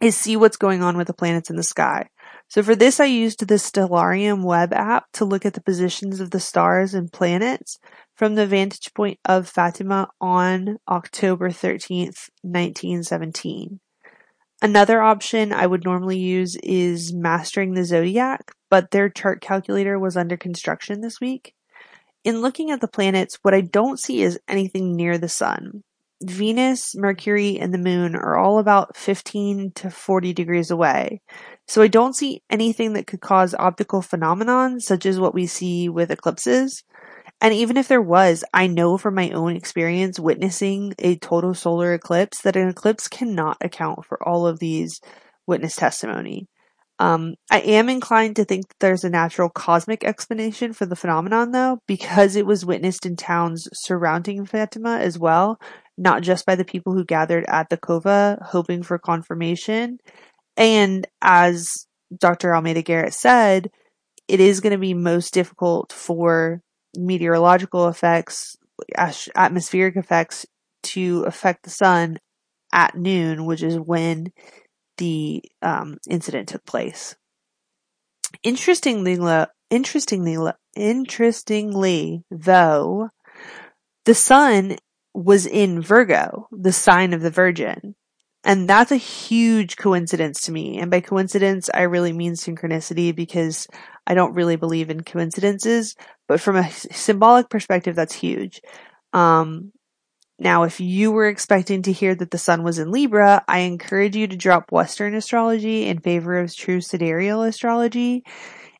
is 0.00 0.16
see 0.16 0.36
what's 0.36 0.56
going 0.56 0.82
on 0.82 0.96
with 0.96 1.06
the 1.06 1.14
planets 1.14 1.50
in 1.50 1.56
the 1.56 1.62
sky. 1.62 2.08
So 2.48 2.62
for 2.62 2.76
this, 2.76 3.00
I 3.00 3.06
used 3.06 3.46
the 3.46 3.54
Stellarium 3.54 4.44
web 4.44 4.72
app 4.72 5.06
to 5.14 5.24
look 5.24 5.44
at 5.44 5.54
the 5.54 5.62
positions 5.62 6.20
of 6.20 6.30
the 6.30 6.40
stars 6.40 6.94
and 6.94 7.12
planets 7.12 7.78
from 8.14 8.34
the 8.34 8.46
vantage 8.46 8.92
point 8.94 9.18
of 9.24 9.48
Fatima 9.48 10.08
on 10.20 10.76
October 10.88 11.50
13th, 11.50 12.28
1917. 12.42 13.80
Another 14.62 15.02
option 15.02 15.52
I 15.52 15.66
would 15.66 15.84
normally 15.84 16.18
use 16.18 16.56
is 16.62 17.12
Mastering 17.12 17.74
the 17.74 17.84
Zodiac, 17.84 18.52
but 18.70 18.90
their 18.90 19.10
chart 19.10 19.42
calculator 19.42 19.98
was 19.98 20.16
under 20.16 20.36
construction 20.36 21.00
this 21.00 21.20
week. 21.20 21.52
In 22.26 22.40
looking 22.40 22.72
at 22.72 22.80
the 22.80 22.88
planets, 22.88 23.38
what 23.42 23.54
I 23.54 23.60
don't 23.60 24.00
see 24.00 24.20
is 24.20 24.40
anything 24.48 24.96
near 24.96 25.16
the 25.16 25.28
sun. 25.28 25.84
Venus, 26.20 26.92
Mercury, 26.96 27.56
and 27.56 27.72
the 27.72 27.78
moon 27.78 28.16
are 28.16 28.36
all 28.36 28.58
about 28.58 28.96
15 28.96 29.70
to 29.76 29.90
40 29.90 30.32
degrees 30.32 30.72
away. 30.72 31.20
So 31.68 31.82
I 31.82 31.86
don't 31.86 32.16
see 32.16 32.42
anything 32.50 32.94
that 32.94 33.06
could 33.06 33.20
cause 33.20 33.54
optical 33.54 34.02
phenomenon 34.02 34.80
such 34.80 35.06
as 35.06 35.20
what 35.20 35.34
we 35.34 35.46
see 35.46 35.88
with 35.88 36.10
eclipses. 36.10 36.82
And 37.40 37.54
even 37.54 37.76
if 37.76 37.86
there 37.86 38.02
was, 38.02 38.42
I 38.52 38.66
know 38.66 38.98
from 38.98 39.14
my 39.14 39.30
own 39.30 39.54
experience 39.54 40.18
witnessing 40.18 40.94
a 40.98 41.14
total 41.18 41.54
solar 41.54 41.94
eclipse 41.94 42.40
that 42.42 42.56
an 42.56 42.68
eclipse 42.68 43.06
cannot 43.06 43.58
account 43.60 44.04
for 44.04 44.20
all 44.26 44.48
of 44.48 44.58
these 44.58 45.00
witness 45.46 45.76
testimony. 45.76 46.48
Um, 46.98 47.34
I 47.50 47.60
am 47.60 47.88
inclined 47.88 48.36
to 48.36 48.44
think 48.44 48.68
that 48.68 48.78
there's 48.80 49.04
a 49.04 49.10
natural 49.10 49.50
cosmic 49.50 50.02
explanation 50.02 50.72
for 50.72 50.86
the 50.86 50.96
phenomenon 50.96 51.50
though, 51.50 51.78
because 51.86 52.36
it 52.36 52.46
was 52.46 52.64
witnessed 52.64 53.04
in 53.04 53.16
towns 53.16 53.68
surrounding 53.74 54.46
Fatima 54.46 54.98
as 54.98 55.18
well, 55.18 55.60
not 55.98 56.22
just 56.22 56.46
by 56.46 56.54
the 56.54 56.64
people 56.64 56.94
who 56.94 57.04
gathered 57.04 57.44
at 57.48 57.68
the 57.68 57.76
Cova 57.76 58.38
hoping 58.46 58.82
for 58.82 58.98
confirmation. 58.98 59.98
And 60.56 61.06
as 61.20 61.86
Dr. 62.18 62.54
Almeida 62.54 62.82
Garrett 62.82 63.12
said, 63.12 63.70
it 64.26 64.40
is 64.40 64.60
going 64.60 64.72
to 64.72 64.78
be 64.78 64.94
most 64.94 65.34
difficult 65.34 65.92
for 65.92 66.62
meteorological 66.96 67.88
effects, 67.88 68.56
atmospheric 69.34 69.96
effects 69.96 70.46
to 70.82 71.24
affect 71.24 71.64
the 71.64 71.70
sun 71.70 72.18
at 72.72 72.96
noon, 72.96 73.44
which 73.44 73.62
is 73.62 73.76
when 73.76 74.32
the 74.98 75.42
um, 75.62 75.98
incident 76.08 76.48
took 76.48 76.64
place. 76.64 77.16
Interestingly, 78.42 79.18
interestingly, 79.70 80.36
interestingly, 80.74 82.24
though, 82.30 83.10
the 84.04 84.14
sun 84.14 84.76
was 85.14 85.46
in 85.46 85.80
Virgo, 85.80 86.48
the 86.52 86.72
sign 86.72 87.12
of 87.12 87.22
the 87.22 87.30
Virgin. 87.30 87.94
And 88.44 88.68
that's 88.68 88.92
a 88.92 88.96
huge 88.96 89.76
coincidence 89.76 90.42
to 90.42 90.52
me. 90.52 90.78
And 90.78 90.88
by 90.88 91.00
coincidence, 91.00 91.68
I 91.74 91.82
really 91.82 92.12
mean 92.12 92.34
synchronicity 92.34 93.12
because 93.14 93.66
I 94.06 94.14
don't 94.14 94.34
really 94.34 94.54
believe 94.54 94.88
in 94.88 95.02
coincidences, 95.02 95.96
but 96.28 96.40
from 96.40 96.54
a 96.54 96.70
symbolic 96.70 97.50
perspective, 97.50 97.96
that's 97.96 98.14
huge. 98.14 98.60
Um, 99.12 99.72
now, 100.38 100.64
if 100.64 100.80
you 100.80 101.12
were 101.12 101.28
expecting 101.28 101.80
to 101.82 101.92
hear 101.92 102.14
that 102.14 102.30
the 102.30 102.36
sun 102.38 102.62
was 102.62 102.78
in 102.78 102.90
Libra, 102.90 103.42
I 103.48 103.60
encourage 103.60 104.14
you 104.14 104.26
to 104.28 104.36
drop 104.36 104.70
Western 104.70 105.14
astrology 105.14 105.86
in 105.86 106.00
favor 106.00 106.38
of 106.38 106.54
true 106.54 106.82
sidereal 106.82 107.42
astrology. 107.42 108.22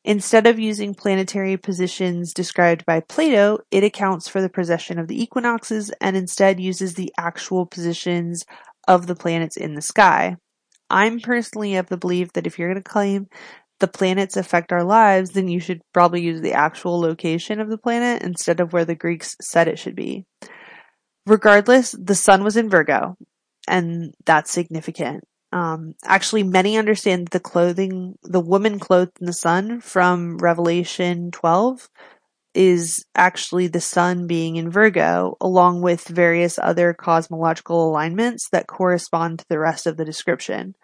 Instead 0.05 0.47
of 0.47 0.59
using 0.59 0.95
planetary 0.95 1.57
positions 1.57 2.35
described 2.35 2.85
by 2.85 3.01
Plato, 3.01 3.59
it 3.71 3.83
accounts 3.83 4.29
for 4.29 4.43
the 4.43 4.51
precession 4.51 4.99
of 4.99 5.09
the 5.09 5.21
equinoxes 5.21 5.91
and 6.01 6.15
instead 6.15 6.61
uses 6.61 6.95
the 6.95 7.13
actual 7.19 7.65
positions 7.65 8.45
of 8.87 9.07
the 9.07 9.17
planets 9.17 9.57
in 9.57 9.75
the 9.75 9.83
sky. 9.83 10.37
I'm 10.91 11.21
personally 11.21 11.77
of 11.77 11.89
the 11.89 11.97
belief 11.97 12.35
that 12.35 12.47
if 12.47 12.59
you're 12.59 12.69
going 12.69 12.83
to 12.83 12.89
claim 12.89 13.29
the 13.81 13.89
planets 13.89 14.37
affect 14.37 14.73
our 14.73 14.85
lives, 14.85 15.31
then 15.31 15.49
you 15.49 15.59
should 15.59 15.81
probably 15.93 16.21
use 16.21 16.43
the 16.43 16.53
actual 16.53 17.01
location 17.01 17.61
of 17.61 17.71
the 17.71 17.79
planet 17.79 18.23
instead 18.23 18.61
of 18.61 18.73
where 18.73 18.85
the 18.85 18.95
Greeks 18.95 19.37
said 19.41 19.69
it 19.69 19.79
should 19.79 19.97
be. 19.97 20.25
Regardless, 21.27 21.93
the 21.93 22.15
sun 22.15 22.45
was 22.45 22.57
in 22.57 22.71
Virgo, 22.71 23.17
and 23.69 24.15
that's 24.25 24.51
significant. 24.51 25.25
Um, 25.53 25.95
actually, 26.05 26.43
many 26.43 26.77
understand 26.77 27.29
the 27.29 27.41
clothing, 27.41 28.17
the 28.23 28.41
woman 28.41 28.79
clothed 28.79 29.19
in 29.21 29.27
the 29.27 29.33
sun 29.33 29.81
from 29.81 30.39
Revelation 30.39 31.31
12 31.31 31.89
is 32.55 33.05
actually 33.15 33.67
the 33.67 33.81
sun 33.81 34.27
being 34.27 34.57
in 34.57 34.71
Virgo, 34.71 35.37
along 35.41 35.83
with 35.83 36.09
various 36.09 36.59
other 36.59 36.95
cosmological 36.95 37.89
alignments 37.89 38.49
that 38.51 38.67
correspond 38.67 39.41
to 39.41 39.45
the 39.51 39.59
rest 39.59 39.87
of 39.87 39.97
the 39.97 40.05
description. 40.05 40.75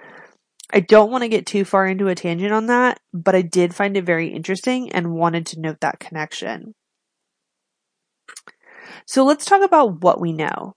I 0.72 0.80
don't 0.80 1.10
want 1.10 1.22
to 1.22 1.28
get 1.28 1.46
too 1.46 1.64
far 1.64 1.86
into 1.86 2.08
a 2.08 2.14
tangent 2.14 2.52
on 2.52 2.66
that, 2.66 2.98
but 3.12 3.34
I 3.34 3.42
did 3.42 3.74
find 3.74 3.96
it 3.96 4.04
very 4.04 4.28
interesting 4.28 4.92
and 4.92 5.14
wanted 5.14 5.46
to 5.46 5.60
note 5.60 5.80
that 5.80 5.98
connection. 5.98 6.74
So 9.06 9.24
let's 9.24 9.44
talk 9.44 9.62
about 9.62 10.02
what 10.02 10.20
we 10.20 10.32
know. 10.32 10.74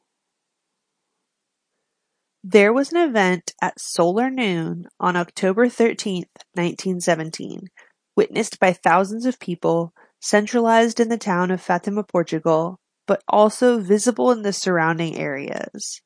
There 2.43 2.71
was 2.71 2.91
an 2.91 2.97
event 2.97 3.53
at 3.61 3.79
solar 3.79 4.29
noon 4.29 4.85
on 4.99 5.15
October 5.15 5.67
13th, 5.67 6.29
1917, 6.53 7.69
witnessed 8.15 8.59
by 8.59 8.71
thousands 8.71 9.25
of 9.25 9.39
people, 9.39 9.93
centralized 10.21 10.99
in 10.99 11.09
the 11.09 11.17
town 11.17 11.49
of 11.49 11.59
Fatima, 11.59 12.03
Portugal, 12.03 12.79
but 13.07 13.23
also 13.27 13.79
visible 13.79 14.31
in 14.31 14.43
the 14.43 14.53
surrounding 14.53 15.17
areas. 15.17 16.01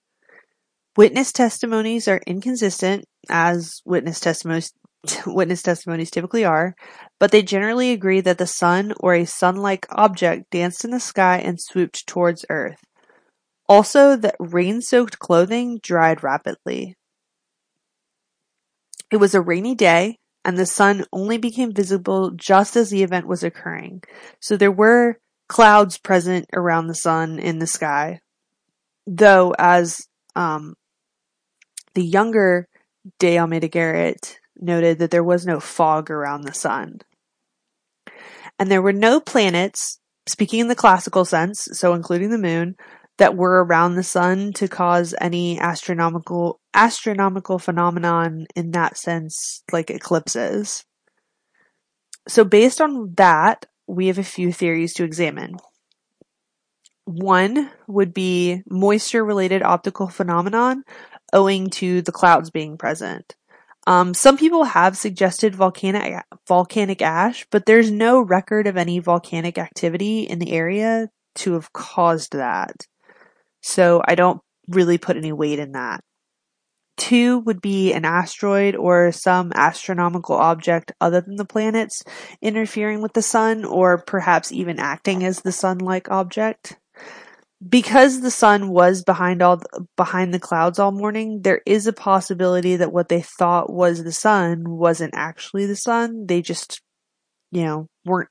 Witness 0.96 1.32
testimonies 1.32 2.08
are 2.08 2.22
inconsistent, 2.26 3.06
as 3.30 3.82
witness 3.86 4.20
testimonies 4.20 4.72
witness 5.26 5.62
testimonies 5.62 6.12
typically 6.12 6.44
are, 6.44 6.76
but 7.20 7.32
they 7.32 7.42
generally 7.42 7.92
agree 7.92 8.22
that 8.22 8.38
the 8.38 8.48
sun 8.48 8.94
or 9.00 9.14
a 9.14 9.26
sun-like 9.26 9.86
object 9.92 10.50
danced 10.52 10.84
in 10.84 10.92
the 10.92 11.00
sky 11.00 11.38
and 11.38 11.60
swooped 11.60 12.06
towards 12.08 12.46
Earth. 12.50 12.80
Also, 13.68 14.16
that 14.16 14.36
rain-soaked 14.40 15.20
clothing 15.20 15.80
dried 15.84 16.24
rapidly. 16.24 16.96
It 19.12 19.18
was 19.18 19.36
a 19.36 19.42
rainy 19.42 19.76
day, 19.76 20.18
and 20.44 20.58
the 20.58 20.66
sun 20.66 21.06
only 21.14 21.38
became 21.38 21.74
visible 21.74 22.32
just 22.32 22.76
as 22.76 22.90
the 22.90 23.04
event 23.04 23.28
was 23.28 23.44
occurring. 23.44 24.02
So 24.40 24.58
there 24.58 24.72
were 24.72 25.18
clouds 25.48 25.98
present 25.98 26.46
around 26.54 26.88
the 26.88 26.96
sun 26.96 27.40
in 27.40 27.60
the 27.60 27.68
sky. 27.68 28.20
Though, 29.06 29.54
as 29.58 30.08
um, 30.36 30.76
the 31.94 32.04
younger 32.04 32.68
De 33.20 33.38
Almeida 33.38 33.68
Garrett 33.68 34.40
noted 34.60 35.00
that 35.00 35.12
there 35.12 35.24
was 35.24 35.46
no 35.46 35.60
fog 35.60 36.12
around 36.12 36.42
the 36.42 36.54
sun. 36.54 37.00
And 38.58 38.70
there 38.70 38.82
were 38.82 38.94
no 38.94 39.20
planets, 39.20 40.00
speaking 40.28 40.60
in 40.60 40.68
the 40.68 40.76
classical 40.76 41.26
sense, 41.26 41.68
so 41.72 41.94
including 41.94 42.30
the 42.30 42.38
moon, 42.38 42.76
that 43.18 43.36
were 43.36 43.64
around 43.64 43.96
the 43.96 44.04
sun 44.04 44.54
to 44.54 44.68
cause 44.68 45.14
any 45.20 45.60
astronomical 45.60 46.60
astronomical 46.74 47.60
phenomenon 47.60 48.48
in 48.56 48.72
that 48.72 48.98
sense 48.98 49.64
like 49.72 49.90
eclipses. 49.90 50.86
So 52.28 52.44
based 52.44 52.80
on 52.80 53.14
that, 53.16 53.66
we 53.88 54.08
have 54.08 54.20
a 54.20 54.24
few 54.24 54.54
theories 54.54 54.94
to 54.96 55.04
examine. 55.04 55.58
One 57.06 57.72
would 57.88 58.14
be 58.14 58.62
moisture 58.70 59.26
related 59.26 59.64
optical 59.64 60.08
phenomenon 60.08 60.84
owing 61.34 61.70
to 61.72 62.02
the 62.02 62.12
clouds 62.12 62.52
being 62.52 62.78
present. 62.78 63.36
Um, 63.88 64.14
some 64.14 64.38
people 64.38 64.66
have 64.66 64.98
suggested 64.98 65.56
volcanic 65.56 66.24
volcanic 66.48 67.02
ash, 67.02 67.46
but 67.50 67.66
there's 67.66 67.92
no 67.92 68.22
record 68.22 68.68
of 68.68 68.78
any 68.78 69.00
volcanic 69.00 69.58
activity 69.58 70.24
in 70.24 70.40
the 70.40 70.52
area 70.52 71.10
to 71.36 71.54
have 71.54 71.74
caused 71.74 72.34
that. 72.34 72.86
So 73.62 74.02
I 74.06 74.16
don't 74.16 74.42
really 74.68 74.98
put 74.98 75.18
any 75.18 75.32
weight 75.32 75.60
in 75.60 75.74
that. 75.74 76.02
Two 76.98 77.40
would 77.40 77.62
be 77.62 77.94
an 77.94 78.04
asteroid 78.04 78.76
or 78.76 79.14
some 79.14 79.54
astronomical 79.56 80.36
object 80.36 80.92
other 81.00 81.22
than 81.22 81.38
the 81.38 81.46
planets 81.46 82.04
interfering 82.42 83.02
with 83.02 83.14
the 83.14 83.22
sun 83.22 83.64
or 83.64 84.00
perhaps 84.00 84.52
even 84.52 84.80
acting 84.80 85.24
as 85.24 85.40
the 85.40 85.54
sun-like 85.54 86.12
object 86.12 86.78
because 87.68 88.22
the 88.22 88.32
sun 88.32 88.70
was 88.70 89.04
behind 89.04 89.42
all 89.42 89.58
the, 89.58 89.86
behind 89.98 90.34
the 90.34 90.40
clouds 90.40 90.80
all 90.80 90.92
morning, 90.92 91.42
there 91.42 91.62
is 91.66 91.88
a 91.88 91.94
possibility 91.94 92.78
that 92.78 92.94
what 92.94 93.10
they 93.10 93.22
thought 93.22 93.72
was 93.72 94.04
the 94.04 94.12
sun 94.12 94.64
wasn't 94.66 95.14
actually 95.14 95.66
the 95.66 95.76
sun. 95.76 96.26
They 96.26 96.42
just, 96.42 96.82
you 97.52 97.64
know, 97.64 97.88
weren't 98.06 98.30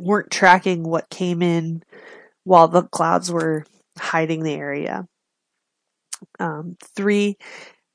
weren't 0.00 0.30
tracking 0.30 0.82
what 0.82 1.08
came 1.08 1.42
in 1.42 1.82
while 2.44 2.68
the 2.68 2.82
clouds 2.82 3.30
were 3.30 3.64
hiding 3.98 4.42
the 4.42 4.54
area. 4.54 5.06
Um, 6.38 6.76
three, 6.96 7.36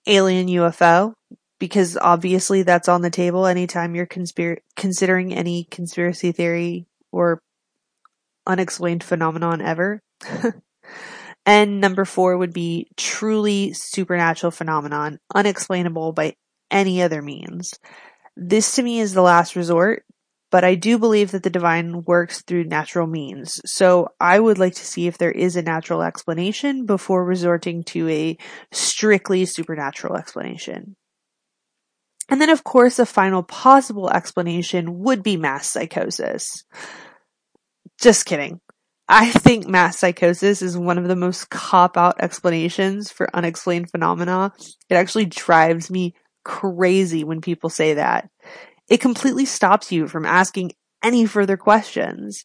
alien 0.08 0.48
UFO, 0.48 1.14
because 1.60 1.98
obviously 1.98 2.64
that's 2.64 2.88
on 2.88 3.02
the 3.02 3.10
table 3.10 3.46
anytime 3.46 3.94
you're 3.94 4.08
conspir- 4.08 4.60
considering 4.76 5.34
any 5.34 5.66
conspiracy 5.70 6.32
theory 6.32 6.88
or 7.12 7.42
unexplained 8.46 9.04
phenomenon 9.04 9.62
ever. 9.62 10.02
and 11.46 11.80
number 11.80 12.06
four 12.06 12.38
would 12.38 12.54
be 12.54 12.88
truly 12.98 13.74
supernatural 13.74 14.52
phenomenon, 14.52 15.20
unexplainable 15.34 16.14
by 16.14 16.36
any 16.72 17.02
other 17.02 17.22
means. 17.22 17.74
This 18.36 18.76
to 18.76 18.84
me 18.84 19.00
is 19.00 19.14
the 19.14 19.22
last 19.22 19.56
resort, 19.56 20.04
but 20.52 20.64
I 20.64 20.76
do 20.76 20.98
believe 20.98 21.32
that 21.32 21.44
the 21.44 21.50
divine 21.50 22.04
works 22.04 22.42
through 22.42 22.66
natural 22.66 23.08
means. 23.08 23.60
So 23.66 24.10
I 24.20 24.40
would 24.40 24.58
like 24.58 24.76
to 24.76 24.86
see 24.86 25.08
if 25.08 25.18
there 25.18 25.32
is 25.32 25.56
a 25.56 25.62
natural 25.62 26.02
explanation 26.02 26.86
before 26.86 27.26
resorting 27.26 27.84
to 27.86 28.08
a 28.10 28.38
strictly 28.72 29.46
supernatural 29.46 30.16
explanation. 30.16 30.96
And 32.30 32.42
then 32.42 32.50
of 32.50 32.64
course 32.64 33.00
a 33.00 33.06
final 33.06 33.44
possible 33.44 34.10
explanation 34.10 35.00
would 35.00 35.24
be 35.24 35.38
mass 35.38 35.70
psychosis. 35.70 36.64
Just 38.00 38.26
kidding. 38.26 38.60
I 39.10 39.30
think 39.30 39.68
mass 39.68 39.98
psychosis 39.98 40.62
is 40.62 40.78
one 40.78 40.98
of 40.98 41.08
the 41.08 41.16
most 41.16 41.50
cop 41.50 41.96
out 41.96 42.16
explanations 42.20 43.10
for 43.10 43.34
unexplained 43.34 43.90
phenomena. 43.90 44.52
It 44.90 44.96
actually 44.96 45.26
drives 45.26 45.90
me 45.90 46.14
crazy 46.44 47.24
when 47.24 47.40
people 47.40 47.70
say 47.70 47.94
that. 47.94 48.30
It 48.90 49.00
completely 49.00 49.46
stops 49.46 49.92
you 49.92 50.08
from 50.08 50.26
asking 50.26 50.72
any 51.04 51.26
further 51.26 51.56
questions. 51.56 52.44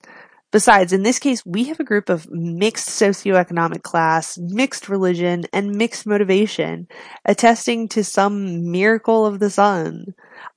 Besides, 0.52 0.92
in 0.92 1.02
this 1.02 1.18
case, 1.18 1.42
we 1.46 1.64
have 1.64 1.80
a 1.80 1.84
group 1.84 2.10
of 2.10 2.28
mixed 2.30 2.88
socioeconomic 2.88 3.82
class, 3.82 4.36
mixed 4.38 4.88
religion, 4.88 5.44
and 5.52 5.74
mixed 5.74 6.06
motivation, 6.06 6.86
attesting 7.24 7.88
to 7.88 8.04
some 8.04 8.70
miracle 8.70 9.24
of 9.24 9.40
the 9.40 9.48
sun. 9.48 10.04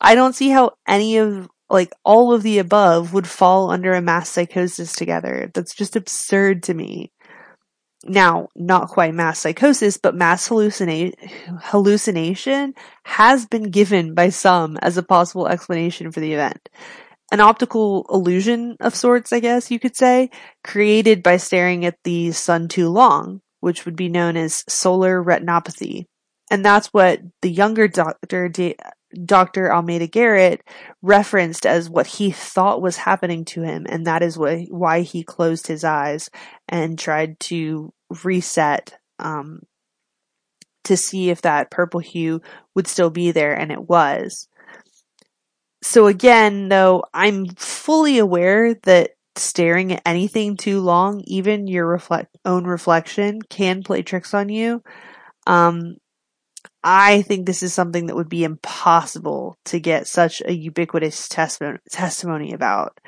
I 0.02 0.14
don't 0.16 0.36
see 0.36 0.50
how 0.50 0.72
any 0.86 1.18
of 1.18 1.48
like 1.70 1.92
all 2.04 2.34
of 2.34 2.44
the 2.44 2.60
above 2.60 3.14
would 3.14 3.28
fall 3.28 3.72
under 3.72 3.94
a 3.94 4.02
mass 4.02 4.30
psychosis 4.30 4.94
together. 4.94 5.52
That's 5.54 5.74
just 5.74 5.96
absurd 5.96 6.64
to 6.64 6.74
me. 6.74 7.12
Now, 8.08 8.50
not 8.56 8.90
quite 8.90 9.16
mass 9.16 9.40
psychosis, 9.40 9.98
but 9.98 10.16
mass 10.16 10.48
hallucina- 10.48 11.16
hallucination 11.62 12.76
has 13.04 13.48
been 13.48 13.72
given 13.72 14.14
by 14.14 14.30
some 14.30 14.78
as 14.78 14.98
a 14.98 15.04
possible 15.04 15.48
explanation 15.48 16.12
for 16.12 16.20
the 16.20 16.34
event. 16.34 16.70
An 17.32 17.42
optical 17.42 18.06
illusion 18.12 18.78
of 18.80 18.94
sorts, 18.94 19.34
I 19.34 19.40
guess 19.40 19.72
you 19.72 19.80
could 19.80 19.96
say, 19.96 20.30
created 20.64 21.24
by 21.24 21.38
staring 21.38 21.84
at 21.84 21.98
the 22.04 22.32
sun 22.32 22.68
too 22.68 22.90
long, 22.90 23.42
which 23.62 23.86
would 23.86 23.96
be 23.96 24.10
known 24.10 24.38
as 24.38 24.64
solar 24.70 25.24
retinopathy. 25.24 26.06
And 26.52 26.64
that's 26.64 26.88
what 26.88 27.22
the 27.42 27.50
younger 27.50 27.88
Dr. 27.88 28.50
Dr. 29.24 29.72
Almeida 29.72 30.08
Garrett 30.08 30.62
referenced 31.02 31.66
as 31.66 31.90
what 31.90 32.08
he 32.08 32.32
thought 32.32 32.82
was 32.82 32.98
happening 32.98 33.46
to 33.46 33.62
him, 33.62 33.86
and 33.88 34.06
that 34.08 34.22
is 34.22 34.38
why 34.38 35.02
he 35.02 35.24
closed 35.24 35.68
his 35.68 35.84
eyes 35.84 36.30
and 36.68 37.00
tried 37.00 37.40
to 37.42 37.94
reset 38.24 38.98
um, 39.20 39.62
to 40.84 40.98
see 40.98 41.30
if 41.30 41.42
that 41.42 41.72
purple 41.72 42.00
hue 42.00 42.42
would 42.76 42.88
still 42.88 43.10
be 43.10 43.32
there, 43.32 43.54
and 43.54 43.72
it 43.72 43.90
was. 43.90 44.48
So 45.82 46.08
again, 46.08 46.70
though, 46.70 47.04
I'm 47.14 47.48
fully 47.56 48.18
aware 48.18 48.74
that 48.84 49.12
staring 49.36 49.94
at 49.94 50.02
anything 50.06 50.58
too 50.58 50.82
long, 50.82 51.22
even 51.26 51.68
your 51.68 51.86
reflect 51.86 52.36
own 52.46 52.66
reflection, 52.66 53.42
can 53.42 53.84
play 53.84 54.02
tricks 54.02 54.34
on 54.34 54.50
you. 54.50 54.82
Um, 55.46 55.98
I 56.88 57.24
think 57.24 57.48
this 57.48 57.64
is 57.64 57.74
something 57.74 58.06
that 58.06 58.16
would 58.16 58.30
be 58.30 58.44
impossible 58.44 59.58
to 59.66 59.80
get 59.80 60.08
such 60.08 60.44
a 60.46 60.54
ubiquitous 60.54 61.28
testimony, 61.28 61.80
testimony 61.90 62.54
about. 62.54 63.00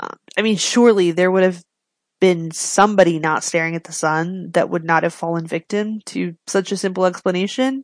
Um, 0.00 0.16
I 0.38 0.42
mean, 0.42 0.56
surely 0.56 1.10
there 1.10 1.30
would 1.30 1.42
have 1.42 1.62
been 2.20 2.50
somebody 2.50 3.18
not 3.18 3.44
staring 3.44 3.76
at 3.76 3.84
the 3.84 3.92
sun 3.92 4.50
that 4.52 4.70
would 4.70 4.82
not 4.82 5.02
have 5.02 5.12
fallen 5.12 5.46
victim 5.46 6.00
to 6.06 6.36
such 6.46 6.72
a 6.72 6.76
simple 6.78 7.04
explanation. 7.04 7.82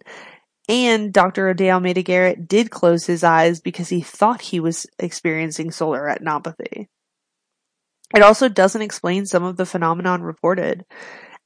And 0.66 1.12
Dr. 1.12 1.52
De 1.52 1.70
Almeida 1.70 2.02
Garrett 2.02 2.48
did 2.48 2.70
close 2.70 3.04
his 3.04 3.22
eyes 3.22 3.60
because 3.60 3.90
he 3.90 4.00
thought 4.00 4.40
he 4.40 4.60
was 4.60 4.86
experiencing 4.98 5.70
solar 5.72 6.04
retinopathy. 6.04 6.86
It 8.14 8.22
also 8.22 8.48
doesn't 8.48 8.80
explain 8.80 9.26
some 9.26 9.44
of 9.44 9.58
the 9.58 9.66
phenomenon 9.66 10.22
reported. 10.22 10.86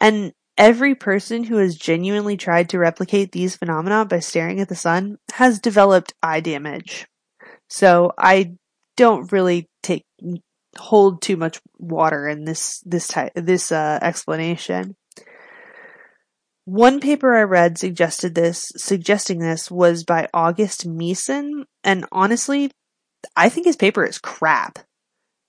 And 0.01 0.33
every 0.59 0.95
person 0.95 1.45
who 1.45 1.57
has 1.57 1.77
genuinely 1.77 2.37
tried 2.37 2.69
to 2.71 2.79
replicate 2.79 3.33
these 3.33 3.57
phenomena 3.57 4.05
by 4.05 4.19
staring 4.19 4.61
at 4.61 4.69
the 4.69 4.75
sun 4.75 5.17
has 5.33 5.61
developed 5.61 6.13
eye 6.23 6.41
damage. 6.41 7.07
So 7.71 8.13
I 8.19 8.57
don't 8.97 9.31
really 9.33 9.69
take 9.83 10.05
hold 10.77 11.23
too 11.23 11.37
much 11.37 11.61
water 11.79 12.29
in 12.29 12.45
this 12.45 12.83
this 12.85 13.07
type 13.07 13.33
this 13.35 13.73
uh, 13.73 13.99
explanation. 14.03 14.97
One 16.65 17.01
paper 17.01 17.35
I 17.35 17.43
read 17.45 17.79
suggested 17.79 18.35
this 18.35 18.71
suggesting 18.77 19.39
this 19.39 19.71
was 19.71 20.05
by 20.05 20.29
August 20.35 20.87
Meessen, 20.87 21.65
and 21.83 22.05
honestly, 22.13 22.71
I 23.35 23.49
think 23.49 23.67
his 23.67 23.77
paper 23.77 24.05
is 24.05 24.19
crap. 24.19 24.81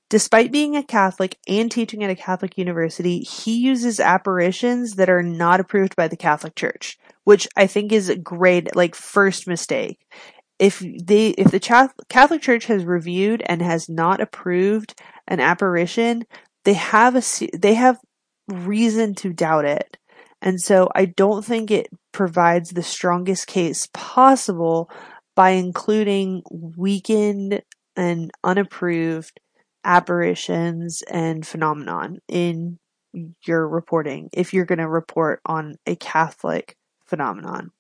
Despite 0.09 0.51
being 0.51 0.75
a 0.75 0.83
Catholic 0.83 1.37
and 1.47 1.71
teaching 1.71 2.03
at 2.03 2.09
a 2.09 2.15
Catholic 2.15 2.57
university, 2.57 3.19
he 3.19 3.57
uses 3.57 3.99
apparitions 3.99 4.95
that 4.95 5.09
are 5.09 5.21
not 5.21 5.59
approved 5.59 5.95
by 5.95 6.07
the 6.07 6.17
Catholic 6.17 6.55
Church, 6.55 6.97
which 7.25 7.47
I 7.55 7.67
think 7.67 7.91
is 7.91 8.09
a 8.09 8.17
great, 8.17 8.75
like, 8.75 8.95
first 8.95 9.47
mistake. 9.47 9.99
If 10.57 10.79
they, 10.79 11.29
if 11.29 11.51
the 11.51 11.59
Catholic 12.09 12.41
Church 12.41 12.65
has 12.65 12.83
reviewed 12.85 13.43
and 13.45 13.61
has 13.61 13.87
not 13.87 14.19
approved 14.19 14.99
an 15.27 15.39
apparition, 15.39 16.25
they 16.65 16.73
have 16.73 17.15
a, 17.15 17.21
they 17.55 17.75
have 17.75 17.99
reason 18.47 19.13
to 19.15 19.31
doubt 19.31 19.65
it. 19.65 19.97
And 20.41 20.59
so 20.59 20.89
I 20.95 21.05
don't 21.05 21.45
think 21.45 21.69
it 21.69 21.87
provides 22.11 22.71
the 22.71 22.81
strongest 22.81 23.45
case 23.45 23.87
possible 23.93 24.89
by 25.35 25.51
including 25.51 26.41
weakened 26.49 27.61
and 27.95 28.31
unapproved 28.43 29.39
apparitions 29.83 31.01
and 31.03 31.45
phenomenon 31.45 32.19
in 32.27 32.79
your 33.45 33.67
reporting 33.67 34.29
if 34.33 34.53
you're 34.53 34.65
going 34.65 34.79
to 34.79 34.87
report 34.87 35.41
on 35.45 35.75
a 35.85 35.95
Catholic 35.95 36.75
phenomenon. 37.05 37.71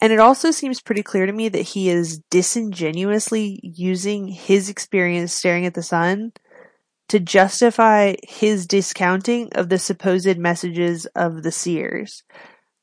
And 0.00 0.12
it 0.12 0.18
also 0.18 0.50
seems 0.50 0.82
pretty 0.82 1.02
clear 1.02 1.26
to 1.26 1.32
me 1.32 1.48
that 1.48 1.62
he 1.62 1.88
is 1.88 2.20
disingenuously 2.30 3.60
using 3.62 4.28
his 4.28 4.68
experience 4.68 5.32
staring 5.32 5.64
at 5.66 5.74
the 5.74 5.82
sun 5.82 6.32
to 7.08 7.20
justify 7.20 8.14
his 8.22 8.66
discounting 8.66 9.50
of 9.54 9.68
the 9.68 9.78
supposed 9.78 10.38
messages 10.38 11.06
of 11.14 11.42
the 11.42 11.52
seers. 11.52 12.22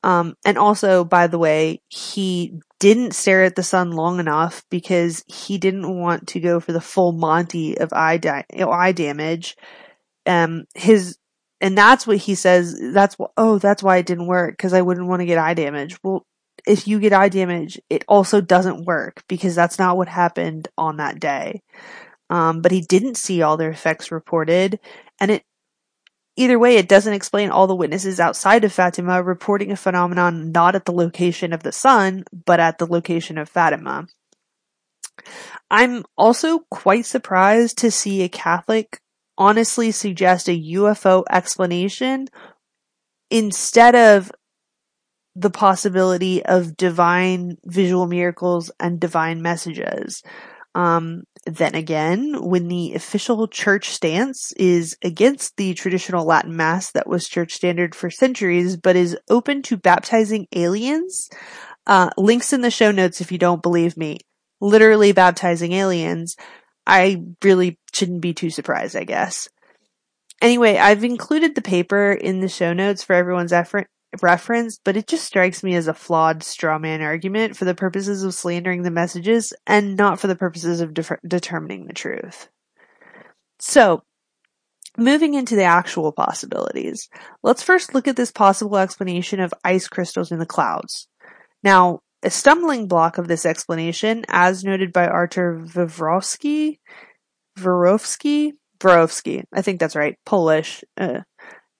Um, 0.02 0.34
and 0.44 0.58
also, 0.58 1.04
by 1.04 1.26
the 1.26 1.38
way, 1.38 1.82
he 1.88 2.60
didn't 2.82 3.12
stare 3.12 3.44
at 3.44 3.54
the 3.54 3.62
sun 3.62 3.92
long 3.92 4.18
enough 4.18 4.64
because 4.68 5.22
he 5.28 5.56
didn't 5.56 6.00
want 6.00 6.26
to 6.26 6.40
go 6.40 6.58
for 6.58 6.72
the 6.72 6.80
full 6.80 7.12
Monty 7.12 7.78
of 7.78 7.92
eye, 7.92 8.16
di- 8.16 8.44
eye 8.58 8.90
damage. 8.90 9.56
Um, 10.26 10.64
his, 10.74 11.16
and 11.60 11.78
that's 11.78 12.08
what 12.08 12.16
he 12.16 12.34
says. 12.34 12.76
That's 12.92 13.16
what, 13.16 13.30
oh, 13.36 13.58
that's 13.58 13.84
why 13.84 13.98
it 13.98 14.06
didn't 14.06 14.26
work 14.26 14.54
because 14.54 14.72
I 14.72 14.82
wouldn't 14.82 15.06
want 15.06 15.20
to 15.20 15.26
get 15.26 15.38
eye 15.38 15.54
damage. 15.54 15.96
Well, 16.02 16.26
if 16.66 16.88
you 16.88 16.98
get 16.98 17.12
eye 17.12 17.28
damage, 17.28 17.78
it 17.88 18.04
also 18.08 18.40
doesn't 18.40 18.84
work 18.84 19.22
because 19.28 19.54
that's 19.54 19.78
not 19.78 19.96
what 19.96 20.08
happened 20.08 20.66
on 20.76 20.96
that 20.96 21.20
day. 21.20 21.62
Um, 22.30 22.62
but 22.62 22.72
he 22.72 22.80
didn't 22.80 23.16
see 23.16 23.42
all 23.42 23.56
their 23.56 23.70
effects 23.70 24.10
reported, 24.10 24.80
and 25.20 25.30
it 25.30 25.44
Either 26.36 26.58
way, 26.58 26.76
it 26.76 26.88
doesn't 26.88 27.12
explain 27.12 27.50
all 27.50 27.66
the 27.66 27.74
witnesses 27.74 28.18
outside 28.18 28.64
of 28.64 28.72
Fatima 28.72 29.22
reporting 29.22 29.70
a 29.70 29.76
phenomenon 29.76 30.50
not 30.50 30.74
at 30.74 30.86
the 30.86 30.92
location 30.92 31.52
of 31.52 31.62
the 31.62 31.72
sun, 31.72 32.24
but 32.46 32.58
at 32.58 32.78
the 32.78 32.86
location 32.86 33.36
of 33.36 33.48
Fatima. 33.48 34.06
I'm 35.70 36.04
also 36.16 36.60
quite 36.70 37.04
surprised 37.04 37.78
to 37.78 37.90
see 37.90 38.22
a 38.22 38.28
Catholic 38.28 39.00
honestly 39.36 39.90
suggest 39.90 40.48
a 40.48 40.62
UFO 40.74 41.24
explanation 41.30 42.28
instead 43.30 43.94
of 43.94 44.30
the 45.34 45.50
possibility 45.50 46.44
of 46.44 46.76
divine 46.76 47.56
visual 47.64 48.06
miracles 48.06 48.70
and 48.78 49.00
divine 49.00 49.40
messages. 49.40 50.22
Um, 50.74 51.24
then 51.44 51.74
again, 51.74 52.36
when 52.40 52.68
the 52.68 52.94
official 52.94 53.48
church 53.48 53.90
stance 53.90 54.52
is 54.52 54.96
against 55.02 55.56
the 55.56 55.74
traditional 55.74 56.24
Latin 56.24 56.56
Mass 56.56 56.92
that 56.92 57.08
was 57.08 57.28
church 57.28 57.52
standard 57.52 57.94
for 57.94 58.10
centuries, 58.10 58.76
but 58.76 58.94
is 58.94 59.18
open 59.28 59.62
to 59.62 59.76
baptizing 59.76 60.46
aliens, 60.54 61.28
uh, 61.86 62.10
links 62.16 62.52
in 62.52 62.60
the 62.60 62.70
show 62.70 62.92
notes 62.92 63.20
if 63.20 63.32
you 63.32 63.38
don't 63.38 63.62
believe 63.62 63.96
me. 63.96 64.18
Literally 64.60 65.10
baptizing 65.10 65.72
aliens. 65.72 66.36
I 66.86 67.22
really 67.42 67.78
shouldn't 67.92 68.20
be 68.20 68.34
too 68.34 68.50
surprised, 68.50 68.94
I 68.94 69.04
guess. 69.04 69.48
Anyway, 70.40 70.76
I've 70.76 71.04
included 71.04 71.54
the 71.54 71.62
paper 71.62 72.12
in 72.12 72.40
the 72.40 72.48
show 72.48 72.72
notes 72.72 73.02
for 73.02 73.14
everyone's 73.14 73.52
effort, 73.52 73.88
referenced, 74.20 74.80
but 74.84 74.96
it 74.96 75.06
just 75.06 75.24
strikes 75.24 75.62
me 75.62 75.74
as 75.74 75.88
a 75.88 75.94
flawed 75.94 76.42
straw 76.42 76.78
man 76.78 77.00
argument 77.00 77.56
for 77.56 77.64
the 77.64 77.74
purposes 77.74 78.22
of 78.22 78.34
slandering 78.34 78.82
the 78.82 78.90
messages 78.90 79.52
and 79.66 79.96
not 79.96 80.20
for 80.20 80.26
the 80.26 80.36
purposes 80.36 80.80
of 80.80 80.92
de- 80.92 81.18
determining 81.26 81.86
the 81.86 81.94
truth. 81.94 82.48
So, 83.58 84.02
moving 84.98 85.34
into 85.34 85.56
the 85.56 85.64
actual 85.64 86.12
possibilities, 86.12 87.08
let's 87.42 87.62
first 87.62 87.94
look 87.94 88.06
at 88.06 88.16
this 88.16 88.32
possible 88.32 88.76
explanation 88.76 89.40
of 89.40 89.54
ice 89.64 89.88
crystals 89.88 90.30
in 90.30 90.38
the 90.38 90.46
clouds. 90.46 91.08
Now, 91.62 92.00
a 92.22 92.30
stumbling 92.30 92.88
block 92.88 93.18
of 93.18 93.28
this 93.28 93.46
explanation, 93.46 94.24
as 94.28 94.64
noted 94.64 94.92
by 94.92 95.06
Artur 95.06 95.64
Wawrowski, 95.74 96.78
Vorowski, 97.58 98.52
Vorowski, 98.78 99.44
I 99.52 99.62
think 99.62 99.80
that's 99.80 99.96
right, 99.96 100.16
Polish, 100.24 100.84
uh, 100.96 101.20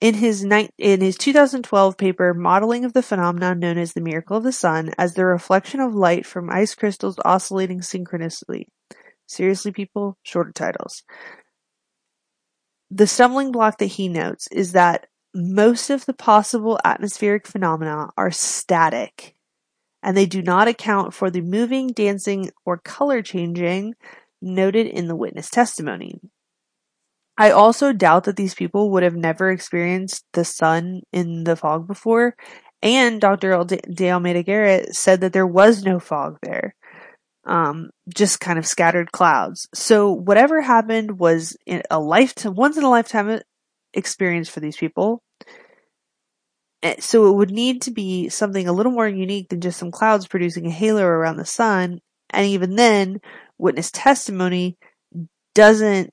in 0.03 0.15
his, 0.15 0.45
ni- 0.45 0.69
in 0.79 1.01
his 1.01 1.17
2012 1.17 1.97
paper 1.97 2.35
Modeling 2.35 2.85
of 2.85 2.93
the 2.93 3.05
Phenomenon 3.05 3.61
Known 3.61 3.79
as 3.79 3.93
the 3.93 4.01
Miracle 4.01 4.37
of 4.37 4.43
the 4.43 4.51
Sun 4.51 4.91
as 4.99 5.15
the 5.15 5.25
Reflection 5.25 5.79
of 5.79 5.95
Light 5.95 6.27
from 6.27 6.51
Ice 6.51 6.75
Crystals 6.75 7.21
Oscillating 7.25 7.83
Synchronously. 7.83 8.67
Seriously, 9.29 9.71
people, 9.71 10.19
shorter 10.25 10.51
titles. 10.51 11.05
The 12.91 13.07
stumbling 13.07 13.53
block 13.53 13.79
that 13.79 13.87
he 13.87 14.09
notes 14.09 14.49
is 14.51 14.73
that 14.73 15.07
most 15.33 15.89
of 15.89 16.05
the 16.05 16.15
possible 16.15 16.81
atmospheric 16.85 17.47
phenomena 17.47 18.09
are 18.17 18.33
static, 18.33 19.37
and 20.03 20.17
they 20.17 20.27
do 20.27 20.43
not 20.43 20.67
account 20.67 21.15
for 21.15 21.31
the 21.31 21.43
moving, 21.43 21.87
dancing, 21.87 22.51
or 22.67 22.77
color 22.77 23.23
changing 23.23 23.95
noted 24.43 24.89
in 24.89 25.07
the 25.07 25.17
witness 25.17 25.49
testimony. 25.49 26.19
I 27.39 27.51
also 27.51 27.93
doubt 27.93 28.25
that 28.25 28.37
these 28.37 28.55
people 28.55 28.91
would 28.91 29.03
have 29.03 29.17
never 29.17 29.51
experienced 29.51 30.25
the 30.33 30.45
sun 30.45 31.03
in 31.13 31.45
the 31.45 31.57
fog 31.57 31.87
before. 31.87 32.37
And 32.83 33.21
Dr. 33.21 33.65
De 33.65 34.11
Almeida 34.11 34.43
Garrett 34.43 34.95
said 34.95 35.21
that 35.21 35.33
there 35.33 35.47
was 35.47 35.85
no 35.85 35.99
fog 35.99 36.39
there. 36.43 36.75
Um, 37.45 37.91
just 38.15 38.41
kind 38.41 38.59
of 38.59 38.67
scattered 38.67 39.13
clouds. 39.13 39.69
So 39.75 40.13
whatever 40.13 40.61
happened 40.61 41.19
was 41.19 41.57
a 41.91 41.99
lifetime, 41.99 42.55
once 42.55 42.77
in 42.77 42.85
a 42.85 42.91
lifetime 42.91 43.41
experience 43.95 44.49
for 44.49 44.61
these 44.61 44.77
people. 44.77 45.23
Eh, 46.83 46.97
so 46.99 47.29
it 47.29 47.37
would 47.37 47.51
need 47.51 47.83
to 47.83 47.91
be 47.91 48.29
something 48.29 48.69
a 48.69 48.73
little 48.73 48.93
more 48.93 49.09
unique 49.09 49.49
than 49.49 49.61
just 49.61 49.79
some 49.79 49.91
clouds 49.91 50.27
producing 50.27 50.67
a 50.67 50.71
halo 50.71 51.05
around 51.05 51.37
the 51.37 51.45
sun. 51.45 52.01
And 52.31 52.47
even 52.47 52.77
then, 52.77 53.21
witness 53.59 53.91
testimony 53.91 54.77
doesn't 55.55 56.11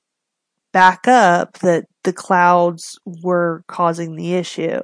back 0.72 1.06
up 1.08 1.58
that 1.60 1.86
the 2.04 2.12
clouds 2.12 2.98
were 3.04 3.64
causing 3.68 4.16
the 4.16 4.34
issue. 4.34 4.80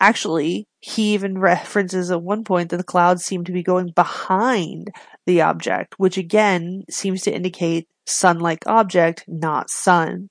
Actually, 0.00 0.66
he 0.80 1.14
even 1.14 1.38
references 1.38 2.10
at 2.10 2.22
one 2.22 2.44
point 2.44 2.70
that 2.70 2.76
the 2.76 2.84
clouds 2.84 3.24
seem 3.24 3.44
to 3.44 3.52
be 3.52 3.62
going 3.62 3.92
behind 3.94 4.90
the 5.26 5.40
object, 5.40 5.94
which 5.98 6.18
again 6.18 6.82
seems 6.90 7.22
to 7.22 7.34
indicate 7.34 7.88
sun-like 8.06 8.66
object, 8.66 9.24
not 9.28 9.70
sun. 9.70 10.28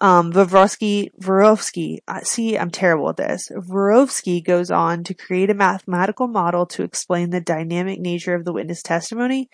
Um, 0.00 0.32
Vavrovsky, 0.32 1.08
Vorovsky, 1.20 1.98
uh, 2.06 2.20
see, 2.20 2.56
I'm 2.56 2.70
terrible 2.70 3.08
at 3.10 3.16
this. 3.16 3.48
Vorovsky 3.50 4.44
goes 4.44 4.70
on 4.70 5.02
to 5.04 5.14
create 5.14 5.50
a 5.50 5.54
mathematical 5.54 6.28
model 6.28 6.66
to 6.66 6.84
explain 6.84 7.30
the 7.30 7.40
dynamic 7.40 7.98
nature 7.98 8.34
of 8.34 8.44
the 8.44 8.52
witness 8.52 8.80
testimony, 8.80 9.48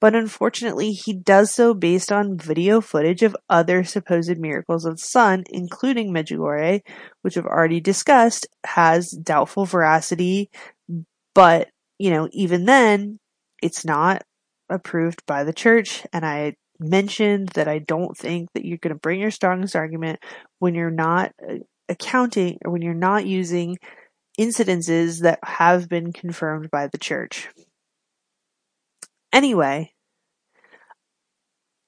but 0.00 0.14
unfortunately 0.14 0.92
he 0.92 1.12
does 1.12 1.50
so 1.50 1.74
based 1.74 2.10
on 2.10 2.38
video 2.38 2.80
footage 2.80 3.22
of 3.22 3.36
other 3.48 3.84
supposed 3.84 4.38
miracles 4.38 4.84
of 4.84 4.94
the 4.94 5.02
sun, 5.02 5.44
including 5.50 6.12
Medjugorje, 6.12 6.80
which 7.22 7.36
I've 7.36 7.46
already 7.46 7.80
discussed, 7.80 8.46
has 8.64 9.10
doubtful 9.10 9.66
veracity, 9.66 10.50
but, 11.34 11.68
you 11.98 12.10
know, 12.10 12.28
even 12.32 12.64
then, 12.64 13.18
it's 13.62 13.84
not 13.84 14.22
approved 14.70 15.24
by 15.26 15.44
the 15.44 15.52
church, 15.52 16.06
and 16.12 16.24
I 16.24 16.54
mentioned 16.78 17.50
that 17.50 17.68
I 17.68 17.78
don't 17.78 18.16
think 18.16 18.48
that 18.54 18.64
you're 18.64 18.78
going 18.78 18.94
to 18.94 18.98
bring 18.98 19.20
your 19.20 19.30
strongest 19.30 19.76
argument 19.76 20.20
when 20.58 20.74
you're 20.74 20.90
not 20.90 21.32
uh, 21.46 21.56
accounting 21.88 22.58
or 22.64 22.72
when 22.72 22.80
you're 22.80 22.94
not 22.94 23.26
using 23.26 23.76
incidences 24.38 25.20
that 25.20 25.38
have 25.44 25.88
been 25.88 26.12
confirmed 26.12 26.70
by 26.70 26.86
the 26.86 26.98
church. 26.98 27.48
Anyway, 29.32 29.92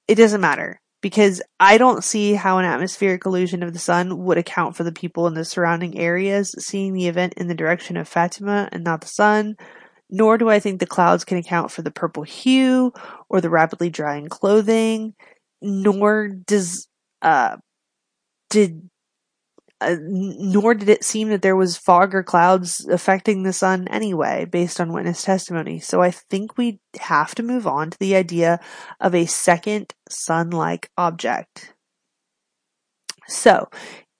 it 0.07 0.15
doesn't 0.15 0.41
matter 0.41 0.79
because 1.01 1.41
I 1.59 1.77
don't 1.77 2.03
see 2.03 2.33
how 2.33 2.57
an 2.57 2.65
atmospheric 2.65 3.25
illusion 3.25 3.61
of 3.61 3.73
the 3.73 3.79
sun 3.79 4.23
would 4.23 4.37
account 4.37 4.75
for 4.75 4.83
the 4.83 4.91
people 4.91 5.27
in 5.27 5.33
the 5.33 5.43
surrounding 5.43 5.99
areas 5.99 6.55
seeing 6.59 6.93
the 6.93 7.07
event 7.07 7.33
in 7.35 7.47
the 7.47 7.55
direction 7.55 7.97
of 7.97 8.07
Fatima 8.07 8.69
and 8.71 8.83
not 8.83 9.01
the 9.01 9.07
sun, 9.07 9.55
nor 10.09 10.37
do 10.37 10.49
I 10.49 10.59
think 10.59 10.79
the 10.79 10.87
clouds 10.87 11.25
can 11.25 11.37
account 11.37 11.71
for 11.71 11.81
the 11.81 11.91
purple 11.91 12.23
hue 12.23 12.93
or 13.29 13.41
the 13.41 13.49
rapidly 13.49 13.89
drying 13.89 14.29
clothing, 14.29 15.13
nor 15.61 16.29
does 16.29 16.87
uh 17.21 17.57
did 18.49 18.89
uh, 19.83 19.97
nor 20.01 20.73
did 20.73 20.89
it 20.89 21.03
seem 21.03 21.29
that 21.29 21.41
there 21.41 21.55
was 21.55 21.77
fog 21.77 22.15
or 22.15 22.23
clouds 22.23 22.85
affecting 22.89 23.43
the 23.43 23.53
sun 23.53 23.87
anyway, 23.87 24.45
based 24.45 24.79
on 24.79 24.93
witness 24.93 25.23
testimony. 25.23 25.79
So 25.79 26.01
I 26.01 26.11
think 26.11 26.57
we 26.57 26.79
have 26.99 27.35
to 27.35 27.43
move 27.43 27.67
on 27.67 27.91
to 27.91 27.99
the 27.99 28.15
idea 28.15 28.59
of 28.99 29.13
a 29.13 29.25
second 29.25 29.93
sun-like 30.09 30.89
object. 30.97 31.73
So, 33.27 33.69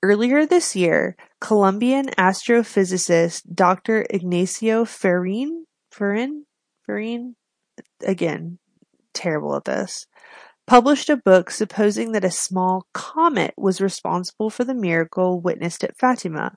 earlier 0.02 0.46
this 0.46 0.76
year, 0.76 1.16
Colombian 1.42 2.08
astrophysicist 2.18 3.44
Dr. 3.54 4.06
Ignacio 4.10 4.86
Ferrin, 4.86 5.66
Ferrin, 5.92 6.46
Ferrin, 6.86 7.36
again, 8.06 8.60
terrible 9.14 9.56
at 9.56 9.66
this, 9.66 10.08
published 10.66 11.10
a 11.10 11.18
book 11.18 11.52
supposing 11.52 12.14
that 12.14 12.24
a 12.24 12.32
small 12.32 12.88
comet 12.94 13.54
was 13.58 13.82
responsible 13.82 14.50
for 14.50 14.64
the 14.64 14.74
miracle 14.74 15.42
witnessed 15.42 15.84
at 15.84 15.98
Fatima. 15.98 16.56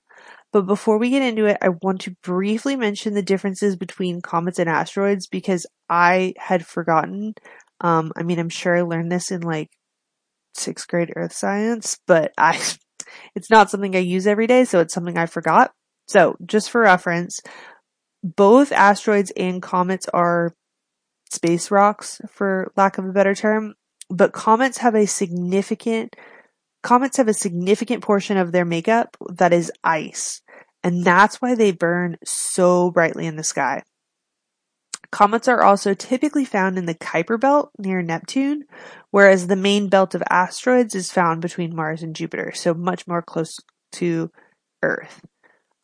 But 0.53 0.63
before 0.63 0.99
we 0.99 1.11
get 1.11 1.23
into 1.23 1.47
it, 1.47 1.59
I 1.61 1.71
want 1.83 2.03
to 2.03 2.17
briefly 2.23 2.77
mention 2.77 3.15
the 3.15 3.23
differences 3.23 3.77
between 3.77 4.23
comets 4.23 4.59
and 4.59 4.71
asteroids 4.71 5.27
because 5.27 5.67
I 5.91 6.35
had 6.39 6.65
forgotten. 6.65 7.35
Um, 7.81 8.13
I 8.17 8.23
mean, 8.23 8.39
I'm 8.39 8.49
sure 8.49 8.77
I 8.77 8.83
learned 8.83 9.13
this 9.13 9.31
in 9.31 9.43
like 9.43 9.71
sixth 10.55 10.89
grade 10.89 11.13
earth 11.15 11.33
science, 11.33 11.99
but 12.07 12.33
I, 12.39 12.59
it's 13.35 13.51
not 13.51 13.71
something 13.71 13.95
I 13.95 14.01
use 14.01 14.27
every 14.27 14.47
day, 14.47 14.65
so 14.65 14.81
it's 14.81 14.95
something 14.95 15.19
I 15.19 15.27
forgot. 15.27 15.73
So 16.09 16.37
just 16.47 16.71
for 16.71 16.83
reference, 16.83 17.41
both 18.23 18.73
asteroids 18.73 19.33
and 19.37 19.61
comets 19.61 20.07
are 20.15 20.55
space 21.31 21.71
rocks, 21.71 22.21
for 22.31 22.73
lack 22.77 22.99
of 22.99 23.05
a 23.05 23.13
better 23.13 23.35
term, 23.35 23.75
but 24.09 24.33
comets 24.33 24.79
have 24.79 24.95
a 24.95 25.07
significant 25.07 26.15
comets 26.83 27.17
have 27.17 27.29
a 27.29 27.35
significant 27.35 28.03
portion 28.03 28.37
of 28.37 28.53
their 28.53 28.65
makeup 28.65 29.17
that 29.35 29.53
is 29.53 29.73
ice, 29.83 30.41
and 30.83 31.05
that's 31.05 31.43
why 31.43 31.55
they 31.55 31.73
burn 31.73 32.17
so 32.25 32.91
brightly 32.91 33.27
in 33.27 33.37
the 33.37 33.45
sky. 33.45 33.83
Comets 35.11 35.49
are 35.49 35.63
also 35.63 35.95
typically 35.95 36.45
found 36.45 36.79
in 36.79 36.87
the 36.87 36.95
Kuiper 36.95 37.41
belt 37.41 37.71
near 37.79 38.03
Neptune, 38.03 38.65
whereas 39.11 39.47
the 39.47 39.57
main 39.57 39.89
belt 39.89 40.15
of 40.15 40.23
asteroids 40.29 40.95
is 40.95 41.13
found 41.13 41.41
between 41.41 41.75
Mars 41.75 42.03
and 42.03 42.15
Jupiter, 42.15 42.53
so 42.55 42.75
much 42.75 43.07
more 43.07 43.23
close 43.23 43.57
to 43.93 44.31
Earth. 44.83 45.21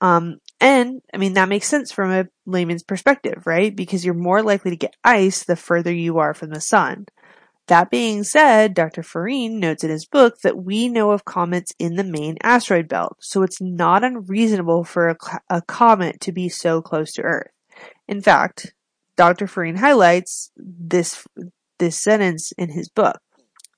Um, 0.00 0.38
and 0.60 1.00
I 1.14 1.16
mean, 1.16 1.34
that 1.34 1.48
makes 1.48 1.68
sense 1.68 1.92
from 1.92 2.10
a 2.10 2.26
layman's 2.46 2.82
perspective, 2.82 3.46
right? 3.46 3.74
Because 3.74 4.04
you're 4.04 4.14
more 4.14 4.42
likely 4.42 4.72
to 4.72 4.76
get 4.76 4.94
ice 5.04 5.44
the 5.44 5.56
further 5.56 5.92
you 5.92 6.18
are 6.18 6.34
from 6.34 6.50
the 6.50 6.60
sun. 6.60 7.06
That 7.68 7.90
being 7.90 8.24
said, 8.24 8.74
Dr. 8.74 9.02
Ferrin 9.02 9.60
notes 9.60 9.84
in 9.84 9.90
his 9.90 10.04
book 10.04 10.40
that 10.42 10.62
we 10.64 10.88
know 10.88 11.12
of 11.12 11.24
comets 11.24 11.72
in 11.78 11.94
the 11.94 12.04
main 12.04 12.36
asteroid 12.42 12.88
belt, 12.88 13.16
so 13.20 13.42
it's 13.42 13.60
not 13.60 14.02
unreasonable 14.02 14.84
for 14.84 15.10
a, 15.10 15.16
a 15.48 15.62
comet 15.62 16.20
to 16.22 16.32
be 16.32 16.48
so 16.48 16.82
close 16.82 17.12
to 17.12 17.22
Earth. 17.22 17.50
In 18.08 18.20
fact, 18.20 18.74
Dr. 19.16 19.46
Ferrin 19.46 19.76
highlights 19.76 20.50
this 20.56 21.24
this 21.78 22.00
sentence 22.00 22.52
in 22.58 22.70
his 22.70 22.88
book. 22.88 23.18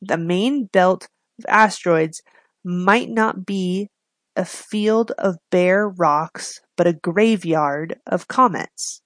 The 0.01 0.18
main 0.18 0.66
belt 0.66 1.09
of 1.39 1.47
asteroids 1.49 2.22
might 2.64 3.09
not 3.09 3.47
be 3.47 3.91
a 4.37 4.45
field 4.45 5.12
of 5.18 5.37
bare 5.51 5.89
rocks, 5.89 6.61
but 6.76 6.87
a 6.87 6.93
graveyard 6.93 8.01
of 8.07 8.28
comets. 8.28 9.03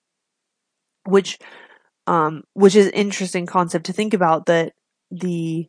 Which 1.04 1.38
um, 2.08 2.42
which 2.54 2.74
is 2.74 2.86
an 2.86 2.92
interesting 2.92 3.44
concept 3.44 3.86
to 3.86 3.92
think 3.92 4.14
about 4.14 4.46
that 4.46 4.72
the 5.10 5.68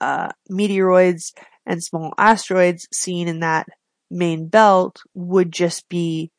uh, 0.00 0.28
meteoroids 0.50 1.32
and 1.64 1.82
small 1.82 2.12
asteroids 2.18 2.88
seen 2.92 3.28
in 3.28 3.40
that 3.40 3.66
main 4.10 4.48
belt 4.48 5.00
would 5.14 5.52
just 5.52 5.88
be 5.88 6.32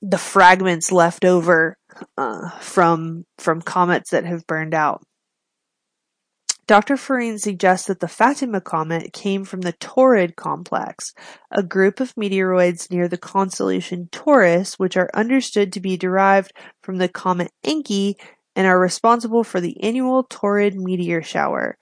the 0.00 0.16
fragments 0.16 0.90
left 0.90 1.26
over 1.26 1.76
uh, 2.16 2.48
from 2.60 3.26
from 3.38 3.60
comets 3.60 4.10
that 4.10 4.24
have 4.24 4.46
burned 4.46 4.74
out. 4.74 5.02
Dr. 6.66 6.96
Ferrin 6.96 7.38
suggests 7.38 7.88
that 7.88 8.00
the 8.00 8.08
Fatima 8.08 8.60
comet 8.60 9.12
came 9.12 9.44
from 9.44 9.62
the 9.62 9.72
Taurid 9.74 10.36
complex, 10.36 11.12
a 11.50 11.62
group 11.62 11.98
of 11.98 12.14
meteoroids 12.14 12.90
near 12.90 13.08
the 13.08 13.18
constellation 13.18 14.08
Taurus 14.12 14.78
which 14.78 14.96
are 14.96 15.10
understood 15.12 15.72
to 15.72 15.80
be 15.80 15.96
derived 15.96 16.52
from 16.80 16.98
the 16.98 17.08
comet 17.08 17.50
Encke 17.64 18.14
and 18.54 18.66
are 18.66 18.78
responsible 18.78 19.44
for 19.44 19.60
the 19.60 19.82
annual 19.82 20.24
Taurid 20.24 20.74
meteor 20.74 21.22
shower. 21.22 21.76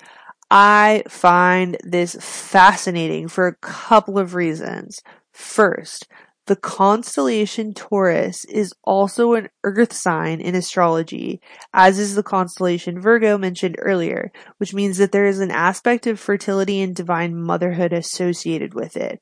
I 0.51 1.05
find 1.09 1.77
this 1.85 2.17
fascinating 2.19 3.29
for 3.29 3.47
a 3.47 3.57
couple 3.57 4.19
of 4.19 4.35
reasons. 4.35 5.01
First, 5.33 6.09
the 6.47 6.57
constellation 6.57 7.75
Taurus 7.75 8.45
is 8.47 8.75
also 8.85 9.35
an 9.35 9.49
earth 9.63 9.93
sign 9.93 10.41
in 10.41 10.55
astrology, 10.55 11.41
as 11.73 11.99
is 11.99 12.15
the 12.15 12.23
constellation 12.23 13.01
Virgo 13.01 13.39
mentioned 13.39 13.77
earlier, 13.79 14.33
which 14.59 14.75
means 14.75 14.99
that 14.99 15.13
there 15.13 15.27
is 15.27 15.39
an 15.39 15.51
aspect 15.51 16.07
of 16.07 16.19
fertility 16.19 16.81
and 16.81 16.97
divine 16.97 17.37
motherhood 17.41 17.93
associated 17.93 18.75
with 18.75 18.97
it. 18.97 19.21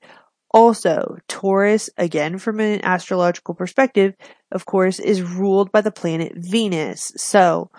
Also, 0.54 1.18
Taurus, 1.28 1.90
again 1.98 2.38
from 2.38 2.60
an 2.60 2.80
astrological 2.82 3.54
perspective, 3.54 4.14
of 4.50 4.64
course, 4.64 4.98
is 4.98 5.22
ruled 5.22 5.70
by 5.70 5.82
the 5.82 5.90
planet 5.90 6.32
Venus. 6.34 7.12
So, 7.16 7.70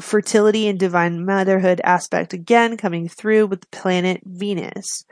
fertility 0.00 0.66
and 0.66 0.78
divine 0.78 1.24
motherhood 1.24 1.80
aspect 1.84 2.32
again 2.32 2.76
coming 2.76 3.08
through 3.08 3.46
with 3.46 3.60
the 3.60 3.66
planet 3.66 4.22
Venus. 4.24 5.04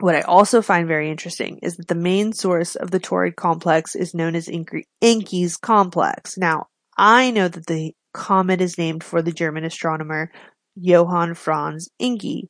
What 0.00 0.16
I 0.16 0.22
also 0.22 0.60
find 0.60 0.88
very 0.88 1.10
interesting 1.10 1.58
is 1.62 1.76
that 1.76 1.88
the 1.88 1.94
main 1.94 2.32
source 2.32 2.74
of 2.74 2.90
the 2.90 2.98
Taurid 2.98 3.36
complex 3.36 3.94
is 3.94 4.14
known 4.14 4.34
as 4.34 4.48
Encke's 4.48 5.56
complex. 5.56 6.36
Now, 6.36 6.66
I 6.96 7.30
know 7.30 7.48
that 7.48 7.66
the 7.66 7.94
comet 8.12 8.60
is 8.60 8.78
named 8.78 9.04
for 9.04 9.22
the 9.22 9.32
German 9.32 9.64
astronomer 9.64 10.30
Johann 10.76 11.34
Franz 11.34 11.88
Encke, 12.00 12.48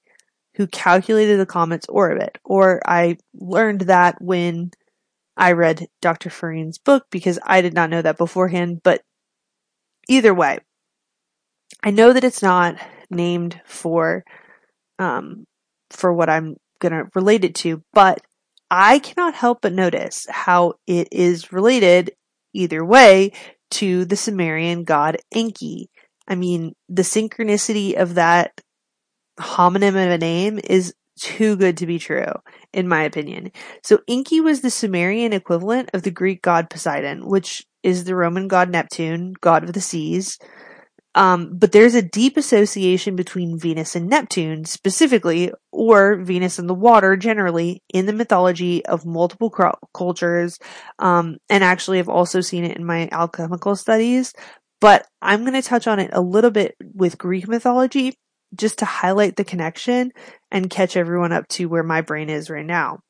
who 0.57 0.67
calculated 0.67 1.39
the 1.39 1.47
comet's 1.47 1.87
orbit, 1.89 2.39
or 2.45 2.81
I 2.87 3.19
learned 3.35 3.83
that 3.83 4.21
when 4.21 4.71
I 5.37 5.53
read 5.53 5.87
Dr. 6.01 6.31
Ferrin's 6.31 6.79
book 6.79 7.05
because 7.11 7.39
I 7.43 7.61
did 7.61 7.75
not 7.75 7.91
know 7.91 8.01
that 8.01 8.19
beforehand, 8.19 8.81
but 8.83 9.03
either 10.09 10.33
way, 10.33 10.59
I 11.83 11.91
know 11.91 12.13
that 12.13 12.25
it's 12.25 12.43
not 12.43 12.77
named 13.11 13.61
for 13.67 14.25
um, 14.99 15.45
for 15.91 16.13
what 16.13 16.31
I'm 16.31 16.57
going 16.89 17.05
to 17.05 17.11
relate 17.15 17.45
it 17.45 17.55
to, 17.57 17.83
but 17.93 18.21
I 18.71 18.99
cannot 18.99 19.35
help 19.35 19.63
but 19.63 19.73
notice 19.73 20.27
how 20.29 20.75
it 20.87 21.09
is 21.13 21.53
related 21.53 22.13
either 22.53 22.85
way 22.85 23.33
to 23.73 24.05
the 24.05 24.17
Sumerian 24.17 24.85
god 24.85 25.19
Enki. 25.33 25.91
I 26.29 26.35
mean, 26.35 26.75
the 26.89 27.03
synchronicity 27.03 27.95
of 27.95 28.15
that 28.15 28.53
homonym 29.39 29.89
of 29.89 29.97
a 30.11 30.19
name 30.19 30.61
is 30.63 30.95
too 31.21 31.57
good 31.57 31.77
to 31.79 31.87
be 31.87 31.99
true, 31.99 32.33
in 32.73 32.89
my 32.89 33.03
opinion. 33.03 33.53
So 33.83 34.01
Enki 34.09 34.41
was 34.41 34.61
the 34.61 34.71
Sumerian 34.71 35.33
equivalent 35.33 35.91
of 35.93 36.03
the 36.03 36.11
Greek 36.11 36.43
god 36.43 36.71
Poseidon, 36.71 37.27
which 37.27 37.65
is 37.83 38.05
the 38.05 38.17
Roman 38.17 38.49
god 38.49 38.71
Neptune, 38.71 39.35
god 39.41 39.65
of 39.65 39.73
the 39.73 39.81
seas. 39.81 40.39
Um, 41.15 41.57
but 41.57 41.73
there's 41.73 41.95
a 41.95 42.03
deep 42.03 42.37
association 42.37 43.17
between 43.17 43.59
Venus 43.59 43.95
and 43.95 44.09
Neptune 44.09 44.65
specifically, 44.65 45.53
or 45.73 46.17
Venus 46.17 46.59
and 46.59 46.69
the 46.69 46.75
water 46.75 47.17
generally, 47.17 47.83
in 47.93 48.07
the 48.07 48.13
mythology 48.13 48.85
of 48.87 49.07
multiple 49.07 49.51
cr- 49.51 49.69
cultures. 49.93 50.59
Um, 50.99 51.39
and 51.49 51.63
actually, 51.63 51.99
I've 51.99 52.09
also 52.09 52.41
seen 52.41 52.65
it 52.65 52.77
in 52.77 52.85
my 52.85 53.09
alchemical 53.13 53.77
studies. 53.77 54.33
But 54.81 55.07
I'm 55.23 55.43
going 55.43 55.55
to 55.55 55.63
touch 55.63 55.87
on 55.87 55.99
it 55.99 56.11
a 56.13 56.21
little 56.21 56.51
bit 56.51 56.75
with 56.95 57.17
Greek 57.17 57.49
mythology 57.49 58.15
just 58.55 58.81
to 58.81 58.85
highlight 58.85 59.37
the 59.37 59.45
connection 59.45 60.11
and 60.51 60.69
catch 60.69 60.97
everyone 60.97 61.33
up 61.33 61.49
to 61.49 61.67
where 61.67 61.83
my 61.83 62.01
brain 62.01 62.29
is 62.29 62.51
right 62.51 62.67
now. 62.67 63.01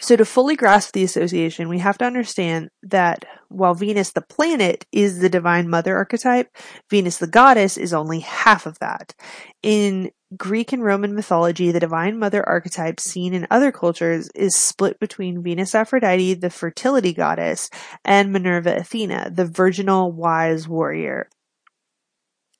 So 0.00 0.16
to 0.16 0.24
fully 0.24 0.56
grasp 0.56 0.94
the 0.94 1.04
association, 1.04 1.68
we 1.68 1.78
have 1.78 1.98
to 1.98 2.06
understand 2.06 2.70
that 2.82 3.26
while 3.48 3.74
Venus 3.74 4.12
the 4.12 4.22
planet 4.22 4.86
is 4.92 5.18
the 5.18 5.28
divine 5.28 5.68
mother 5.68 5.94
archetype, 5.94 6.56
Venus 6.88 7.18
the 7.18 7.26
goddess 7.26 7.76
is 7.76 7.92
only 7.92 8.20
half 8.20 8.64
of 8.64 8.78
that. 8.78 9.14
In 9.62 10.10
Greek 10.36 10.72
and 10.72 10.82
Roman 10.82 11.14
mythology, 11.14 11.70
the 11.70 11.80
divine 11.80 12.18
mother 12.18 12.48
archetype 12.48 12.98
seen 12.98 13.34
in 13.34 13.46
other 13.50 13.70
cultures 13.70 14.30
is 14.34 14.56
split 14.56 14.98
between 15.00 15.42
Venus 15.42 15.74
Aphrodite, 15.74 16.34
the 16.34 16.50
fertility 16.50 17.12
goddess, 17.12 17.68
and 18.02 18.32
Minerva 18.32 18.76
Athena, 18.76 19.30
the 19.34 19.44
virginal 19.44 20.10
wise 20.10 20.66
warrior. 20.66 21.28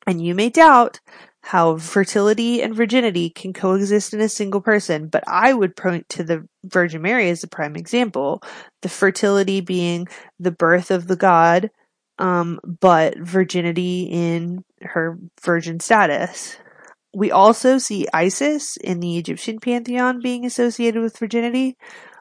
And 0.07 0.25
you 0.25 0.35
may 0.35 0.51
doubt 0.51 1.01
how 1.43 1.79
fertility 1.79 2.63
and 2.63 2.75
virginity 2.75 3.31
can 3.31 3.53
coexist 3.53 4.13
in 4.13 4.21
a 4.21 4.29
single 4.29 4.61
person, 4.61 5.09
but 5.09 5.25
I 5.27 5.53
would 5.53 5.75
point 5.75 6.09
to 6.11 6.23
the 6.23 6.47
Virgin 6.65 7.03
Mary 7.03 7.31
as 7.31 7.43
a 7.43 7.49
prime 7.49 7.77
example. 7.77 8.43
The 8.83 8.89
fertility 8.89 9.61
being 9.61 10.07
the 10.39 10.51
birth 10.51 10.91
of 10.91 11.07
the 11.07 11.17
God, 11.17 11.71
um, 12.19 12.61
but 12.65 13.19
virginity 13.19 14.03
in 14.03 14.65
her 14.83 15.19
virgin 15.43 15.81
status. 15.81 16.57
We 17.15 17.33
also 17.33 17.79
see 17.79 18.07
Isis 18.13 18.77
in 18.77 19.01
the 19.01 19.19
Egyptian 19.19 19.59
pantheon 19.59 20.21
being 20.23 20.45
associated 20.45 21.03
with 21.03 21.19
virginity. 21.19 21.77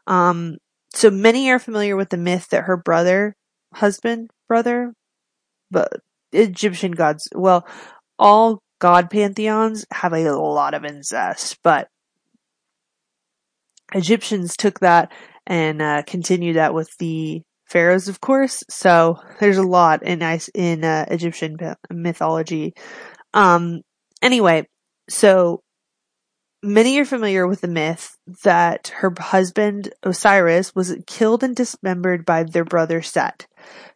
Um, 0.08 0.58
so 0.94 1.12
many 1.12 1.52
are 1.52 1.60
familiar 1.60 1.96
with 1.96 2.10
the 2.10 2.18
myth 2.18 2.48
that 2.50 2.64
her 2.64 2.78
brother, 2.78 3.36
husband, 3.74 4.32
brother, 4.48 4.94
but 5.70 6.00
Egyptian 6.32 6.94
gods, 6.94 7.28
well, 7.36 7.68
all 8.18 8.62
god 8.80 9.10
pantheons 9.10 9.86
have 9.92 10.14
a 10.14 10.32
lot 10.32 10.74
of 10.74 10.86
incest, 10.86 11.58
but 11.64 11.90
Egyptians 13.94 14.56
took 14.56 14.80
that 14.80 15.12
and 15.48 15.82
uh, 15.82 16.04
continued 16.06 16.56
that 16.56 16.74
with 16.74 16.90
the 17.00 17.42
pharaohs, 17.66 18.08
of 18.08 18.22
course. 18.22 18.64
So 18.70 19.20
there's 19.40 19.58
a 19.58 19.64
lot 19.64 20.04
in 20.04 20.22
in 20.54 20.84
uh, 20.84 21.06
Egyptian 21.10 21.58
mythology. 21.92 22.74
Um, 23.34 23.82
anyway, 24.22 24.68
so 25.10 25.62
many 26.62 27.00
are 27.00 27.06
familiar 27.06 27.48
with 27.48 27.62
the 27.62 27.68
myth 27.68 28.18
that 28.44 28.90
her 28.98 29.14
husband 29.18 29.94
Osiris 30.04 30.76
was 30.76 30.96
killed 31.08 31.44
and 31.44 31.56
dismembered 31.56 32.26
by 32.26 32.44
their 32.44 32.66
brother 32.66 33.02
Set. 33.02 33.48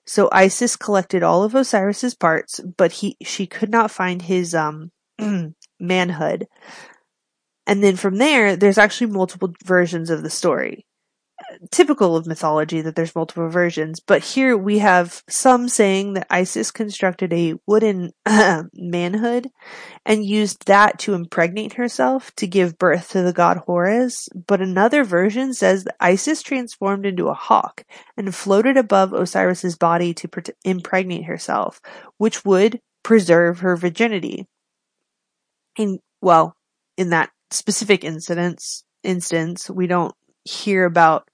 So 0.05 0.29
Isis 0.31 0.75
collected 0.75 1.23
all 1.23 1.43
of 1.43 1.55
Osiris's 1.55 2.15
parts, 2.15 2.59
but 2.59 2.93
he 2.93 3.17
she 3.23 3.47
could 3.47 3.69
not 3.69 3.91
find 3.91 4.21
his 4.21 4.53
um 4.55 4.91
manhood. 5.79 6.47
And 7.65 7.81
then 7.81 7.95
from 7.95 8.17
there, 8.17 8.55
there's 8.55 8.77
actually 8.77 9.07
multiple 9.07 9.53
versions 9.63 10.09
of 10.09 10.21
the 10.21 10.29
story 10.29 10.85
typical 11.71 12.15
of 12.15 12.25
mythology 12.25 12.81
that 12.81 12.95
there's 12.95 13.15
multiple 13.15 13.49
versions, 13.49 13.99
but 13.99 14.23
here 14.23 14.57
we 14.57 14.79
have 14.79 15.23
some 15.29 15.67
saying 15.67 16.13
that 16.13 16.27
Isis 16.29 16.71
constructed 16.71 17.33
a 17.33 17.55
wooden 17.67 18.11
manhood 18.73 19.49
and 20.05 20.25
used 20.25 20.65
that 20.67 20.99
to 20.99 21.13
impregnate 21.13 21.73
herself 21.73 22.33
to 22.35 22.47
give 22.47 22.77
birth 22.77 23.09
to 23.09 23.21
the 23.21 23.33
god 23.33 23.57
Horus, 23.65 24.29
but 24.47 24.61
another 24.61 25.03
version 25.03 25.53
says 25.53 25.83
that 25.83 25.95
Isis 25.99 26.41
transformed 26.41 27.05
into 27.05 27.27
a 27.27 27.33
hawk 27.33 27.83
and 28.17 28.33
floated 28.33 28.77
above 28.77 29.13
Osiris's 29.13 29.77
body 29.77 30.13
to 30.15 30.27
pre- 30.27 30.43
impregnate 30.63 31.25
herself, 31.25 31.81
which 32.17 32.45
would 32.45 32.79
preserve 33.03 33.59
her 33.59 33.75
virginity. 33.75 34.47
In 35.77 35.99
well, 36.21 36.55
in 36.97 37.09
that 37.09 37.31
specific 37.51 38.03
incidence 38.03 38.83
instance, 39.03 39.69
we 39.69 39.87
don't 39.87 40.15
hear 40.45 40.85
about 40.85 41.27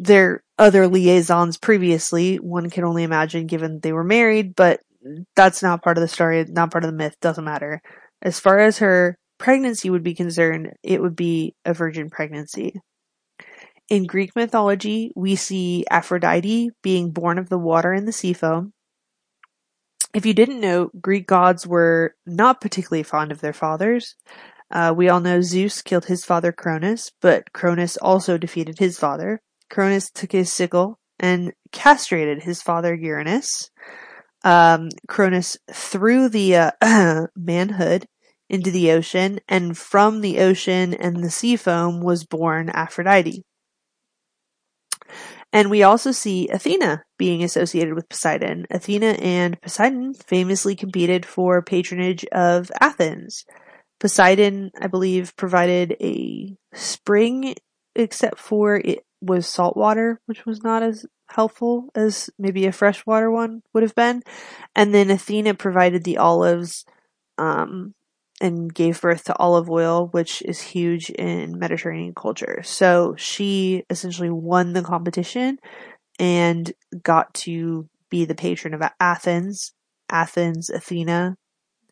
their 0.00 0.42
other 0.58 0.88
liaisons 0.88 1.58
previously. 1.58 2.36
One 2.36 2.70
can 2.70 2.84
only 2.84 3.02
imagine 3.02 3.46
given 3.46 3.80
they 3.80 3.92
were 3.92 4.02
married, 4.02 4.56
but 4.56 4.80
that's 5.36 5.62
not 5.62 5.82
part 5.82 5.98
of 5.98 6.02
the 6.02 6.08
story, 6.08 6.44
not 6.48 6.70
part 6.70 6.84
of 6.84 6.90
the 6.90 6.96
myth, 6.96 7.16
doesn't 7.20 7.44
matter. 7.44 7.82
As 8.22 8.40
far 8.40 8.58
as 8.58 8.78
her 8.78 9.18
pregnancy 9.38 9.90
would 9.90 10.02
be 10.02 10.14
concerned, 10.14 10.72
it 10.82 11.02
would 11.02 11.16
be 11.16 11.54
a 11.64 11.74
virgin 11.74 12.08
pregnancy. 12.08 12.80
In 13.90 14.06
Greek 14.06 14.34
mythology, 14.34 15.12
we 15.16 15.36
see 15.36 15.84
Aphrodite 15.90 16.70
being 16.82 17.10
born 17.10 17.38
of 17.38 17.48
the 17.48 17.58
water 17.58 17.92
and 17.92 18.08
the 18.08 18.12
sea 18.12 18.32
foam. 18.32 18.72
If 20.14 20.24
you 20.24 20.32
didn't 20.32 20.60
know, 20.60 20.90
Greek 20.98 21.26
gods 21.26 21.66
were 21.66 22.14
not 22.26 22.60
particularly 22.60 23.02
fond 23.02 23.32
of 23.32 23.40
their 23.40 23.52
fathers. 23.52 24.16
Uh, 24.70 24.94
we 24.96 25.08
all 25.08 25.20
know 25.20 25.40
Zeus 25.40 25.82
killed 25.82 26.06
his 26.06 26.24
father 26.24 26.52
Cronus, 26.52 27.10
but 27.20 27.52
Cronus 27.52 27.96
also 27.96 28.38
defeated 28.38 28.78
his 28.78 28.98
father. 28.98 29.40
Cronus 29.70 30.10
took 30.10 30.32
his 30.32 30.52
sickle 30.52 30.98
and 31.18 31.52
castrated 31.72 32.42
his 32.42 32.60
father 32.60 32.94
Uranus. 32.94 33.70
Um, 34.42 34.88
Cronus 35.08 35.56
threw 35.72 36.28
the 36.28 36.56
uh, 36.56 37.26
manhood 37.36 38.06
into 38.48 38.70
the 38.70 38.90
ocean, 38.90 39.38
and 39.48 39.78
from 39.78 40.20
the 40.20 40.40
ocean 40.40 40.92
and 40.92 41.22
the 41.22 41.30
sea 41.30 41.56
foam 41.56 42.00
was 42.00 42.24
born 42.24 42.68
Aphrodite. 42.70 43.44
And 45.52 45.70
we 45.70 45.82
also 45.82 46.12
see 46.12 46.48
Athena 46.48 47.04
being 47.18 47.42
associated 47.42 47.94
with 47.94 48.08
Poseidon. 48.08 48.66
Athena 48.70 49.16
and 49.20 49.60
Poseidon 49.60 50.14
famously 50.14 50.76
competed 50.76 51.26
for 51.26 51.62
patronage 51.62 52.24
of 52.26 52.70
Athens. 52.80 53.44
Poseidon, 53.98 54.70
I 54.80 54.86
believe, 54.86 55.36
provided 55.36 55.96
a 56.00 56.56
spring, 56.72 57.54
except 57.94 58.38
for 58.38 58.76
it 58.76 59.04
was 59.20 59.46
salt 59.46 59.76
water, 59.76 60.20
which 60.26 60.46
was 60.46 60.62
not 60.62 60.82
as 60.82 61.06
helpful 61.28 61.88
as 61.94 62.30
maybe 62.38 62.66
a 62.66 62.72
freshwater 62.72 63.30
one 63.30 63.62
would 63.72 63.82
have 63.82 63.94
been. 63.94 64.22
And 64.74 64.94
then 64.94 65.10
Athena 65.10 65.54
provided 65.54 66.04
the 66.04 66.18
olives, 66.18 66.84
um, 67.38 67.94
and 68.40 68.72
gave 68.74 69.00
birth 69.00 69.24
to 69.24 69.36
olive 69.36 69.68
oil, 69.68 70.08
which 70.12 70.42
is 70.42 70.60
huge 70.60 71.10
in 71.10 71.58
Mediterranean 71.58 72.14
culture. 72.14 72.62
So 72.64 73.14
she 73.18 73.84
essentially 73.90 74.30
won 74.30 74.72
the 74.72 74.82
competition 74.82 75.58
and 76.18 76.72
got 77.02 77.32
to 77.34 77.88
be 78.08 78.24
the 78.24 78.34
patron 78.34 78.74
of 78.74 78.82
Athens, 78.98 79.72
Athens, 80.10 80.70
Athena, 80.70 81.36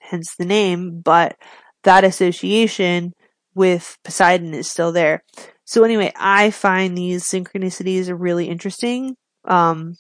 hence 0.00 0.34
the 0.36 0.46
name, 0.46 1.00
but 1.04 1.36
that 1.84 2.04
association 2.04 3.12
with 3.54 3.98
Poseidon 4.02 4.54
is 4.54 4.70
still 4.70 4.92
there. 4.92 5.22
So 5.68 5.84
anyway, 5.84 6.10
I 6.16 6.50
find 6.50 6.96
these 6.96 7.24
synchronicities 7.24 8.08
are 8.08 8.16
really 8.16 8.48
interesting. 8.48 9.16
Um, 9.44 9.96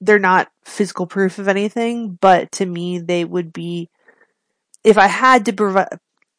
they're 0.00 0.20
not 0.20 0.46
physical 0.64 1.08
proof 1.08 1.40
of 1.40 1.48
anything, 1.48 2.16
but 2.20 2.52
to 2.52 2.64
me, 2.64 3.00
they 3.00 3.24
would 3.24 3.52
be, 3.52 3.88
if 4.84 4.96
I 4.96 5.08
had 5.08 5.46
to 5.46 5.52
provide, 5.52 5.88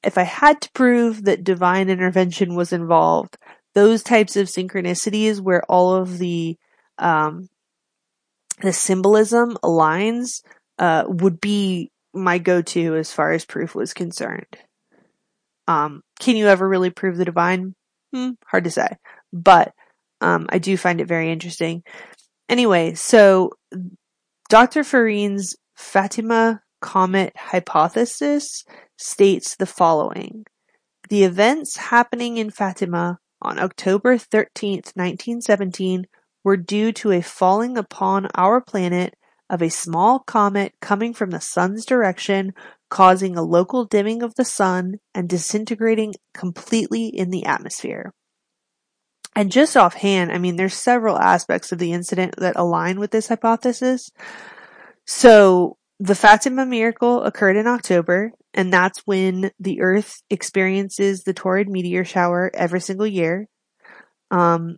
if 0.05 0.17
I 0.17 0.23
had 0.23 0.61
to 0.61 0.71
prove 0.71 1.25
that 1.25 1.43
divine 1.43 1.89
intervention 1.89 2.55
was 2.55 2.71
involved, 2.71 3.35
those 3.75 4.03
types 4.03 4.37
of 4.37 4.47
synchronicities 4.47 5.41
where 5.41 5.63
all 5.67 5.95
of 5.95 6.17
the, 6.17 6.55
um, 6.97 7.49
the 8.61 8.71
symbolism 8.71 9.57
aligns, 9.61 10.43
uh, 10.77 11.03
would 11.07 11.41
be 11.41 11.91
my 12.13 12.37
go-to 12.37 12.95
as 12.95 13.11
far 13.11 13.33
as 13.33 13.43
proof 13.43 13.75
was 13.75 13.93
concerned. 13.93 14.59
Um, 15.67 16.03
can 16.21 16.37
you 16.37 16.47
ever 16.47 16.65
really 16.65 16.89
prove 16.89 17.17
the 17.17 17.25
divine? 17.25 17.75
Hmm, 18.13 18.31
hard 18.47 18.63
to 18.63 18.71
say, 18.71 18.87
but 19.31 19.73
um, 20.21 20.47
I 20.49 20.59
do 20.59 20.77
find 20.77 20.99
it 21.01 21.07
very 21.07 21.31
interesting. 21.31 21.83
Anyway, 22.47 22.95
so 22.95 23.51
Dr. 24.49 24.83
Ferrin's 24.83 25.55
Fatima 25.75 26.61
comet 26.81 27.33
hypothesis 27.37 28.63
states 28.97 29.55
the 29.55 29.65
following. 29.65 30.45
The 31.09 31.23
events 31.23 31.77
happening 31.77 32.37
in 32.37 32.49
Fatima 32.49 33.19
on 33.41 33.59
October 33.59 34.17
13th, 34.17 34.95
1917 34.95 36.05
were 36.43 36.57
due 36.57 36.91
to 36.93 37.11
a 37.11 37.21
falling 37.21 37.77
upon 37.77 38.27
our 38.35 38.61
planet 38.61 39.15
of 39.49 39.61
a 39.61 39.69
small 39.69 40.19
comet 40.19 40.73
coming 40.81 41.13
from 41.13 41.31
the 41.31 41.39
sun's 41.39 41.85
direction 41.85 42.53
causing 42.89 43.37
a 43.37 43.43
local 43.43 43.85
dimming 43.85 44.23
of 44.23 44.35
the 44.35 44.45
sun 44.45 44.95
and 45.13 45.29
disintegrating 45.29 46.13
completely 46.33 47.07
in 47.07 47.29
the 47.29 47.45
atmosphere. 47.45 48.13
And 49.35 49.51
just 49.51 49.77
offhand, 49.77 50.31
I 50.31 50.39
mean, 50.39 50.55
there's 50.55 50.73
several 50.73 51.17
aspects 51.17 51.71
of 51.71 51.79
the 51.79 51.93
incident 51.93 52.35
that 52.39 52.55
align 52.55 52.99
with 52.99 53.11
this 53.11 53.27
hypothesis. 53.27 54.09
So, 55.05 55.77
the 55.99 56.15
Fatima 56.15 56.65
miracle 56.65 57.23
occurred 57.23 57.57
in 57.57 57.67
October, 57.67 58.31
and 58.53 58.71
that's 58.71 58.99
when 59.05 59.51
the 59.59 59.81
Earth 59.81 60.21
experiences 60.29 61.23
the 61.23 61.33
Taurid 61.33 61.67
meteor 61.67 62.05
shower 62.05 62.49
every 62.53 62.79
single 62.79 63.07
year. 63.07 63.47
Um, 64.31 64.77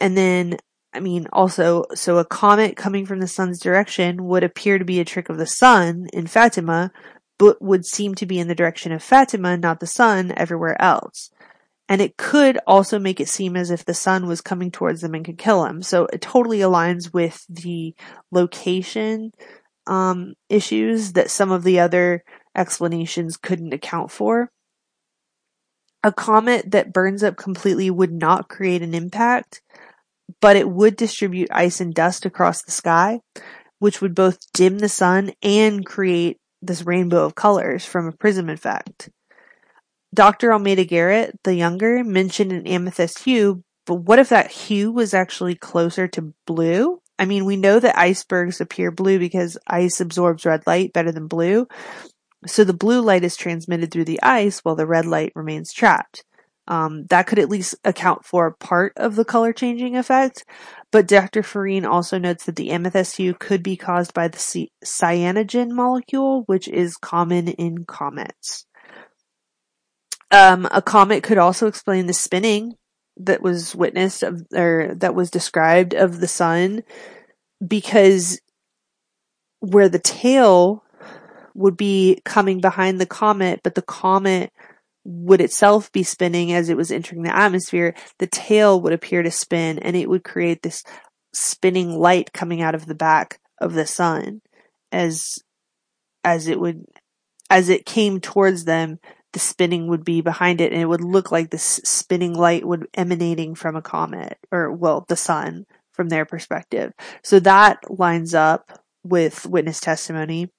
and 0.00 0.16
then 0.16 0.56
I 0.98 1.00
mean, 1.00 1.28
also, 1.32 1.84
so 1.94 2.18
a 2.18 2.24
comet 2.24 2.76
coming 2.76 3.06
from 3.06 3.20
the 3.20 3.28
sun's 3.28 3.60
direction 3.60 4.24
would 4.24 4.42
appear 4.42 4.78
to 4.78 4.84
be 4.84 4.98
a 4.98 5.04
trick 5.04 5.28
of 5.28 5.38
the 5.38 5.46
sun 5.46 6.08
in 6.12 6.26
Fatima, 6.26 6.90
but 7.38 7.62
would 7.62 7.86
seem 7.86 8.16
to 8.16 8.26
be 8.26 8.40
in 8.40 8.48
the 8.48 8.54
direction 8.56 8.90
of 8.90 9.00
Fatima, 9.00 9.56
not 9.56 9.78
the 9.78 9.86
sun, 9.86 10.34
everywhere 10.36 10.80
else. 10.82 11.30
And 11.88 12.00
it 12.00 12.16
could 12.16 12.58
also 12.66 12.98
make 12.98 13.20
it 13.20 13.28
seem 13.28 13.56
as 13.56 13.70
if 13.70 13.84
the 13.84 13.94
sun 13.94 14.26
was 14.26 14.40
coming 14.40 14.72
towards 14.72 15.00
them 15.00 15.14
and 15.14 15.24
could 15.24 15.38
kill 15.38 15.62
them. 15.62 15.82
So 15.82 16.08
it 16.12 16.20
totally 16.20 16.58
aligns 16.58 17.14
with 17.14 17.46
the 17.48 17.94
location 18.32 19.30
um, 19.86 20.34
issues 20.48 21.12
that 21.12 21.30
some 21.30 21.52
of 21.52 21.62
the 21.62 21.78
other 21.78 22.24
explanations 22.56 23.36
couldn't 23.36 23.72
account 23.72 24.10
for. 24.10 24.50
A 26.02 26.10
comet 26.10 26.72
that 26.72 26.92
burns 26.92 27.22
up 27.22 27.36
completely 27.36 27.88
would 27.88 28.12
not 28.12 28.48
create 28.48 28.82
an 28.82 28.94
impact, 28.94 29.62
but 30.40 30.56
it 30.56 30.68
would 30.68 30.96
distribute 30.96 31.48
ice 31.50 31.80
and 31.80 31.94
dust 31.94 32.26
across 32.26 32.62
the 32.62 32.70
sky, 32.70 33.20
which 33.78 34.00
would 34.00 34.14
both 34.14 34.38
dim 34.52 34.78
the 34.78 34.88
sun 34.88 35.32
and 35.42 35.84
create 35.84 36.38
this 36.60 36.84
rainbow 36.84 37.24
of 37.24 37.34
colors 37.34 37.84
from 37.84 38.06
a 38.06 38.12
prism 38.12 38.48
effect. 38.48 39.10
Dr. 40.14 40.52
Almeida 40.52 40.84
Garrett, 40.84 41.38
the 41.44 41.54
younger, 41.54 42.02
mentioned 42.02 42.52
an 42.52 42.66
amethyst 42.66 43.20
hue, 43.20 43.62
but 43.86 43.96
what 43.96 44.18
if 44.18 44.30
that 44.30 44.50
hue 44.50 44.90
was 44.90 45.14
actually 45.14 45.54
closer 45.54 46.08
to 46.08 46.32
blue? 46.46 47.00
I 47.18 47.24
mean, 47.24 47.44
we 47.44 47.56
know 47.56 47.80
that 47.80 47.98
icebergs 47.98 48.60
appear 48.60 48.90
blue 48.90 49.18
because 49.18 49.58
ice 49.66 50.00
absorbs 50.00 50.46
red 50.46 50.66
light 50.66 50.92
better 50.92 51.12
than 51.12 51.26
blue. 51.26 51.66
So 52.46 52.64
the 52.64 52.72
blue 52.72 53.00
light 53.00 53.24
is 53.24 53.36
transmitted 53.36 53.90
through 53.90 54.04
the 54.04 54.22
ice 54.22 54.60
while 54.60 54.76
the 54.76 54.86
red 54.86 55.04
light 55.04 55.32
remains 55.34 55.72
trapped. 55.72 56.24
Um, 56.68 57.06
that 57.06 57.26
could 57.26 57.38
at 57.38 57.48
least 57.48 57.74
account 57.82 58.26
for 58.26 58.50
part 58.52 58.92
of 58.96 59.16
the 59.16 59.24
color 59.24 59.54
changing 59.54 59.96
effect. 59.96 60.44
But 60.92 61.08
Dr. 61.08 61.42
Ferrin 61.42 61.86
also 61.86 62.18
notes 62.18 62.44
that 62.44 62.56
the 62.56 62.70
amethyst 62.70 63.16
hue 63.16 63.34
could 63.34 63.62
be 63.62 63.76
caused 63.76 64.12
by 64.12 64.28
the 64.28 64.68
cyanogen 64.84 65.70
molecule, 65.70 66.42
which 66.46 66.68
is 66.68 66.98
common 66.98 67.48
in 67.48 67.86
comets. 67.86 68.66
Um, 70.30 70.68
a 70.70 70.82
comet 70.82 71.22
could 71.22 71.38
also 71.38 71.66
explain 71.66 72.06
the 72.06 72.12
spinning 72.12 72.74
that 73.16 73.42
was 73.42 73.74
witnessed 73.74 74.22
of, 74.22 74.42
or 74.54 74.94
that 74.96 75.14
was 75.14 75.30
described 75.30 75.94
of 75.94 76.20
the 76.20 76.28
sun 76.28 76.82
because 77.66 78.40
where 79.60 79.88
the 79.88 79.98
tail 79.98 80.84
would 81.54 81.76
be 81.78 82.20
coming 82.24 82.60
behind 82.60 83.00
the 83.00 83.06
comet, 83.06 83.60
but 83.64 83.74
the 83.74 83.82
comet 83.82 84.52
would 85.04 85.40
itself 85.40 85.90
be 85.92 86.02
spinning 86.02 86.52
as 86.52 86.68
it 86.68 86.76
was 86.76 86.90
entering 86.90 87.22
the 87.22 87.34
atmosphere, 87.34 87.94
the 88.18 88.26
tail 88.26 88.80
would 88.80 88.92
appear 88.92 89.22
to 89.22 89.30
spin 89.30 89.78
and 89.78 89.96
it 89.96 90.08
would 90.08 90.24
create 90.24 90.62
this 90.62 90.82
spinning 91.32 91.98
light 91.98 92.32
coming 92.32 92.62
out 92.62 92.74
of 92.74 92.86
the 92.86 92.94
back 92.94 93.40
of 93.60 93.74
the 93.74 93.86
sun 93.86 94.40
as 94.92 95.38
as 96.24 96.48
it 96.48 96.58
would 96.58 96.84
as 97.50 97.68
it 97.68 97.86
came 97.86 98.20
towards 98.20 98.64
them 98.64 98.98
the 99.32 99.38
spinning 99.38 99.88
would 99.88 100.04
be 100.04 100.20
behind 100.20 100.60
it 100.60 100.72
and 100.72 100.80
it 100.80 100.86
would 100.86 101.04
look 101.04 101.30
like 101.30 101.50
this 101.50 101.80
spinning 101.84 102.34
light 102.34 102.66
would 102.66 102.86
emanating 102.94 103.54
from 103.54 103.76
a 103.76 103.82
comet 103.82 104.38
or 104.50 104.72
well 104.72 105.04
the 105.08 105.16
sun 105.16 105.66
from 105.92 106.08
their 106.08 106.24
perspective. 106.24 106.92
So 107.22 107.40
that 107.40 107.78
lines 107.90 108.32
up 108.32 108.80
with 109.02 109.44
witness 109.46 109.80
testimony 109.80 110.50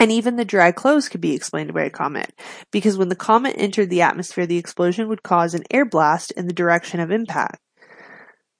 and 0.00 0.10
even 0.10 0.36
the 0.36 0.46
dry 0.46 0.72
clothes 0.72 1.10
could 1.10 1.20
be 1.20 1.34
explained 1.34 1.74
by 1.74 1.82
a 1.82 1.90
comet, 1.90 2.32
because 2.72 2.96
when 2.96 3.10
the 3.10 3.14
comet 3.14 3.54
entered 3.58 3.90
the 3.90 4.00
atmosphere, 4.00 4.46
the 4.46 4.56
explosion 4.56 5.08
would 5.08 5.22
cause 5.22 5.52
an 5.52 5.62
air 5.70 5.84
blast 5.84 6.30
in 6.32 6.46
the 6.46 6.54
direction 6.54 7.00
of 7.00 7.10
impact. 7.10 7.60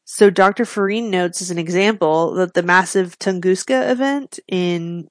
So 0.05 0.29
Dr. 0.29 0.65
Ferrin 0.65 1.11
notes 1.11 1.41
as 1.41 1.51
an 1.51 1.59
example 1.59 2.35
that 2.35 2.53
the 2.53 2.63
massive 2.63 3.19
Tunguska 3.19 3.91
event 3.91 4.39
in 4.47 5.09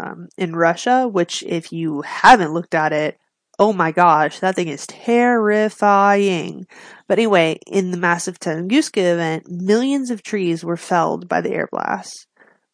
um, 0.00 0.28
in 0.36 0.54
Russia, 0.54 1.06
which 1.06 1.42
if 1.42 1.72
you 1.72 2.02
haven't 2.02 2.54
looked 2.54 2.74
at 2.74 2.92
it, 2.92 3.18
oh 3.58 3.72
my 3.72 3.90
gosh, 3.92 4.38
that 4.40 4.54
thing 4.54 4.68
is 4.68 4.86
terrifying. 4.86 6.66
But 7.08 7.18
anyway, 7.18 7.58
in 7.66 7.90
the 7.90 7.96
massive 7.96 8.38
Tunguska 8.38 9.14
event, 9.14 9.48
millions 9.48 10.10
of 10.10 10.22
trees 10.22 10.64
were 10.64 10.76
felled 10.76 11.28
by 11.28 11.40
the 11.40 11.50
air 11.50 11.68
blast 11.70 12.27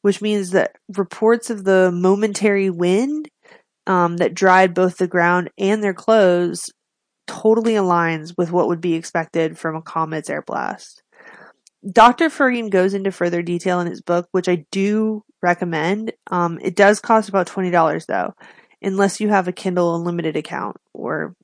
which 0.05 0.21
means 0.21 0.51
that 0.51 0.77
reports 0.99 1.49
of 1.49 1.65
the 1.65 1.91
momentary 1.91 2.69
wind 2.69 3.27
um, 3.87 4.19
that 4.19 4.35
dried 4.35 4.75
both 4.75 4.99
the 4.99 5.09
ground 5.09 5.51
and 5.57 5.83
their 5.83 5.95
clothes 5.95 6.71
totally 7.27 7.73
aligns 7.73 8.35
with 8.37 8.53
what 8.53 8.69
would 8.69 8.83
be 8.83 8.93
expected 8.93 9.59
from 9.59 9.77
a 9.77 9.81
comet's 9.81 10.29
air 10.29 10.43
blast. 10.43 11.03
Dr. 11.91 12.29
Ferrin 12.29 12.69
goes 12.69 12.93
into 12.93 13.11
further 13.11 13.41
detail 13.41 13.81
in 13.81 13.87
his 13.87 14.03
book, 14.03 14.29
which 14.33 14.47
I 14.47 14.67
do 14.71 15.25
recommend. 15.43 16.13
Um, 16.31 16.59
it 16.61 16.77
does 16.77 17.01
cost 17.01 17.31
about 17.31 17.47
$20 17.47 18.05
though, 18.05 18.35
unless 18.83 19.23
you 19.23 19.31
have 19.31 19.49
a 19.49 19.53
Kindle 19.53 19.97
Unlimited 19.97 20.37
account 20.37 20.77
or 20.93 21.35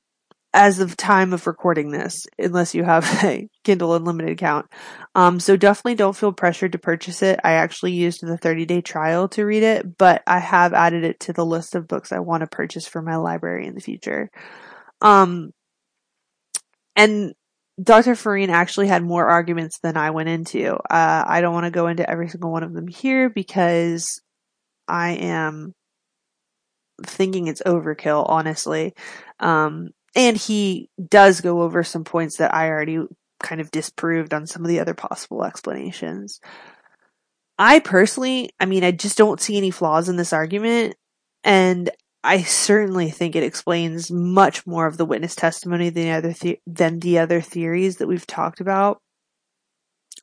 as 0.53 0.79
of 0.79 0.97
time 0.97 1.31
of 1.33 1.47
recording 1.47 1.91
this, 1.91 2.25
unless 2.37 2.75
you 2.75 2.83
have 2.83 3.05
a 3.23 3.47
Kindle 3.63 3.95
Unlimited 3.95 4.31
account. 4.31 4.67
Um, 5.15 5.39
so 5.39 5.55
definitely 5.55 5.95
don't 5.95 6.15
feel 6.15 6.33
pressured 6.33 6.73
to 6.73 6.77
purchase 6.77 7.21
it. 7.21 7.39
I 7.43 7.53
actually 7.53 7.93
used 7.93 8.21
the 8.21 8.37
30 8.37 8.65
day 8.65 8.81
trial 8.81 9.29
to 9.29 9.45
read 9.45 9.63
it, 9.63 9.97
but 9.97 10.23
I 10.27 10.39
have 10.39 10.73
added 10.73 11.03
it 11.03 11.21
to 11.21 11.33
the 11.33 11.45
list 11.45 11.75
of 11.75 11.87
books 11.87 12.11
I 12.11 12.19
want 12.19 12.41
to 12.41 12.47
purchase 12.47 12.87
for 12.87 13.01
my 13.01 13.15
library 13.15 13.67
in 13.67 13.75
the 13.75 13.81
future. 13.81 14.29
Um, 15.01 15.51
and 16.95 17.33
Dr. 17.81 18.15
Ferrin 18.15 18.49
actually 18.49 18.87
had 18.87 19.03
more 19.03 19.27
arguments 19.27 19.79
than 19.81 19.97
I 19.97 20.11
went 20.11 20.29
into. 20.29 20.73
Uh, 20.75 21.23
I 21.25 21.41
don't 21.41 21.53
want 21.53 21.65
to 21.65 21.71
go 21.71 21.87
into 21.87 22.07
every 22.07 22.27
single 22.27 22.51
one 22.51 22.63
of 22.63 22.73
them 22.73 22.87
here 22.87 23.29
because 23.29 24.21
I 24.87 25.11
am 25.11 25.73
thinking 27.03 27.47
it's 27.47 27.63
overkill, 27.65 28.25
honestly. 28.27 28.93
Um, 29.39 29.89
and 30.15 30.37
he 30.37 30.89
does 31.09 31.41
go 31.41 31.61
over 31.61 31.83
some 31.83 32.03
points 32.03 32.37
that 32.37 32.53
I 32.53 32.69
already 32.69 32.99
kind 33.39 33.61
of 33.61 33.71
disproved 33.71 34.33
on 34.33 34.47
some 34.47 34.63
of 34.63 34.69
the 34.69 34.79
other 34.79 34.93
possible 34.93 35.43
explanations. 35.43 36.39
I 37.57 37.79
personally, 37.79 38.49
I 38.59 38.65
mean, 38.65 38.83
I 38.83 38.91
just 38.91 39.17
don't 39.17 39.41
see 39.41 39.57
any 39.57 39.71
flaws 39.71 40.09
in 40.09 40.17
this 40.17 40.33
argument, 40.33 40.95
and 41.43 41.89
I 42.23 42.41
certainly 42.43 43.09
think 43.09 43.35
it 43.35 43.43
explains 43.43 44.11
much 44.11 44.65
more 44.67 44.85
of 44.85 44.97
the 44.97 45.05
witness 45.05 45.35
testimony 45.35 45.89
than 45.89 46.03
the 46.03 46.11
other 46.11 46.33
the- 46.33 46.59
than 46.67 46.99
the 46.99 47.19
other 47.19 47.41
theories 47.41 47.97
that 47.97 48.07
we've 48.07 48.27
talked 48.27 48.61
about. 48.61 48.99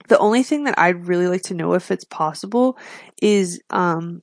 The 0.08 0.18
only 0.18 0.42
thing 0.42 0.64
that 0.64 0.78
I'd 0.78 1.06
really 1.06 1.26
like 1.26 1.42
to 1.42 1.54
know 1.54 1.74
if 1.74 1.90
it's 1.90 2.04
possible 2.04 2.78
is 3.20 3.60
um, 3.70 4.22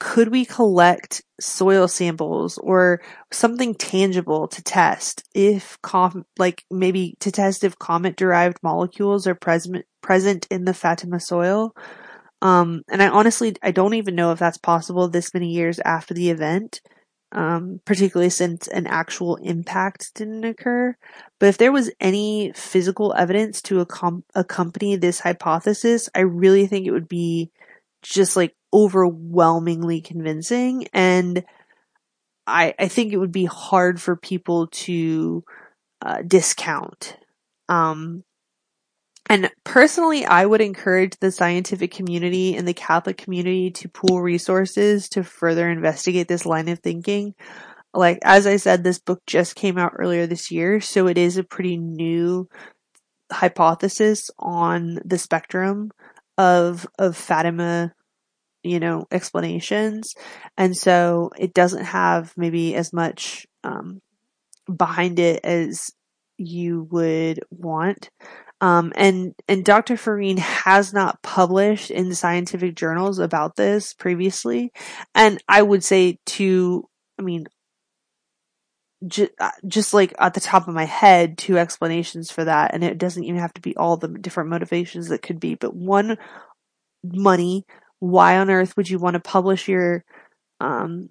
could 0.00 0.28
we 0.30 0.46
collect 0.46 1.22
soil 1.40 1.86
samples 1.86 2.58
or 2.58 3.02
something 3.30 3.74
tangible 3.74 4.48
to 4.48 4.62
test 4.62 5.22
if 5.34 5.78
com- 5.82 6.24
like 6.38 6.64
maybe 6.70 7.16
to 7.20 7.30
test 7.30 7.62
if 7.62 7.78
comet 7.78 8.16
derived 8.16 8.58
molecules 8.62 9.26
are 9.26 9.34
present 9.34 9.84
present 10.00 10.46
in 10.50 10.64
the 10.64 10.74
Fatima 10.74 11.20
soil? 11.20 11.76
Um, 12.42 12.82
and 12.90 13.02
I 13.02 13.08
honestly 13.08 13.54
I 13.62 13.72
don't 13.72 13.94
even 13.94 14.14
know 14.14 14.32
if 14.32 14.38
that's 14.38 14.58
possible 14.58 15.06
this 15.06 15.34
many 15.34 15.50
years 15.50 15.78
after 15.80 16.14
the 16.14 16.30
event 16.30 16.80
um, 17.32 17.80
particularly 17.84 18.30
since 18.30 18.66
an 18.68 18.88
actual 18.88 19.36
impact 19.36 20.14
didn't 20.14 20.44
occur. 20.44 20.96
But 21.38 21.50
if 21.50 21.58
there 21.58 21.70
was 21.70 21.92
any 22.00 22.52
physical 22.56 23.14
evidence 23.14 23.62
to 23.62 23.82
ac- 23.82 24.24
accompany 24.34 24.96
this 24.96 25.20
hypothesis 25.20 26.08
I 26.14 26.20
really 26.20 26.66
think 26.66 26.86
it 26.86 26.92
would 26.92 27.08
be 27.08 27.50
just 28.02 28.34
like 28.34 28.54
overwhelmingly 28.72 30.00
convincing 30.00 30.86
and 30.92 31.44
I, 32.46 32.74
I 32.78 32.88
think 32.88 33.12
it 33.12 33.18
would 33.18 33.32
be 33.32 33.44
hard 33.44 34.00
for 34.00 34.16
people 34.16 34.66
to 34.68 35.44
uh, 36.02 36.22
discount. 36.26 37.16
Um, 37.68 38.24
and 39.28 39.50
personally, 39.62 40.24
I 40.24 40.44
would 40.44 40.60
encourage 40.60 41.16
the 41.20 41.30
scientific 41.30 41.92
community 41.92 42.56
and 42.56 42.66
the 42.66 42.74
Catholic 42.74 43.16
community 43.16 43.70
to 43.70 43.88
pool 43.88 44.20
resources 44.20 45.08
to 45.10 45.22
further 45.22 45.70
investigate 45.70 46.26
this 46.26 46.44
line 46.44 46.68
of 46.68 46.80
thinking. 46.80 47.34
Like, 47.94 48.18
as 48.22 48.46
I 48.46 48.56
said, 48.56 48.82
this 48.82 48.98
book 48.98 49.20
just 49.26 49.54
came 49.54 49.78
out 49.78 49.92
earlier 49.96 50.26
this 50.26 50.50
year, 50.50 50.80
so 50.80 51.06
it 51.06 51.18
is 51.18 51.36
a 51.36 51.44
pretty 51.44 51.76
new 51.76 52.48
hypothesis 53.30 54.30
on 54.38 54.98
the 55.04 55.18
spectrum 55.18 55.90
of, 56.36 56.86
of 56.98 57.16
Fatima 57.16 57.92
you 58.62 58.80
know, 58.80 59.06
explanations. 59.10 60.14
And 60.56 60.76
so 60.76 61.30
it 61.38 61.54
doesn't 61.54 61.84
have 61.84 62.32
maybe 62.36 62.74
as 62.74 62.92
much, 62.92 63.46
um, 63.64 64.00
behind 64.74 65.18
it 65.18 65.44
as 65.44 65.90
you 66.36 66.86
would 66.90 67.40
want. 67.50 68.10
Um, 68.60 68.92
and, 68.94 69.34
and 69.48 69.64
Dr. 69.64 69.96
Ferrin 69.96 70.36
has 70.36 70.92
not 70.92 71.22
published 71.22 71.90
in 71.90 72.14
scientific 72.14 72.74
journals 72.74 73.18
about 73.18 73.56
this 73.56 73.94
previously. 73.94 74.70
And 75.14 75.42
I 75.48 75.62
would 75.62 75.82
say 75.82 76.18
to, 76.26 76.86
I 77.18 77.22
mean, 77.22 77.46
just, 79.06 79.32
uh, 79.40 79.50
just 79.66 79.94
like 79.94 80.14
at 80.18 80.34
the 80.34 80.40
top 80.40 80.68
of 80.68 80.74
my 80.74 80.84
head, 80.84 81.38
two 81.38 81.56
explanations 81.56 82.30
for 82.30 82.44
that. 82.44 82.74
And 82.74 82.84
it 82.84 82.98
doesn't 82.98 83.24
even 83.24 83.40
have 83.40 83.54
to 83.54 83.62
be 83.62 83.74
all 83.76 83.96
the 83.96 84.08
different 84.08 84.50
motivations 84.50 85.08
that 85.08 85.22
could 85.22 85.40
be, 85.40 85.54
but 85.54 85.74
one, 85.74 86.18
money, 87.02 87.64
why 88.00 88.38
on 88.38 88.50
earth 88.50 88.76
would 88.76 88.90
you 88.90 88.98
want 88.98 89.14
to 89.14 89.20
publish 89.20 89.68
your 89.68 90.04
um, 90.60 91.10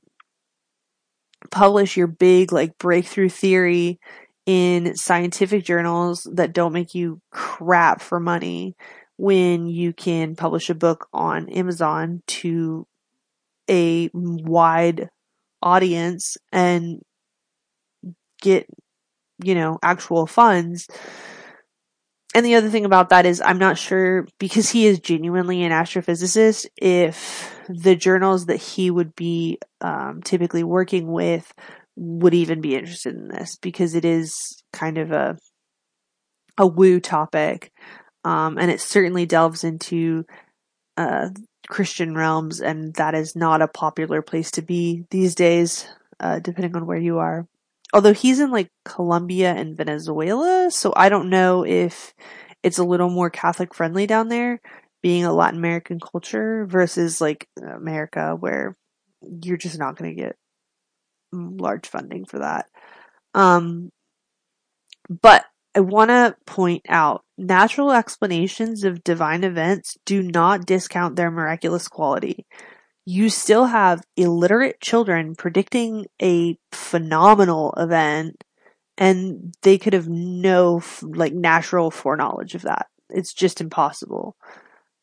publish 1.51 1.95
your 1.95 2.07
big 2.07 2.51
like 2.51 2.77
breakthrough 2.77 3.29
theory 3.29 3.99
in 4.45 4.95
scientific 4.95 5.63
journals 5.63 6.27
that 6.33 6.53
don't 6.53 6.73
make 6.73 6.95
you 6.95 7.21
crap 7.31 8.01
for 8.01 8.19
money 8.19 8.75
when 9.17 9.67
you 9.67 9.93
can 9.93 10.35
publish 10.35 10.69
a 10.69 10.75
book 10.75 11.07
on 11.13 11.49
Amazon 11.49 12.23
to 12.25 12.87
a 13.69 14.09
wide 14.13 15.09
audience 15.61 16.37
and 16.51 17.01
get, 18.41 18.65
you 19.43 19.55
know, 19.55 19.77
actual 19.83 20.25
funds. 20.25 20.87
And 22.35 22.45
the 22.45 22.55
other 22.55 22.69
thing 22.69 22.85
about 22.85 23.09
that 23.09 23.25
is 23.25 23.41
I'm 23.41 23.57
not 23.57 23.77
sure 23.77 24.27
because 24.39 24.69
he 24.69 24.85
is 24.85 24.99
genuinely 24.99 25.63
an 25.63 25.71
astrophysicist 25.71 26.67
if 26.77 27.55
the 27.67 27.95
journals 27.95 28.45
that 28.45 28.57
he 28.57 28.91
would 28.91 29.15
be 29.15 29.57
um, 29.81 30.21
typically 30.23 30.63
working 30.63 31.11
with 31.11 31.51
would 31.95 32.33
even 32.33 32.61
be 32.61 32.75
interested 32.75 33.15
in 33.15 33.27
this 33.27 33.57
because 33.57 33.95
it 33.95 34.05
is 34.05 34.63
kind 34.71 34.97
of 34.97 35.11
a 35.11 35.37
a 36.57 36.67
woo 36.67 36.99
topic 36.99 37.71
um, 38.23 38.57
and 38.57 38.69
it 38.69 38.81
certainly 38.81 39.25
delves 39.25 39.63
into 39.63 40.25
uh, 40.97 41.29
Christian 41.67 42.15
realms, 42.15 42.59
and 42.61 42.93
that 42.95 43.15
is 43.15 43.35
not 43.35 43.61
a 43.61 43.67
popular 43.67 44.21
place 44.21 44.51
to 44.51 44.61
be 44.61 45.05
these 45.11 45.35
days, 45.35 45.87
uh, 46.19 46.39
depending 46.39 46.75
on 46.75 46.85
where 46.85 46.97
you 46.97 47.19
are. 47.19 47.47
Although 47.93 48.13
he's 48.13 48.39
in 48.39 48.51
like 48.51 48.69
Colombia 48.85 49.53
and 49.53 49.75
Venezuela, 49.75 50.69
so 50.71 50.93
I 50.95 51.09
don't 51.09 51.29
know 51.29 51.65
if 51.65 52.13
it's 52.61 52.77
a 52.77 52.83
little 52.83 53.09
more 53.09 53.29
Catholic 53.29 53.73
friendly 53.73 54.05
down 54.05 54.27
there, 54.27 54.61
being 55.01 55.23
a 55.25 55.33
Latin 55.33 55.59
American 55.59 55.99
culture 55.99 56.65
versus 56.65 57.19
like 57.19 57.47
America, 57.61 58.35
where 58.39 58.75
you're 59.21 59.57
just 59.57 59.79
not 59.79 59.95
going 59.95 60.15
to 60.15 60.21
get 60.21 60.35
large 61.31 61.87
funding 61.87 62.25
for 62.25 62.39
that. 62.39 62.67
Um, 63.33 63.91
but 65.09 65.45
I 65.75 65.81
want 65.81 66.09
to 66.09 66.35
point 66.45 66.85
out 66.89 67.23
natural 67.37 67.91
explanations 67.91 68.83
of 68.83 69.03
divine 69.03 69.43
events 69.43 69.97
do 70.05 70.21
not 70.21 70.65
discount 70.65 71.15
their 71.15 71.31
miraculous 71.31 71.87
quality. 71.87 72.45
You 73.11 73.29
still 73.29 73.65
have 73.65 74.05
illiterate 74.17 74.79
children 74.81 75.33
predicting 75.33 76.05
a 76.21 76.59
phenomenal 76.71 77.73
event 77.75 78.43
and 78.99 79.51
they 79.63 79.79
could 79.79 79.93
have 79.93 80.07
no 80.07 80.83
like 81.01 81.33
natural 81.33 81.89
foreknowledge 81.89 82.53
of 82.53 82.61
that. 82.61 82.85
It's 83.09 83.33
just 83.33 83.61
impossible. 83.61 84.35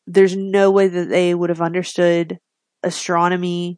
There's 0.05 0.37
no 0.37 0.71
way 0.71 0.87
that 0.87 1.09
they 1.09 1.35
would 1.35 1.49
have 1.49 1.59
understood 1.59 2.39
astronomy 2.81 3.77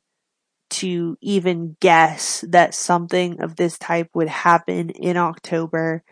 to 0.81 1.17
even 1.21 1.75
guess 1.79 2.45
that 2.49 2.75
something 2.75 3.41
of 3.41 3.55
this 3.55 3.79
type 3.79 4.09
would 4.13 4.29
happen 4.29 4.91
in 4.91 5.17
October 5.17 6.03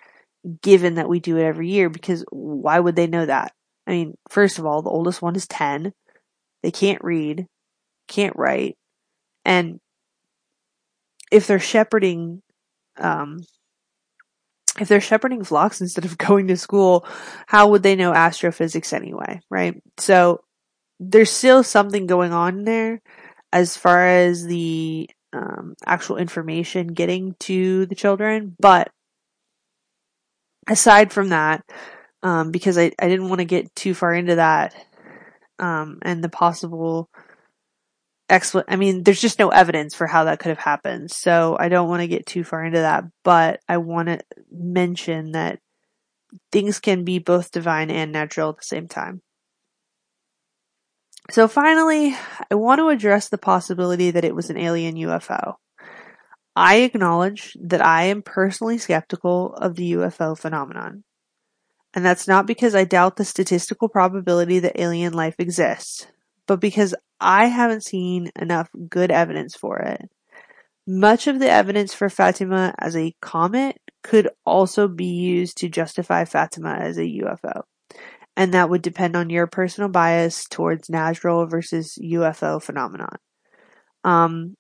given 0.64 0.96
that 0.96 1.08
we 1.08 1.20
do 1.20 1.38
it 1.38 1.44
every 1.44 1.70
year 1.70 1.88
because 1.88 2.26
why 2.32 2.80
would 2.80 2.96
they 2.96 3.06
know 3.06 3.28
that? 3.28 3.54
I 3.86 3.92
mean, 3.92 4.18
first 4.28 4.58
of 4.58 4.66
all, 4.66 4.82
the 4.82 4.90
oldest 4.90 5.22
one 5.22 5.36
is 5.36 5.46
10. 5.46 5.94
They 6.64 6.72
can't 6.72 7.04
read, 7.04 7.46
can't 8.08 8.36
write. 8.36 8.78
And 9.46 9.80
if 11.32 11.48
they're 11.48 11.60
shepherding, 11.60 12.42
um, 12.98 13.40
if 14.80 14.88
they're 14.88 15.02
shepherding 15.02 15.44
flocks 15.44 15.82
instead 15.82 16.06
of 16.06 16.18
going 16.18 16.48
to 16.48 16.58
school, 16.58 17.06
how 17.48 17.70
would 17.70 17.84
they 17.84 17.96
know 17.96 18.14
astrophysics 18.14 18.94
anyway, 18.94 19.40
right? 19.50 19.82
So 19.98 20.42
there's 21.00 21.32
still 21.32 21.64
something 21.64 22.08
going 22.08 22.34
on 22.34 22.64
there 22.64 23.02
as 23.54 23.78
far 23.78 24.06
as 24.06 24.46
the 24.46 25.10
um, 25.34 25.76
actual 25.86 26.18
information 26.18 26.88
getting 26.88 27.36
to 27.42 27.86
the 27.86 27.96
children, 27.96 28.56
but 28.60 28.92
aside 30.68 31.14
from 31.14 31.30
that, 31.30 31.64
um, 32.24 32.52
because 32.52 32.78
I, 32.78 32.92
I 33.00 33.08
didn't 33.08 33.30
want 33.30 33.40
to 33.40 33.46
get 33.46 33.74
too 33.76 33.94
far 33.94 34.14
into 34.14 34.36
that, 34.36 34.76
um, 35.60 36.00
and 36.02 36.24
the 36.24 36.30
possible 36.30 37.10
expl- 38.30 38.66
I 38.68 38.76
mean, 38.76 39.04
there's 39.04 39.22
just 39.22 39.40
no 39.40 39.50
evidence 39.50 39.96
for 39.96 40.08
how 40.08 40.26
that 40.26 40.40
could 40.40 40.50
have 40.50 40.58
happened. 40.58 41.12
So 41.12 41.58
I 41.60 41.70
don't 41.70 41.90
want 41.90 42.02
to 42.02 42.08
get 42.08 42.26
too 42.26 42.44
far 42.44 42.64
into 42.64 42.80
that, 42.80 43.06
but 43.24 43.62
I 43.68 43.78
want 43.78 44.10
to 44.10 44.20
mention 44.52 45.32
that 45.32 45.60
things 46.52 46.80
can 46.80 47.04
be 47.04 47.20
both 47.20 47.52
divine 47.52 47.90
and 47.90 48.12
natural 48.12 48.50
at 48.50 48.58
the 48.58 48.64
same 48.64 48.88
time. 48.88 49.22
So 51.30 51.48
finally, 51.48 52.16
I 52.50 52.56
want 52.56 52.80
to 52.80 52.88
address 52.88 53.28
the 53.28 53.38
possibility 53.38 54.12
that 54.12 54.24
it 54.24 54.36
was 54.36 54.50
an 54.50 54.58
alien 54.58 54.96
UFO. 54.96 55.56
I 56.56 56.78
acknowledge 56.78 57.56
that 57.62 57.86
I 57.86 58.04
am 58.04 58.22
personally 58.22 58.78
skeptical 58.78 59.54
of 59.56 59.76
the 59.76 59.92
UFO 59.94 60.38
phenomenon. 60.38 61.04
And 61.94 62.06
that's 62.06 62.28
not 62.28 62.48
because 62.48 62.76
I 62.76 62.84
doubt 62.84 63.18
the 63.18 63.26
statistical 63.26 63.90
probability 63.90 64.60
that 64.60 64.80
alien 64.80 65.14
life 65.14 65.36
exists, 65.40 66.08
but 66.48 66.60
because 66.60 66.96
I 67.20 67.46
haven't 67.46 67.84
seen 67.84 68.32
enough 68.40 68.70
good 68.90 69.12
evidence 69.12 69.56
for 69.56 69.80
it. 69.80 70.10
Much 70.88 71.28
of 71.28 71.40
the 71.40 71.50
evidence 71.50 71.94
for 71.94 72.10
Fatima 72.10 72.74
as 72.80 72.96
a 72.96 73.14
comet 73.22 73.78
could 74.04 74.30
also 74.46 74.88
be 74.88 75.06
used 75.06 75.58
to 75.58 75.70
justify 75.70 76.24
Fatima 76.24 76.76
as 76.76 76.98
a 76.98 77.02
UFO. 77.02 77.64
And 78.38 78.54
that 78.54 78.70
would 78.70 78.84
depend 78.84 79.16
on 79.16 79.30
your 79.30 79.48
personal 79.48 79.90
bias 79.90 80.46
towards 80.46 80.90
natural 80.90 81.46
versus 81.48 81.98
UFO 82.02 82.62
phenomenon. 82.62 83.18
Um, 84.04 84.56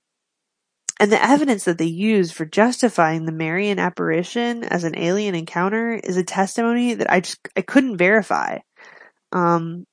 and 1.00 1.12
the 1.12 1.24
evidence 1.24 1.66
that 1.66 1.78
they 1.78 1.86
use 1.86 2.32
for 2.32 2.44
justifying 2.44 3.26
the 3.26 3.32
Marian 3.32 3.78
apparition 3.78 4.64
as 4.64 4.84
an 4.84 4.98
alien 4.98 5.36
encounter 5.36 5.94
is 5.94 6.18
a 6.18 6.24
testimony 6.24 6.96
that 6.96 7.12
I 7.12 7.20
just 7.20 7.38
I 7.56 7.62
couldn't 7.62 7.98
verify. 7.98 8.60
Um, 9.32 9.86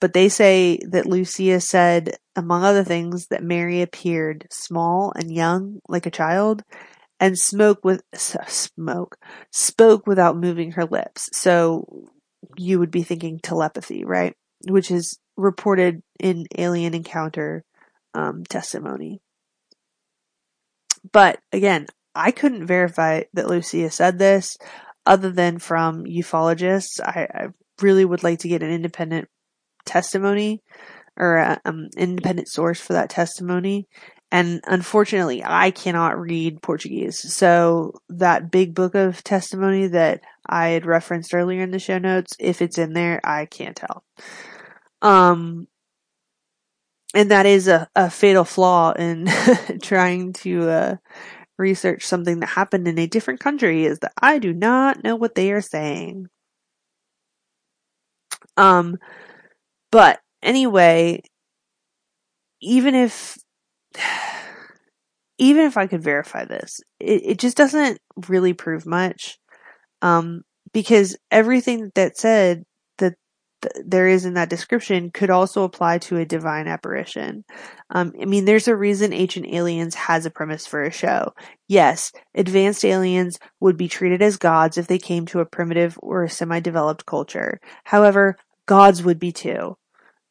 but 0.00 0.12
they 0.12 0.28
say 0.28 0.78
that 0.90 1.06
Lucia 1.06 1.60
said, 1.60 2.16
among 2.36 2.64
other 2.64 2.84
things, 2.84 3.26
that 3.28 3.42
Mary 3.42 3.82
appeared 3.82 4.46
small 4.50 5.12
and 5.14 5.32
young, 5.32 5.80
like 5.88 6.06
a 6.06 6.10
child, 6.10 6.62
and 7.20 7.38
smoke 7.38 7.84
with 7.84 8.02
smoke 8.14 9.16
spoke 9.52 10.06
without 10.06 10.36
moving 10.36 10.72
her 10.72 10.84
lips. 10.84 11.28
So 11.32 12.08
you 12.56 12.78
would 12.78 12.90
be 12.90 13.02
thinking 13.02 13.38
telepathy, 13.38 14.04
right? 14.04 14.34
Which 14.68 14.90
is 14.90 15.18
reported 15.36 16.02
in 16.18 16.46
alien 16.56 16.94
encounter 16.94 17.64
um, 18.14 18.44
testimony. 18.44 19.20
But 21.12 21.40
again, 21.52 21.86
I 22.14 22.30
couldn't 22.30 22.66
verify 22.66 23.24
that 23.34 23.48
Lucia 23.48 23.90
said 23.90 24.18
this 24.18 24.56
other 25.04 25.30
than 25.30 25.58
from 25.58 26.04
ufologists. 26.04 27.00
I, 27.00 27.28
I 27.32 27.46
really 27.82 28.04
would 28.04 28.22
like 28.22 28.40
to 28.40 28.48
get 28.48 28.62
an 28.62 28.70
independent 28.70 29.28
testimony 29.84 30.62
or 31.16 31.38
an 31.38 31.60
um, 31.64 31.88
independent 31.96 32.48
source 32.48 32.80
for 32.80 32.92
that 32.94 33.10
testimony. 33.10 33.88
And 34.32 34.60
unfortunately, 34.66 35.42
I 35.44 35.70
cannot 35.70 36.18
read 36.18 36.60
Portuguese. 36.60 37.32
So 37.32 37.92
that 38.08 38.50
big 38.50 38.74
book 38.74 38.96
of 38.96 39.22
testimony 39.22 39.86
that 39.88 40.22
I 40.46 40.68
had 40.68 40.86
referenced 40.86 41.34
earlier 41.34 41.62
in 41.62 41.70
the 41.70 41.78
show 41.78 41.98
notes, 41.98 42.32
if 42.40 42.60
it's 42.60 42.78
in 42.78 42.94
there, 42.94 43.20
I 43.22 43.46
can't 43.46 43.76
tell. 43.76 44.02
Um, 45.02 45.68
and 47.14 47.30
that 47.30 47.46
is 47.46 47.68
a, 47.68 47.88
a 47.94 48.10
fatal 48.10 48.44
flaw 48.44 48.92
in 48.92 49.28
trying 49.82 50.32
to 50.32 50.68
uh, 50.68 50.96
research 51.56 52.04
something 52.04 52.40
that 52.40 52.48
happened 52.48 52.88
in 52.88 52.98
a 52.98 53.06
different 53.06 53.40
country 53.40 53.84
is 53.84 54.00
that 54.00 54.12
I 54.20 54.38
do 54.38 54.52
not 54.52 55.04
know 55.04 55.14
what 55.14 55.36
they 55.36 55.52
are 55.52 55.62
saying. 55.62 56.26
Um, 58.56 58.98
but 59.94 60.18
anyway, 60.42 61.22
even 62.60 62.96
if 62.96 63.38
even 65.38 65.66
if 65.66 65.76
I 65.76 65.86
could 65.86 66.02
verify 66.02 66.44
this, 66.44 66.80
it, 66.98 67.22
it 67.24 67.38
just 67.38 67.56
doesn't 67.56 68.00
really 68.28 68.54
prove 68.54 68.86
much. 68.86 69.38
Um, 70.02 70.42
because 70.72 71.16
everything 71.30 71.92
that 71.94 72.16
said 72.16 72.64
that 72.98 73.14
there 73.86 74.08
is 74.08 74.24
in 74.24 74.34
that 74.34 74.50
description 74.50 75.12
could 75.12 75.30
also 75.30 75.62
apply 75.62 75.98
to 75.98 76.16
a 76.16 76.24
divine 76.24 76.66
apparition. 76.66 77.44
Um, 77.90 78.14
I 78.20 78.24
mean, 78.24 78.46
there's 78.46 78.66
a 78.66 78.74
reason 78.74 79.12
Ancient 79.12 79.46
Aliens 79.46 79.94
has 79.94 80.26
a 80.26 80.30
premise 80.30 80.66
for 80.66 80.82
a 80.82 80.90
show. 80.90 81.34
Yes, 81.68 82.10
advanced 82.34 82.84
aliens 82.84 83.38
would 83.60 83.76
be 83.76 83.86
treated 83.86 84.22
as 84.22 84.38
gods 84.38 84.76
if 84.76 84.88
they 84.88 84.98
came 84.98 85.24
to 85.26 85.38
a 85.38 85.46
primitive 85.46 85.96
or 86.02 86.24
a 86.24 86.28
semi-developed 86.28 87.06
culture. 87.06 87.60
However, 87.84 88.36
gods 88.66 89.04
would 89.04 89.20
be 89.20 89.30
too. 89.30 89.76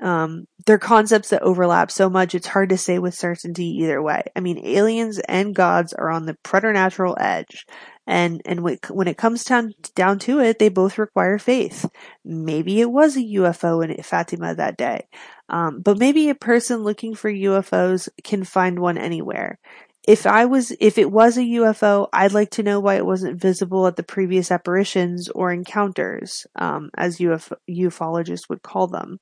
Um, 0.04 0.48
they're 0.66 0.78
concepts 0.78 1.30
that 1.30 1.42
overlap 1.44 1.90
so 1.90 2.10
much 2.10 2.36
it's 2.36 2.48
hard 2.48 2.70
to 2.70 2.78
say 2.78 3.00
with 3.00 3.16
certainty 3.16 3.66
either 3.66 4.02
way. 4.02 4.24
I 4.36 4.42
mean, 4.42 4.60
aliens 4.66 5.18
and 5.18 5.56
gods 5.56 5.94
are 5.94 6.10
on 6.10 6.26
the 6.26 6.36
preternatural 6.44 7.18
edge. 7.20 7.66
And, 8.06 8.42
and 8.46 8.62
when 8.64 9.08
it 9.08 9.18
comes 9.18 9.46
down, 9.46 9.74
down 9.96 10.20
to 10.20 10.42
it, 10.42 10.60
they 10.60 10.68
both 10.68 10.98
require 10.98 11.40
faith. 11.40 11.90
Maybe 12.26 12.82
it 12.82 12.92
was 12.92 13.16
a 13.16 13.22
UFO 13.22 13.82
in 13.82 14.04
Fatima 14.04 14.54
that 14.56 14.76
day. 14.76 15.08
Um, 15.48 15.80
but 15.82 15.98
maybe 15.98 16.30
a 16.30 16.36
person 16.36 16.84
looking 16.84 17.16
for 17.16 17.32
UFOs 17.32 18.10
can 18.26 18.44
find 18.44 18.80
one 18.80 18.98
anywhere. 18.98 19.58
if 20.06 20.26
I 20.26 20.46
was, 20.46 20.74
if 20.82 20.98
it 20.98 21.12
was 21.12 21.38
a 21.38 21.42
UFO, 21.42 22.10
I'd 22.12 22.34
like 22.34 22.52
to 22.52 22.64
know 22.64 22.80
why 22.80 22.96
it 22.96 23.06
wasn't 23.06 23.40
visible 23.40 23.88
at 23.88 23.96
the 23.96 24.04
previous 24.04 24.52
apparitions 24.52 25.30
or 25.30 25.52
encounters, 25.52 26.46
um, 26.56 26.90
as 26.98 27.20
UFO, 27.20 27.56
ufologists 27.70 28.50
would 28.50 28.62
call 28.64 28.88
them. 28.88 29.20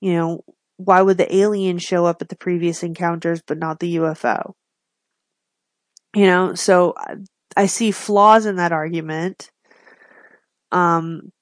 You 0.00 0.12
know, 0.14 0.44
why 0.76 1.02
would 1.02 1.18
the 1.18 1.34
alien 1.34 1.78
show 1.78 2.06
up 2.06 2.22
at 2.22 2.28
the 2.28 2.36
previous 2.36 2.82
encounters 2.82 3.42
but 3.46 3.58
not 3.58 3.80
the 3.80 3.96
UFO? 3.96 4.52
You 6.14 6.26
know, 6.26 6.54
so 6.54 6.94
I 7.56 7.66
see 7.66 7.90
flaws 7.90 8.46
in 8.46 8.56
that 8.56 8.72
argument. 8.72 9.50
Um, 10.70 11.32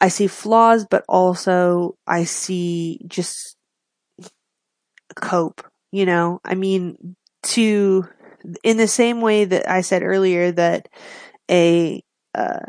I 0.00 0.08
see 0.08 0.26
flaws, 0.26 0.86
but 0.88 1.04
also 1.08 1.96
I 2.06 2.24
see 2.24 3.00
just 3.06 3.56
cope. 5.14 5.62
You 5.92 6.04
know, 6.04 6.40
I 6.44 6.54
mean, 6.54 7.16
to 7.44 8.06
in 8.62 8.76
the 8.76 8.88
same 8.88 9.20
way 9.20 9.44
that 9.44 9.70
I 9.70 9.80
said 9.80 10.02
earlier 10.02 10.52
that 10.52 10.88
a 11.50 12.02
uh, 12.34 12.66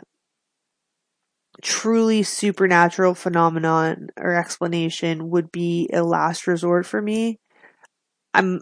truly 1.61 2.23
supernatural 2.23 3.15
phenomenon 3.15 4.09
or 4.17 4.35
explanation 4.35 5.29
would 5.29 5.51
be 5.51 5.89
a 5.93 6.03
last 6.03 6.47
resort 6.47 6.85
for 6.85 7.01
me. 7.01 7.39
I'm 8.33 8.61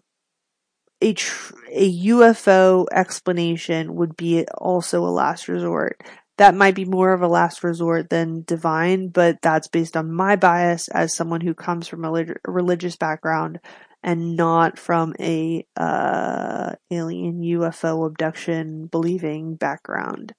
a 1.02 1.14
tr- 1.14 1.54
a 1.72 2.04
UFO 2.06 2.86
explanation 2.92 3.96
would 3.96 4.16
be 4.16 4.46
also 4.58 5.04
a 5.06 5.12
last 5.12 5.48
resort. 5.48 6.02
That 6.38 6.56
might 6.56 6.76
be 6.76 6.86
more 6.86 7.14
of 7.14 7.22
a 7.22 7.28
last 7.28 7.64
resort 7.64 8.10
than 8.10 8.44
divine, 8.44 9.10
but 9.10 9.38
that's 9.42 9.68
based 9.68 9.96
on 9.96 10.12
my 10.12 10.36
bias 10.36 10.88
as 10.90 11.14
someone 11.16 11.42
who 11.42 11.54
comes 11.54 11.88
from 11.88 12.04
a, 12.04 12.12
lig- 12.12 12.40
a 12.46 12.52
religious 12.52 12.96
background 12.98 13.60
and 14.04 14.36
not 14.36 14.78
from 14.78 15.14
a 15.20 15.66
uh, 15.78 16.74
alien 16.92 17.42
UFO 17.42 18.06
abduction 18.06 18.88
believing 18.88 19.56
background. 19.56 20.34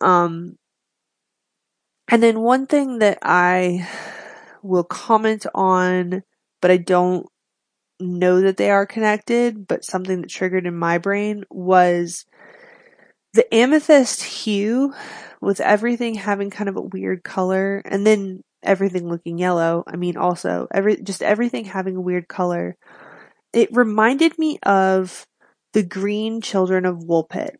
Um, 0.00 0.56
and 2.10 2.22
then 2.22 2.40
one 2.40 2.66
thing 2.66 2.98
that 2.98 3.18
I 3.22 3.88
will 4.62 4.84
comment 4.84 5.46
on, 5.54 6.22
but 6.60 6.70
I 6.70 6.76
don't 6.76 7.26
know 8.00 8.40
that 8.40 8.56
they 8.56 8.70
are 8.70 8.86
connected, 8.86 9.66
but 9.66 9.84
something 9.84 10.22
that 10.22 10.30
triggered 10.30 10.66
in 10.66 10.76
my 10.76 10.98
brain 10.98 11.44
was 11.50 12.26
the 13.32 13.52
amethyst 13.54 14.22
hue 14.22 14.92
with 15.40 15.60
everything 15.60 16.14
having 16.14 16.50
kind 16.50 16.68
of 16.68 16.76
a 16.76 16.82
weird 16.82 17.22
color 17.22 17.80
and 17.84 18.06
then 18.06 18.42
everything 18.62 19.08
looking 19.08 19.38
yellow. 19.38 19.84
I 19.86 19.96
mean, 19.96 20.16
also 20.16 20.66
every, 20.72 21.00
just 21.00 21.22
everything 21.22 21.64
having 21.64 21.96
a 21.96 22.00
weird 22.00 22.28
color. 22.28 22.76
It 23.52 23.68
reminded 23.72 24.38
me 24.38 24.58
of 24.64 25.26
the 25.72 25.82
green 25.82 26.40
children 26.40 26.84
of 26.84 26.98
Woolpit. 26.98 27.56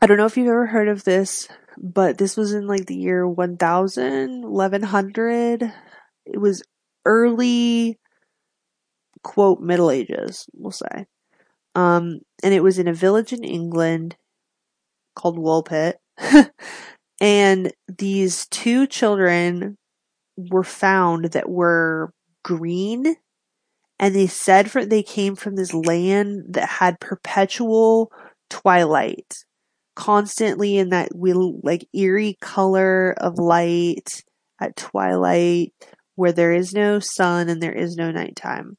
I 0.00 0.06
don't 0.06 0.16
know 0.16 0.26
if 0.26 0.36
you've 0.36 0.46
ever 0.46 0.66
heard 0.66 0.88
of 0.88 1.04
this, 1.04 1.48
but 1.80 2.18
this 2.18 2.36
was 2.36 2.52
in 2.52 2.66
like 2.66 2.86
the 2.86 2.96
year 2.96 3.26
1000, 3.26 4.42
1100. 4.42 5.72
It 6.26 6.38
was 6.38 6.62
early, 7.06 7.98
quote, 9.22 9.60
Middle 9.60 9.90
Ages, 9.90 10.46
we'll 10.52 10.72
say. 10.72 11.06
Um, 11.74 12.20
and 12.42 12.52
it 12.52 12.62
was 12.62 12.78
in 12.78 12.86
a 12.86 12.92
village 12.92 13.32
in 13.32 13.44
England 13.44 14.16
called 15.16 15.38
Woolpit. 15.38 15.94
and 17.20 17.72
these 17.88 18.46
two 18.48 18.86
children 18.86 19.78
were 20.36 20.64
found 20.64 21.26
that 21.32 21.48
were 21.48 22.12
green 22.42 23.16
and 23.98 24.14
they 24.14 24.26
said 24.26 24.70
for 24.70 24.84
they 24.84 25.02
came 25.02 25.36
from 25.36 25.56
this 25.56 25.74
land 25.74 26.44
that 26.48 26.68
had 26.68 27.00
perpetual 27.00 28.10
twilight 28.48 29.44
constantly 30.00 30.78
in 30.78 30.90
that 30.90 31.14
we 31.14 31.32
like 31.32 31.86
eerie 31.94 32.36
color 32.40 33.14
of 33.18 33.38
light 33.38 34.24
at 34.60 34.76
twilight 34.76 35.72
where 36.14 36.32
there 36.32 36.52
is 36.52 36.72
no 36.72 36.98
sun 36.98 37.48
and 37.48 37.62
there 37.62 37.72
is 37.72 37.96
no 37.96 38.10
nighttime 38.10 38.76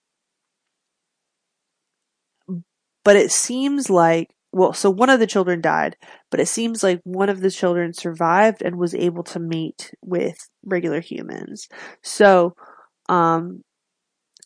but 3.03 3.15
it 3.15 3.31
seems 3.31 3.89
like 3.89 4.29
well, 4.53 4.73
so 4.73 4.89
one 4.89 5.09
of 5.09 5.19
the 5.19 5.27
children 5.27 5.61
died, 5.61 5.95
but 6.29 6.39
it 6.39 6.47
seems 6.47 6.83
like 6.83 6.99
one 7.03 7.29
of 7.29 7.39
the 7.39 7.51
children 7.51 7.93
survived 7.93 8.61
and 8.61 8.77
was 8.77 8.93
able 8.93 9.23
to 9.23 9.39
mate 9.39 9.93
with 10.01 10.49
regular 10.65 10.99
humans. 10.99 11.69
So, 12.03 12.55
um, 13.07 13.63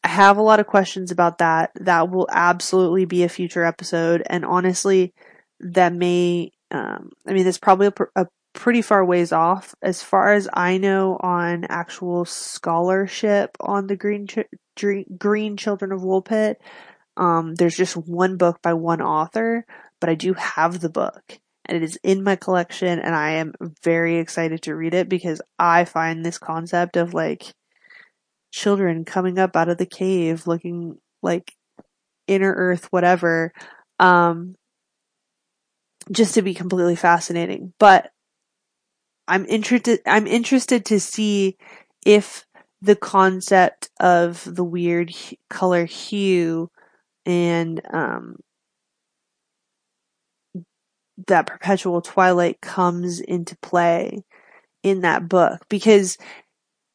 I 0.04 0.10
have 0.10 0.38
a 0.38 0.44
lot 0.44 0.60
of 0.60 0.68
questions 0.68 1.10
about 1.10 1.40
that. 1.40 1.72
That 1.76 2.12
will 2.12 2.28
absolutely 2.32 3.06
be 3.06 3.24
a 3.24 3.30
future 3.30 3.64
episode. 3.64 4.22
And 4.28 4.46
honestly, 4.46 5.16
that 5.60 5.94
may, 5.94 6.52
um, 6.72 7.12
I 7.28 7.34
mean, 7.34 7.48
it's 7.48 7.58
probably 7.58 7.88
a, 7.88 8.24
a 8.24 8.28
pretty 8.54 8.82
far 8.82 9.04
ways 9.04 9.32
off 9.32 9.76
as 9.82 10.02
far 10.02 10.34
as 10.34 10.48
I 10.54 10.78
know 10.78 11.18
on 11.20 11.66
actual 11.70 12.26
scholarship 12.26 13.56
on 13.60 13.88
the 13.88 13.96
green, 13.96 14.28
ch- 14.28 15.06
green 15.18 15.58
children 15.58 15.92
of 15.92 16.02
Woolpit. 16.02 16.56
Um, 17.18 17.56
there's 17.56 17.78
just 17.78 17.96
one 17.96 18.38
book 18.38 18.62
by 18.62 18.74
one 18.74 19.02
author, 19.02 19.66
but 20.02 20.10
I 20.10 20.16
do 20.16 20.34
have 20.34 20.80
the 20.80 20.90
book 20.90 21.40
and 21.66 21.78
it 21.78 21.84
is 21.84 21.98
in 22.04 22.24
my 22.24 22.36
collection 22.36 23.00
and 23.00 23.16
I 23.16 23.32
am 23.32 23.54
very 23.84 24.18
excited 24.18 24.62
to 24.64 24.76
read 24.76 24.94
it 24.94 25.10
because 25.10 25.42
I 25.58 25.86
find 25.86 26.24
this 26.24 26.38
concept 26.38 26.96
of 26.98 27.14
like 27.14 27.54
children 28.52 29.04
coming 29.04 29.40
up 29.40 29.56
out 29.56 29.70
of 29.70 29.78
the 29.78 29.86
cave 29.86 30.48
looking 30.48 30.98
like 31.22 31.54
inner 32.28 32.54
earth 32.56 32.88
whatever 32.92 33.52
um 34.00 34.56
just 36.12 36.34
to 36.34 36.42
be 36.42 36.54
completely 36.54 36.96
fascinating 36.96 37.74
but 37.80 38.12
I'm 39.28 39.46
interested 39.46 40.02
I'm 40.06 40.28
interested 40.28 40.86
to 40.86 41.00
see 41.00 41.58
if 42.06 42.46
the 42.82 42.96
concept 42.96 43.90
of 44.00 44.44
the 44.46 44.64
weird 44.64 45.12
color 45.50 45.86
hue 45.86 46.70
and 47.26 47.82
um 47.92 48.38
that 51.28 51.48
perpetual 51.48 52.02
twilight 52.02 52.62
comes 52.62 53.20
into 53.20 53.58
play 53.62 54.24
in 54.84 55.02
that 55.02 55.28
book. 55.28 55.62
Because 55.70 56.18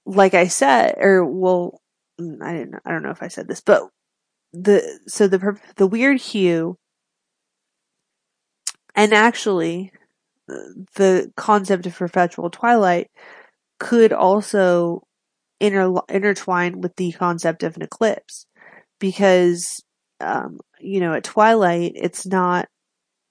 like 0.07 0.35
I 0.35 0.47
said 0.47 0.97
or 0.99 1.25
well 1.25 1.81
mm, 2.21 2.43
I 2.43 2.53
didn't 2.53 2.77
I 2.85 2.91
don't 2.91 3.03
know 3.03 3.11
if 3.11 3.23
I 3.23 3.29
said 3.29 3.49
this 3.49 3.61
but 3.61 3.89
the 4.53 5.01
so 5.07 5.29
the 5.29 5.59
the 5.77 5.87
weird 5.87 6.21
hue 6.21 6.77
and 8.95 9.13
actually 9.13 9.93
the 10.97 11.31
concept 11.37 11.87
of 11.87 11.95
perpetual 11.95 12.51
twilight 12.51 13.09
could 13.79 14.13
also 14.13 15.03
inter- 15.61 16.03
intertwine 16.09 16.81
with 16.81 16.97
the 16.97 17.13
concept 17.13 17.63
of 17.63 17.77
an 17.77 17.83
eclipse 17.83 18.47
because 18.99 19.83
um, 20.21 20.59
you 20.81 21.01
know 21.01 21.15
at 21.15 21.25
twilight 21.25 21.93
it's 21.95 22.27
not 22.27 22.67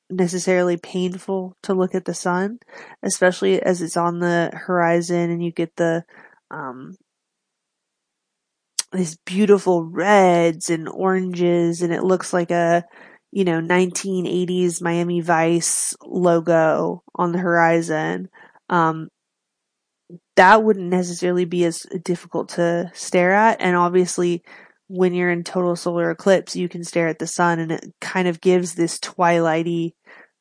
necessarily 0.09 0.77
painful 0.77 1.55
to 1.63 1.73
look 1.73 1.93
at 1.93 2.05
the 2.05 2.13
sun, 2.13 2.59
especially 3.03 3.61
as 3.61 3.81
it's 3.81 3.97
on 3.97 4.19
the 4.19 4.49
horizon 4.53 5.29
and 5.29 5.43
you 5.43 5.51
get 5.51 5.75
the, 5.75 6.03
um, 6.49 6.95
these 8.91 9.17
beautiful 9.25 9.83
reds 9.83 10.69
and 10.69 10.89
oranges 10.89 11.81
and 11.81 11.93
it 11.93 12.03
looks 12.03 12.33
like 12.33 12.49
a, 12.49 12.83
you 13.31 13.43
know, 13.43 13.61
1980s 13.61 14.81
Miami 14.81 15.21
Vice 15.21 15.95
logo 16.03 17.03
on 17.15 17.31
the 17.31 17.39
horizon. 17.39 18.29
Um, 18.69 19.09
that 20.35 20.63
wouldn't 20.63 20.89
necessarily 20.89 21.45
be 21.45 21.65
as 21.65 21.85
difficult 22.03 22.49
to 22.49 22.89
stare 22.93 23.33
at. 23.33 23.61
And 23.61 23.75
obviously, 23.75 24.43
when 24.87 25.13
you're 25.13 25.29
in 25.29 25.43
total 25.43 25.75
solar 25.75 26.09
eclipse, 26.09 26.55
you 26.55 26.67
can 26.67 26.83
stare 26.83 27.07
at 27.07 27.19
the 27.19 27.27
sun 27.27 27.59
and 27.59 27.71
it 27.71 27.85
kind 28.01 28.27
of 28.27 28.41
gives 28.41 28.73
this 28.73 28.99
twilighty 28.99 29.91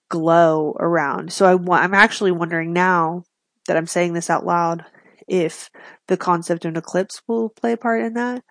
glow 0.08 0.74
around. 0.80 1.32
So 1.32 1.46
I 1.46 1.78
I'm 1.78 1.94
actually 1.94 2.32
wondering 2.32 2.72
now 2.72 3.24
that 3.66 3.76
I'm 3.76 3.86
saying 3.86 4.14
this 4.14 4.30
out 4.30 4.46
loud 4.46 4.84
if 5.26 5.68
the 6.06 6.16
concept 6.16 6.64
of 6.64 6.70
an 6.70 6.78
eclipse 6.78 7.20
will 7.28 7.50
play 7.50 7.72
a 7.72 7.76
part 7.76 8.02
in 8.02 8.14
that 8.14 8.42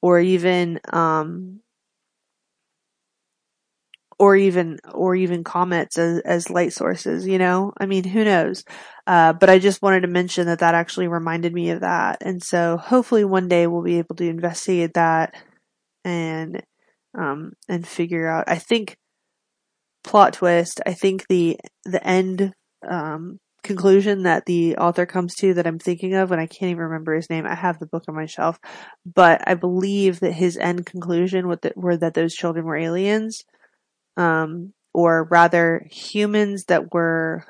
or 0.00 0.18
even, 0.18 0.80
um, 0.90 1.60
or 4.24 4.36
even 4.36 4.78
or 4.92 5.14
even 5.14 5.44
comets 5.44 5.98
as, 5.98 6.20
as 6.20 6.50
light 6.50 6.72
sources 6.72 7.26
you 7.26 7.38
know 7.38 7.72
i 7.78 7.86
mean 7.86 8.04
who 8.04 8.24
knows 8.24 8.64
uh, 9.06 9.32
but 9.32 9.50
i 9.50 9.58
just 9.58 9.82
wanted 9.82 10.00
to 10.00 10.08
mention 10.08 10.46
that 10.46 10.60
that 10.60 10.74
actually 10.74 11.08
reminded 11.08 11.52
me 11.52 11.70
of 11.70 11.80
that 11.80 12.18
and 12.22 12.42
so 12.42 12.76
hopefully 12.76 13.24
one 13.24 13.48
day 13.48 13.66
we'll 13.66 13.82
be 13.82 13.98
able 13.98 14.14
to 14.14 14.28
investigate 14.28 14.94
that 14.94 15.34
and 16.04 16.62
um 17.18 17.52
and 17.68 17.86
figure 17.86 18.26
out 18.26 18.44
i 18.46 18.56
think 18.58 18.96
plot 20.04 20.34
twist. 20.34 20.80
I 20.86 20.92
think 20.92 21.26
the 21.28 21.58
the 21.84 22.06
end 22.06 22.52
um, 22.88 23.38
conclusion 23.64 24.22
that 24.24 24.44
the 24.46 24.76
author 24.76 25.06
comes 25.06 25.34
to 25.36 25.54
that 25.54 25.66
I'm 25.66 25.78
thinking 25.78 26.14
of, 26.14 26.30
and 26.30 26.40
I 26.40 26.46
can't 26.46 26.70
even 26.70 26.84
remember 26.84 27.14
his 27.14 27.30
name. 27.30 27.46
I 27.46 27.54
have 27.54 27.78
the 27.80 27.86
book 27.86 28.04
on 28.06 28.14
my 28.14 28.26
shelf, 28.26 28.60
but 29.04 29.42
I 29.48 29.54
believe 29.54 30.20
that 30.20 30.32
his 30.32 30.56
end 30.58 30.86
conclusion 30.86 31.48
with 31.48 31.62
the, 31.62 31.72
were 31.74 31.96
that 31.96 32.14
those 32.14 32.34
children 32.34 32.66
were 32.66 32.76
aliens, 32.76 33.42
um, 34.16 34.72
or 34.92 35.24
rather 35.24 35.86
humans 35.90 36.66
that 36.66 36.92
were 36.92 37.44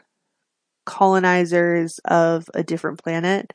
colonizers 0.87 1.99
of 2.05 2.49
a 2.55 2.63
different 2.63 3.03
planet. 3.03 3.53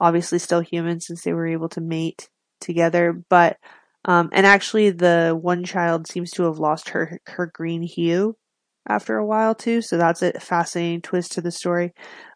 Obviously, 0.00 0.38
still 0.38 0.60
human 0.60 1.00
since 1.00 1.22
they 1.22 1.32
were 1.32 1.46
able 1.46 1.68
to 1.70 1.80
mate 1.80 2.28
together, 2.60 3.12
but 3.30 3.56
um, 4.04 4.28
and 4.32 4.46
actually, 4.46 4.90
the 4.90 5.36
one 5.40 5.64
child 5.64 6.06
seems 6.06 6.30
to 6.32 6.44
have 6.44 6.58
lost 6.58 6.90
her 6.90 7.20
her 7.26 7.50
green 7.52 7.82
hue 7.82 8.36
after 8.88 9.16
a 9.16 9.26
while 9.26 9.54
too. 9.54 9.82
So 9.82 9.96
that's 9.98 10.22
a 10.22 10.32
fascinating 10.38 11.02
twist 11.02 11.32
to 11.32 11.40
the 11.40 11.50
story. 11.50 11.92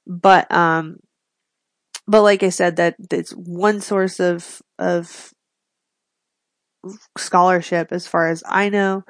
But 0.07 0.51
um, 0.53 0.97
but 2.09 2.23
like 2.23 2.43
I 2.43 2.49
said, 2.49 2.77
that 2.77 2.97
it's 3.13 3.31
one 3.33 3.81
source 3.81 4.19
of 4.19 4.61
of 4.79 5.33
scholarship 7.17 7.93
as 7.93 8.07
far 8.07 8.29
as 8.29 8.43
I 8.47 8.69
know, 8.69 9.05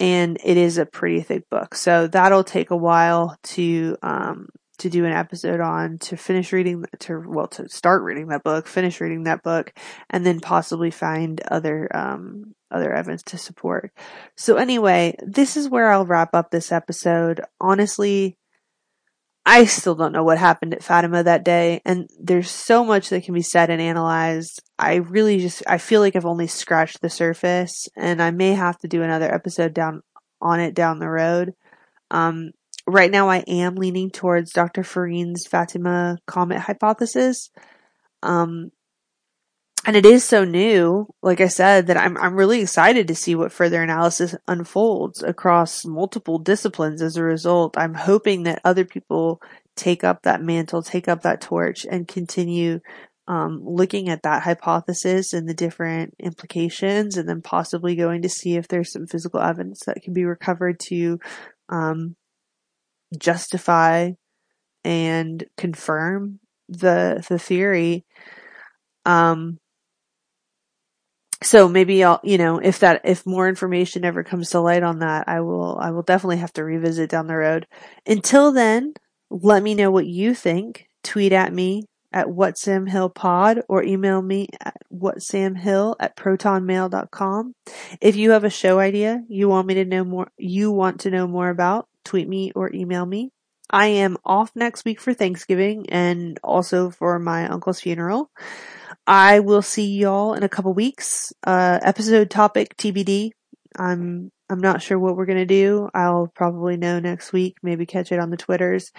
and 0.00 0.38
it 0.44 0.56
is 0.56 0.78
a 0.78 0.86
pretty 0.86 1.20
thick 1.20 1.48
book. 1.50 1.74
So 1.74 2.06
that'll 2.06 2.44
take 2.44 2.70
a 2.70 2.76
while 2.76 3.36
to 3.44 3.96
um 4.02 4.48
to 4.78 4.88
do 4.88 5.04
an 5.04 5.12
episode 5.12 5.60
on 5.60 5.98
to 5.98 6.16
finish 6.16 6.52
reading 6.52 6.84
to 7.00 7.22
well 7.26 7.48
to 7.48 7.68
start 7.68 8.02
reading 8.02 8.28
that 8.28 8.44
book 8.44 8.66
finish 8.66 9.00
reading 9.00 9.24
that 9.24 9.42
book 9.42 9.72
and 10.08 10.24
then 10.24 10.40
possibly 10.40 10.90
find 10.90 11.40
other 11.50 11.88
um 11.94 12.54
other 12.70 12.92
evidence 12.94 13.22
to 13.24 13.36
support 13.36 13.92
so 14.36 14.56
anyway 14.56 15.14
this 15.20 15.56
is 15.56 15.68
where 15.68 15.90
i'll 15.90 16.06
wrap 16.06 16.32
up 16.32 16.50
this 16.50 16.70
episode 16.70 17.40
honestly 17.60 18.37
i 19.48 19.64
still 19.64 19.94
don't 19.94 20.12
know 20.12 20.22
what 20.22 20.38
happened 20.38 20.74
at 20.74 20.82
fatima 20.82 21.22
that 21.22 21.44
day 21.44 21.80
and 21.84 22.08
there's 22.20 22.50
so 22.50 22.84
much 22.84 23.08
that 23.08 23.24
can 23.24 23.34
be 23.34 23.42
said 23.42 23.70
and 23.70 23.80
analyzed 23.80 24.60
i 24.78 24.94
really 24.94 25.38
just 25.38 25.62
i 25.66 25.78
feel 25.78 26.00
like 26.00 26.14
i've 26.14 26.26
only 26.26 26.46
scratched 26.46 27.00
the 27.00 27.10
surface 27.10 27.88
and 27.96 28.22
i 28.22 28.30
may 28.30 28.52
have 28.52 28.78
to 28.78 28.88
do 28.88 29.02
another 29.02 29.32
episode 29.32 29.72
down 29.72 30.02
on 30.40 30.60
it 30.60 30.74
down 30.74 30.98
the 30.98 31.08
road 31.08 31.54
um, 32.10 32.50
right 32.86 33.10
now 33.10 33.28
I 33.28 33.38
am 33.46 33.76
leaning 33.76 34.10
towards 34.10 34.52
Dr. 34.52 34.82
Ferrin's 34.82 35.46
Fatima 35.46 36.18
comet 36.26 36.60
hypothesis. 36.60 37.50
Um, 38.22 38.70
and 39.88 39.96
it 39.96 40.04
is 40.04 40.22
so 40.22 40.44
new, 40.44 41.08
like 41.22 41.40
I 41.40 41.48
said, 41.48 41.86
that 41.86 41.96
I'm 41.96 42.18
I'm 42.18 42.34
really 42.34 42.60
excited 42.60 43.08
to 43.08 43.14
see 43.14 43.34
what 43.34 43.52
further 43.52 43.82
analysis 43.82 44.34
unfolds 44.46 45.22
across 45.22 45.86
multiple 45.86 46.38
disciplines 46.38 47.00
as 47.00 47.16
a 47.16 47.22
result. 47.22 47.78
I'm 47.78 47.94
hoping 47.94 48.42
that 48.42 48.60
other 48.66 48.84
people 48.84 49.40
take 49.76 50.04
up 50.04 50.24
that 50.24 50.42
mantle, 50.42 50.82
take 50.82 51.08
up 51.08 51.22
that 51.22 51.40
torch, 51.40 51.86
and 51.90 52.06
continue 52.06 52.80
um, 53.28 53.62
looking 53.64 54.10
at 54.10 54.24
that 54.24 54.42
hypothesis 54.42 55.32
and 55.32 55.48
the 55.48 55.54
different 55.54 56.12
implications, 56.18 57.16
and 57.16 57.26
then 57.26 57.40
possibly 57.40 57.96
going 57.96 58.20
to 58.20 58.28
see 58.28 58.56
if 58.56 58.68
there's 58.68 58.92
some 58.92 59.06
physical 59.06 59.40
evidence 59.40 59.84
that 59.86 60.02
can 60.02 60.12
be 60.12 60.26
recovered 60.26 60.78
to 60.80 61.18
um, 61.70 62.14
justify 63.18 64.10
and 64.84 65.46
confirm 65.56 66.40
the 66.68 67.24
the 67.30 67.38
theory 67.38 68.04
um 69.06 69.58
so 71.42 71.68
maybe 71.68 72.02
I'll, 72.02 72.20
you 72.24 72.38
know, 72.38 72.58
if 72.58 72.80
that, 72.80 73.02
if 73.04 73.24
more 73.24 73.48
information 73.48 74.04
ever 74.04 74.24
comes 74.24 74.50
to 74.50 74.60
light 74.60 74.82
on 74.82 75.00
that, 75.00 75.28
I 75.28 75.40
will, 75.40 75.78
I 75.78 75.90
will 75.90 76.02
definitely 76.02 76.38
have 76.38 76.52
to 76.54 76.64
revisit 76.64 77.10
down 77.10 77.26
the 77.26 77.36
road. 77.36 77.66
Until 78.06 78.52
then, 78.52 78.94
let 79.30 79.62
me 79.62 79.74
know 79.74 79.90
what 79.90 80.06
you 80.06 80.34
think. 80.34 80.88
Tweet 81.04 81.32
at 81.32 81.52
me 81.52 81.84
at 82.12 82.26
whatsamhillpod 82.26 83.62
or 83.68 83.82
email 83.82 84.20
me 84.20 84.48
at 84.60 84.76
whatsamhill 84.92 85.94
at 86.00 86.16
protonmail.com. 86.16 87.52
If 88.00 88.16
you 88.16 88.32
have 88.32 88.44
a 88.44 88.50
show 88.50 88.78
idea 88.80 89.22
you 89.28 89.48
want 89.48 89.66
me 89.66 89.74
to 89.74 89.84
know 89.84 90.04
more, 90.04 90.30
you 90.36 90.72
want 90.72 91.00
to 91.00 91.10
know 91.10 91.26
more 91.26 91.50
about, 91.50 91.86
tweet 92.04 92.28
me 92.28 92.52
or 92.54 92.72
email 92.74 93.06
me. 93.06 93.30
I 93.70 93.86
am 93.86 94.16
off 94.24 94.50
next 94.54 94.84
week 94.86 95.00
for 95.00 95.12
Thanksgiving 95.12 95.90
and 95.90 96.40
also 96.42 96.90
for 96.90 97.18
my 97.18 97.46
uncle's 97.48 97.80
funeral. 97.80 98.30
I 99.08 99.40
will 99.40 99.62
see 99.62 99.96
y'all 99.96 100.34
in 100.34 100.42
a 100.42 100.50
couple 100.50 100.74
weeks. 100.74 101.32
Uh, 101.42 101.78
episode 101.82 102.28
topic 102.28 102.76
TBD. 102.76 103.30
I'm 103.74 104.30
I'm 104.50 104.58
not 104.58 104.82
sure 104.82 104.98
what 104.98 105.16
we're 105.16 105.24
gonna 105.24 105.46
do. 105.46 105.88
I'll 105.94 106.30
probably 106.34 106.76
know 106.76 107.00
next 107.00 107.32
week. 107.32 107.56
Maybe 107.62 107.86
catch 107.86 108.12
it 108.12 108.20
on 108.20 108.28
the 108.28 108.36
Twitters. 108.36 108.92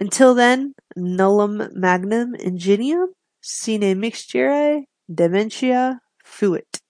Until 0.00 0.34
then, 0.34 0.74
nullum 0.98 1.72
magnum 1.74 2.34
ingenium 2.34 3.12
sine 3.40 4.00
mixture 4.00 4.80
dementia 5.12 6.00
fuit. 6.24 6.81